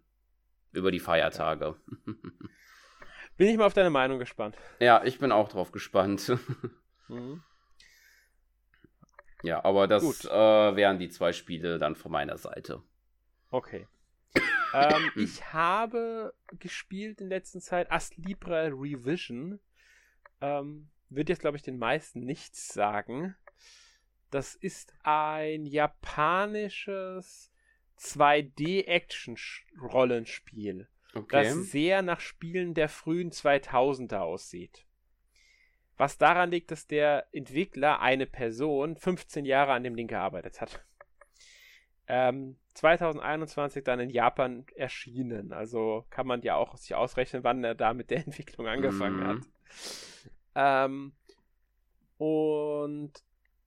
über 0.77 0.91
die 0.91 1.01
Feiertage. 1.01 1.77
Bin 3.37 3.49
ich 3.49 3.57
mal 3.57 3.67
auf 3.67 3.75
deine 3.75 3.91
Meinung 3.91 4.19
gespannt. 4.19 4.57
Ja, 4.79 5.03
ich 5.05 5.19
bin 5.19 5.33
auch 5.33 5.49
drauf 5.49 5.73
gespannt. 5.73 6.33
Mhm. 7.07 7.43
Ja, 9.43 9.63
aber 9.63 9.87
das 9.87 10.25
äh, 10.25 10.31
wären 10.31 10.99
die 10.99 11.11
zwei 11.11 11.35
Spiele 11.35 11.79
dann 11.79 11.97
von 11.97 12.11
meiner 12.11 12.39
Seite. 12.39 12.83
Okay. 13.51 13.87
ähm, 14.73 15.11
ich 15.17 15.53
habe 15.53 16.33
gespielt 16.59 17.21
in 17.21 17.29
letzter 17.29 17.61
Zeit 17.61 17.93
Ast 17.93 18.17
Libra 18.17 18.63
Revision. 18.69 19.61
Ähm, 20.41 20.89
wird 21.11 21.29
jetzt, 21.29 21.41
glaube 21.41 21.59
ich, 21.59 21.63
den 21.63 21.77
meisten 21.79 22.21
nichts 22.21 22.69
sagen. 22.69 23.37
Das 24.31 24.55
ist 24.55 24.95
ein 25.03 25.67
japanisches 25.67 27.53
2D-Action-Rollenspiel, 27.99 30.89
okay. 31.15 31.45
das 31.45 31.71
sehr 31.71 32.03
nach 32.03 32.21
Spielen 32.21 32.75
der 32.75 32.89
frühen 32.89 33.31
2000er 33.31 34.19
aussieht. 34.19 34.85
Was 35.97 36.19
daran 36.19 36.51
liegt, 36.51 36.71
dass 36.71 36.87
der 36.87 37.27
Entwickler, 37.33 38.01
eine 38.01 38.27
Person, 38.27 38.97
15 38.97 39.45
Jahre 39.45 39.73
an 39.73 39.85
dem 39.85 39.97
Ding 39.97 40.09
gearbeitet 40.09 40.61
hat. 40.61 40.85
Ähm, 42.07 42.57
2021 42.75 43.85
dann 43.85 44.01
in 44.01 44.11
Japan 44.11 44.67
erschienen. 44.75 45.53
Also 45.53 46.05
kann 46.11 46.27
man 46.27 46.43
ja 46.43 46.57
auch 46.57 46.77
sich 46.77 46.95
ausrechnen, 46.95 47.45
wann 47.45 47.63
er 47.63 47.75
da 47.75 47.95
mit 47.95 48.11
der 48.11 48.19
Entwicklung 48.27 48.67
angefangen 48.67 49.21
mhm. 49.21 49.27
hat. 49.27 49.39
Ähm, 50.57 51.13
und 52.19 53.13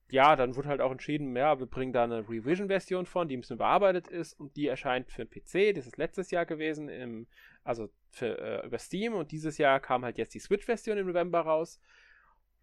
ja, 0.10 0.36
dann 0.36 0.56
wurde 0.56 0.70
halt 0.70 0.82
auch 0.82 0.92
entschieden, 0.92 1.36
ja, 1.36 1.60
wir 1.60 1.66
bringen 1.66 1.92
da 1.92 2.06
eine 2.06 2.28
Revision-Version 2.28 3.06
von, 3.06 3.28
die 3.28 3.36
ein 3.36 3.42
bisschen 3.42 3.58
bearbeitet 3.58 4.08
ist 4.08 4.40
und 4.40 4.56
die 4.56 4.68
erscheint 4.68 5.12
für 5.12 5.26
den 5.26 5.30
PC. 5.30 5.76
Das 5.76 5.86
ist 5.86 5.98
letztes 5.98 6.32
Jahr 6.32 6.46
gewesen, 6.46 6.88
im, 6.88 7.28
also 7.64 7.90
für, 8.10 8.38
äh, 8.40 8.66
über 8.66 8.80
Steam 8.80 9.14
und 9.14 9.32
dieses 9.32 9.58
Jahr 9.58 9.80
kam 9.80 10.06
halt 10.06 10.18
jetzt 10.18 10.34
die 10.34 10.40
Switch-Version 10.40 10.98
im 10.98 11.08
November 11.08 11.42
raus. 11.42 11.82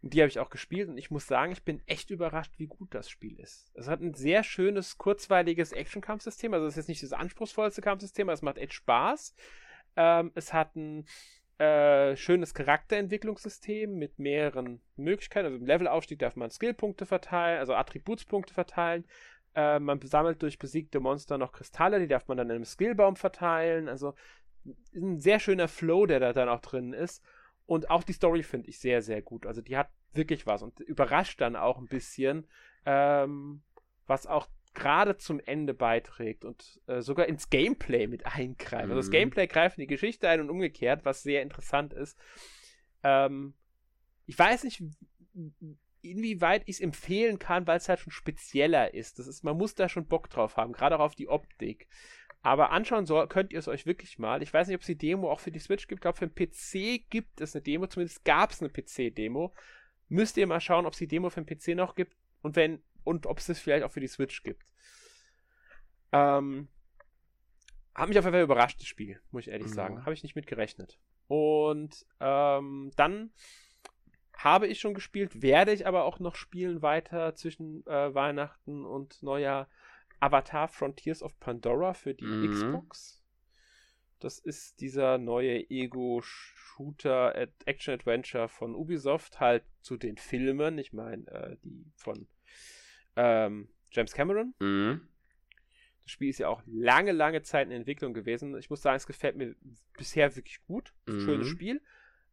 Und 0.02 0.12
die 0.12 0.20
habe 0.20 0.28
ich 0.28 0.38
auch 0.38 0.50
gespielt 0.50 0.88
und 0.88 0.98
ich 0.98 1.10
muss 1.10 1.26
sagen, 1.26 1.52
ich 1.52 1.62
bin 1.62 1.82
echt 1.86 2.10
überrascht, 2.10 2.52
wie 2.58 2.66
gut 2.66 2.94
das 2.94 3.08
Spiel 3.08 3.38
ist. 3.40 3.70
Es 3.74 3.88
hat 3.88 4.00
ein 4.00 4.12
sehr 4.12 4.42
schönes, 4.42 4.98
kurzweiliges 4.98 5.72
Action-Kampfsystem. 5.72 6.52
Also, 6.52 6.66
es 6.66 6.74
ist 6.74 6.76
jetzt 6.76 6.88
nicht 6.88 7.02
das 7.02 7.14
anspruchsvollste 7.14 7.80
Kampfsystem, 7.80 8.28
aber 8.28 8.34
es 8.34 8.42
macht 8.42 8.58
echt 8.58 8.74
Spaß. 8.74 9.34
Ähm, 9.96 10.30
es 10.34 10.52
hat 10.52 10.76
ein 10.76 11.06
äh, 11.58 12.16
schönes 12.16 12.52
Charakterentwicklungssystem 12.54 13.94
mit 13.94 14.18
mehreren 14.18 14.80
Möglichkeiten. 14.96 15.46
Also 15.46 15.58
im 15.58 15.66
Levelaufstieg 15.66 16.18
darf 16.18 16.36
man 16.36 16.50
Skillpunkte 16.50 17.06
verteilen, 17.06 17.60
also 17.60 17.74
Attributspunkte 17.74 18.52
verteilen. 18.52 19.04
Äh, 19.54 19.78
man 19.78 20.00
sammelt 20.02 20.42
durch 20.42 20.58
besiegte 20.58 21.00
Monster 21.00 21.38
noch 21.38 21.52
Kristalle, 21.52 22.00
die 22.00 22.08
darf 22.08 22.26
man 22.26 22.36
dann 22.36 22.50
in 22.50 22.56
einem 22.56 22.64
Skillbaum 22.64 23.16
verteilen. 23.16 23.88
Also 23.88 24.14
ein 24.94 25.20
sehr 25.20 25.38
schöner 25.38 25.68
Flow, 25.68 26.06
der 26.06 26.20
da 26.20 26.32
dann 26.32 26.48
auch 26.48 26.60
drin 26.60 26.92
ist. 26.92 27.22
Und 27.66 27.88
auch 27.90 28.02
die 28.02 28.12
Story 28.12 28.42
finde 28.42 28.68
ich 28.68 28.78
sehr, 28.78 29.00
sehr 29.00 29.22
gut. 29.22 29.46
Also 29.46 29.62
die 29.62 29.76
hat 29.76 29.88
wirklich 30.12 30.46
was 30.46 30.62
und 30.62 30.80
überrascht 30.80 31.40
dann 31.40 31.56
auch 31.56 31.78
ein 31.78 31.86
bisschen, 31.86 32.46
ähm, 32.84 33.62
was 34.06 34.26
auch 34.26 34.48
gerade 34.74 35.16
zum 35.16 35.40
Ende 35.40 35.74
beiträgt 35.74 36.44
und 36.44 36.80
äh, 36.86 37.00
sogar 37.00 37.26
ins 37.26 37.50
Gameplay 37.50 38.06
mit 38.06 38.26
eingreift. 38.26 38.86
Mhm. 38.86 38.90
Also 38.90 38.96
das 38.96 39.06
mhm. 39.08 39.12
Gameplay 39.12 39.46
greift 39.46 39.78
in 39.78 39.82
die 39.82 39.86
Geschichte 39.86 40.28
ein 40.28 40.40
und 40.40 40.50
umgekehrt, 40.50 41.04
was 41.04 41.22
sehr 41.22 41.42
interessant 41.42 41.92
ist. 41.92 42.18
Ähm, 43.02 43.54
ich 44.26 44.38
weiß 44.38 44.64
nicht, 44.64 44.82
inwieweit 46.02 46.62
ich 46.66 46.76
es 46.76 46.80
empfehlen 46.80 47.38
kann, 47.38 47.66
weil 47.66 47.78
es 47.78 47.88
halt 47.88 48.00
schon 48.00 48.12
spezieller 48.12 48.94
ist. 48.94 49.18
Das 49.18 49.26
ist. 49.26 49.42
Man 49.42 49.56
muss 49.56 49.74
da 49.74 49.88
schon 49.88 50.06
Bock 50.06 50.28
drauf 50.30 50.56
haben, 50.56 50.72
gerade 50.72 50.96
auch 50.96 51.04
auf 51.04 51.14
die 51.14 51.28
Optik. 51.28 51.86
Aber 52.42 52.72
anschauen 52.72 53.06
soll, 53.06 53.26
könnt 53.28 53.54
ihr 53.54 53.58
es 53.58 53.68
euch 53.68 53.86
wirklich 53.86 54.18
mal. 54.18 54.42
Ich 54.42 54.52
weiß 54.52 54.68
nicht, 54.68 54.74
ob 54.74 54.82
es 54.82 54.86
die 54.86 54.98
Demo 54.98 55.30
auch 55.30 55.40
für 55.40 55.50
die 55.50 55.58
Switch 55.58 55.88
gibt. 55.88 56.00
Ich 56.00 56.02
glaube, 56.02 56.18
für 56.18 56.28
den 56.28 56.34
PC 56.34 57.08
gibt 57.08 57.40
es 57.40 57.54
eine 57.54 57.62
Demo. 57.62 57.86
Zumindest 57.86 58.22
gab 58.26 58.50
es 58.50 58.60
eine 58.60 58.70
PC-Demo. 58.70 59.54
Müsst 60.10 60.36
ihr 60.36 60.46
mal 60.46 60.60
schauen, 60.60 60.84
ob 60.84 60.92
es 60.92 60.98
die 60.98 61.08
Demo 61.08 61.30
für 61.30 61.42
den 61.42 61.46
PC 61.46 61.68
noch 61.74 61.94
gibt. 61.94 62.14
Und 62.42 62.54
wenn, 62.54 62.82
und 63.04 63.26
ob 63.26 63.38
es 63.38 63.46
das 63.46 63.58
vielleicht 63.58 63.84
auch 63.84 63.92
für 63.92 64.00
die 64.00 64.08
Switch 64.08 64.42
gibt. 64.42 64.66
Ähm, 66.12 66.68
hat 67.94 68.08
mich 68.08 68.18
auf 68.18 68.24
jeden 68.24 68.34
Fall 68.34 68.42
überrascht, 68.42 68.80
das 68.80 68.86
Spiel, 68.86 69.20
muss 69.30 69.42
ich 69.42 69.52
ehrlich 69.52 69.68
mhm. 69.68 69.74
sagen. 69.74 70.00
Habe 70.00 70.14
ich 70.14 70.22
nicht 70.22 70.34
mit 70.34 70.46
gerechnet. 70.46 70.98
Und 71.28 72.06
ähm, 72.20 72.90
dann 72.96 73.32
habe 74.36 74.66
ich 74.66 74.80
schon 74.80 74.94
gespielt, 74.94 75.42
werde 75.42 75.72
ich 75.72 75.86
aber 75.86 76.04
auch 76.04 76.18
noch 76.18 76.34
spielen 76.34 76.82
weiter 76.82 77.34
zwischen 77.34 77.86
äh, 77.86 78.14
Weihnachten 78.14 78.84
und 78.84 79.22
Neujahr. 79.22 79.68
Avatar 80.20 80.68
Frontiers 80.68 81.22
of 81.22 81.38
Pandora 81.38 81.92
für 81.92 82.14
die 82.14 82.24
mhm. 82.24 82.50
Xbox. 82.50 83.22
Das 84.20 84.38
ist 84.38 84.80
dieser 84.80 85.18
neue 85.18 85.68
Ego-Shooter 85.68 87.34
Action-Adventure 87.66 88.48
von 88.48 88.74
Ubisoft, 88.74 89.38
halt 89.38 89.64
zu 89.82 89.98
den 89.98 90.16
Filmen. 90.16 90.78
Ich 90.78 90.94
meine, 90.94 91.26
äh, 91.26 91.56
die 91.62 91.92
von 91.94 92.26
ähm, 93.16 93.68
James 93.90 94.12
Cameron. 94.12 94.54
Mhm. 94.58 95.08
Das 96.04 96.12
Spiel 96.12 96.28
ist 96.28 96.38
ja 96.38 96.48
auch 96.48 96.62
lange, 96.66 97.12
lange 97.12 97.42
Zeit 97.42 97.66
in 97.66 97.72
Entwicklung 97.72 98.12
gewesen. 98.12 98.56
Ich 98.58 98.68
muss 98.68 98.82
sagen, 98.82 98.96
es 98.96 99.06
gefällt 99.06 99.36
mir 99.36 99.54
bisher 99.96 100.34
wirklich 100.36 100.62
gut. 100.66 100.92
Mhm. 101.06 101.20
Schönes 101.20 101.48
Spiel. 101.48 101.80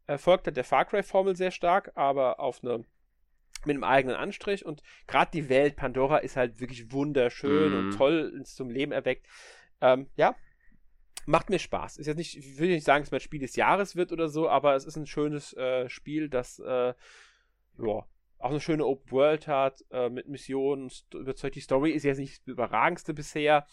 Äh, 0.06 0.18
folgt 0.18 0.46
halt 0.46 0.56
der 0.56 0.64
Far 0.64 0.84
Cry-Formel 0.84 1.36
sehr 1.36 1.50
stark, 1.50 1.92
aber 1.94 2.40
auf 2.40 2.62
eine 2.62 2.84
mit 3.64 3.74
einem 3.74 3.84
eigenen 3.84 4.16
Anstrich 4.16 4.64
und 4.64 4.82
gerade 5.06 5.30
die 5.32 5.48
Welt 5.48 5.76
Pandora 5.76 6.18
ist 6.18 6.36
halt 6.36 6.60
wirklich 6.60 6.90
wunderschön 6.90 7.72
mm. 7.72 7.76
und 7.76 7.86
mhm. 7.86 7.90
toll 7.92 8.42
zum 8.44 8.70
Leben 8.70 8.90
erweckt. 8.90 9.26
Ähm, 9.80 10.08
ja, 10.16 10.34
macht 11.26 11.50
mir 11.50 11.58
Spaß. 11.58 11.98
Ist 11.98 12.06
jetzt 12.06 12.16
nicht, 12.16 12.36
ich 12.36 12.58
will 12.58 12.70
nicht 12.70 12.84
sagen, 12.84 13.04
dass 13.04 13.12
mein 13.12 13.20
Spiel 13.20 13.40
des 13.40 13.56
Jahres 13.56 13.94
wird 13.94 14.12
oder 14.12 14.28
so, 14.28 14.48
aber 14.48 14.74
es 14.74 14.84
ist 14.84 14.96
ein 14.96 15.06
schönes 15.06 15.52
äh, 15.56 15.88
Spiel, 15.88 16.28
das 16.28 16.58
äh, 16.58 16.94
ja, 17.78 18.06
auch 18.42 18.50
eine 18.50 18.60
schöne 18.60 18.84
Open 18.84 19.10
World 19.12 19.46
hat, 19.46 19.84
äh, 19.90 20.08
mit 20.08 20.28
Missionen, 20.28 20.90
überzeugt. 21.14 21.54
Die 21.54 21.60
Story 21.60 21.92
ist 21.92 22.02
jetzt 22.02 22.18
nicht 22.18 22.40
das 22.40 22.48
überragendste 22.48 23.14
bisher, 23.14 23.66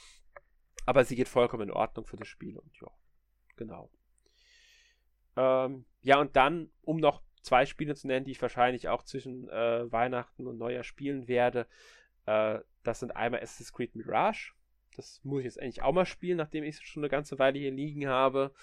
aber 0.85 1.03
sie 1.03 1.15
geht 1.15 1.27
vollkommen 1.27 1.69
in 1.69 1.71
Ordnung 1.71 2.05
für 2.05 2.17
das 2.17 2.27
Spiel 2.27 2.57
und 2.57 2.71
ja, 2.79 2.87
genau. 3.55 3.89
Ähm, 5.35 5.85
ja, 6.01 6.19
und 6.19 6.35
dann, 6.35 6.69
um 6.81 6.97
noch 6.97 7.23
zwei 7.41 7.65
Spiele 7.65 7.95
zu 7.95 8.07
nennen, 8.07 8.25
die 8.25 8.31
ich 8.31 8.41
wahrscheinlich 8.41 8.89
auch 8.89 9.03
zwischen 9.03 9.49
äh, 9.49 9.91
Weihnachten 9.91 10.45
und 10.45 10.57
Neujahr 10.57 10.83
spielen 10.83 11.27
werde, 11.27 11.67
äh, 12.25 12.59
das 12.83 12.99
sind 12.99 13.15
einmal 13.15 13.41
Assassin's 13.41 13.73
Creed 13.73 13.95
Mirage. 13.95 14.53
Das 14.95 15.21
muss 15.23 15.39
ich 15.39 15.45
jetzt 15.45 15.59
eigentlich 15.59 15.81
auch 15.81 15.93
mal 15.93 16.05
spielen, 16.05 16.37
nachdem 16.37 16.63
ich 16.63 16.75
es 16.75 16.81
schon 16.81 17.03
eine 17.03 17.09
ganze 17.09 17.39
Weile 17.39 17.57
hier 17.57 17.71
liegen 17.71 18.07
habe. 18.07 18.53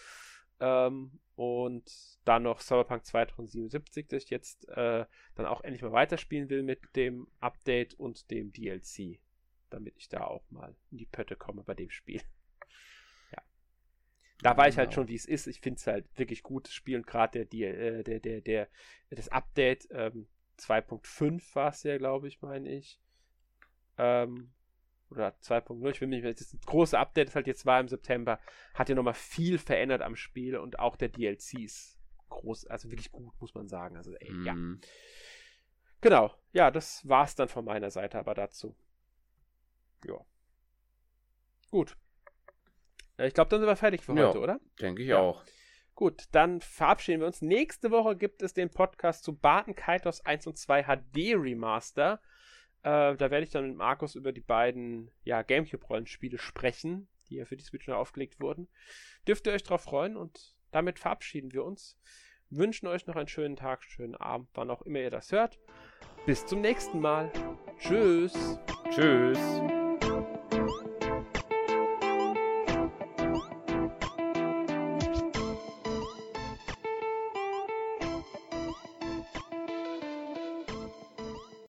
Ähm, 0.61 1.19
und 1.37 2.19
dann 2.25 2.43
noch 2.43 2.61
Cyberpunk 2.61 3.05
2077, 3.05 4.09
das 4.09 4.25
ich 4.25 4.31
jetzt 4.31 4.69
äh, 4.71 5.05
dann 5.35 5.47
auch 5.47 5.63
endlich 5.63 5.83
mal 5.83 5.93
weiterspielen 5.93 6.49
will 6.49 6.63
mit 6.63 6.81
dem 6.97 7.29
Update 7.41 7.95
und 7.95 8.31
dem 8.31 8.53
DLC, 8.53 9.21
damit 9.71 9.95
ich 9.99 10.09
da 10.09 10.25
auch 10.25 10.51
mal 10.51 10.75
in 10.91 10.99
die 10.99 11.07
Pötte 11.07 11.37
komme 11.37 11.63
bei 11.63 11.75
dem 11.75 11.91
Spiel. 11.91 12.21
Da 14.43 14.55
weiß 14.55 14.75
ich 14.75 14.79
halt 14.79 14.91
genau. 14.91 14.97
schon, 14.97 15.09
wie 15.09 15.15
es 15.15 15.25
ist. 15.25 15.47
Ich 15.47 15.61
finde 15.61 15.79
es 15.79 15.87
halt 15.87 16.07
wirklich 16.19 16.43
gut, 16.43 16.67
das 16.67 16.75
Spiel 16.75 16.97
und 16.97 17.07
gerade 17.07 17.47
der, 17.47 17.79
äh, 17.79 18.05
der, 18.05 18.21
der, 18.21 18.41
der, 18.43 18.69
das 19.09 19.29
Update 19.29 19.89
ähm, 19.91 20.29
2.5 20.59 21.55
war 21.55 21.71
es 21.71 21.83
ja, 21.85 21.97
glaube 21.97 22.29
ich, 22.29 22.43
meine 22.43 22.69
ich. 22.71 23.01
Ähm, 23.97 24.53
oder 25.11 25.29
2.0, 25.43 25.91
ich 25.91 26.01
will 26.01 26.09
mich 26.09 26.23
nicht 26.23 26.41
das 26.41 26.57
große 26.67 26.99
Update, 26.99 27.29
das 27.29 27.35
halt 27.37 27.47
jetzt 27.47 27.67
war 27.67 27.81
im 27.81 27.89
September, 27.89 28.39
hat 28.75 28.89
ja 28.89 28.95
nochmal 28.95 29.15
viel 29.15 29.59
verändert 29.59 30.03
am 30.03 30.17
Spiel 30.17 30.57
und 30.57 30.79
auch 30.79 30.97
der 30.97 31.09
DLC 31.09 31.61
ist 31.61 31.99
groß, 32.29 32.67
also 32.67 32.91
wirklich 32.91 33.13
gut, 33.13 33.35
muss 33.41 33.55
man 33.55 33.69
sagen. 33.69 33.97
Also, 33.97 34.15
ey, 34.15 34.33
mm. 34.33 34.45
ja. 34.45 34.55
Mhm. 34.55 34.81
Genau, 36.01 36.35
ja, 36.53 36.71
das 36.71 37.09
war's 37.09 37.35
dann 37.35 37.49
von 37.49 37.65
meiner 37.65 37.91
Seite 37.91 38.19
aber 38.19 38.35
dazu. 38.35 38.77
Ja. 40.05 40.19
Gut. 41.71 41.97
Ich 43.19 43.33
glaube, 43.33 43.49
dann 43.49 43.61
sind 43.61 43.69
wir 43.69 43.77
fertig 43.77 44.03
für 44.03 44.15
ja, 44.15 44.29
heute, 44.29 44.41
oder? 44.41 44.61
Denke 44.81 45.03
ich 45.03 45.09
ja. 45.09 45.19
auch. 45.19 45.43
Gut, 45.95 46.25
dann 46.33 46.61
verabschieden 46.61 47.21
wir 47.21 47.27
uns. 47.27 47.41
Nächste 47.41 47.91
Woche 47.91 48.17
gibt 48.17 48.43
es 48.43 48.53
den 48.53 48.69
Podcast 48.69 49.25
zu 49.25 49.35
Barton 49.35 49.75
Kaitos 49.75 50.21
1 50.21 50.47
und 50.47 50.59
2 50.59 50.83
HD 50.85 51.35
Remaster. 51.35 52.21
Äh, 52.87 53.17
da 53.17 53.33
werde 53.33 53.43
ich 53.43 53.51
dann 53.51 53.67
mit 53.67 53.77
Markus 53.77 54.15
über 54.15 54.31
die 54.31 54.41
beiden 54.41 55.11
ja, 55.25 55.43
Gamecube-Rollenspiele 55.43 56.39
sprechen, 56.39 57.09
die 57.29 57.35
ja 57.35 57.45
für 57.45 57.57
die 57.57 57.65
Switch 57.65 57.89
noch 57.89 57.97
aufgelegt 57.97 58.39
wurden. 58.39 58.69
Dürft 59.27 59.45
ihr 59.49 59.55
euch 59.55 59.65
darauf 59.65 59.83
freuen 59.83 60.17
und 60.17 60.55
damit 60.71 61.01
verabschieden 61.01 61.53
wir 61.53 61.65
uns. 61.65 61.99
Wünschen 62.49 62.87
euch 62.87 63.09
noch 63.09 63.17
einen 63.17 63.27
schönen 63.27 63.57
Tag, 63.57 63.83
schönen 63.83 64.15
Abend, 64.15 64.49
wann 64.55 64.71
auch 64.71 64.83
immer 64.83 65.01
ihr 65.01 65.11
das 65.11 65.33
hört. 65.33 65.59
Bis 66.27 66.47
zum 66.47 66.61
nächsten 66.61 67.01
Mal. 67.01 67.33
Tschüss. 67.81 68.57
Tschüss. 68.91 69.39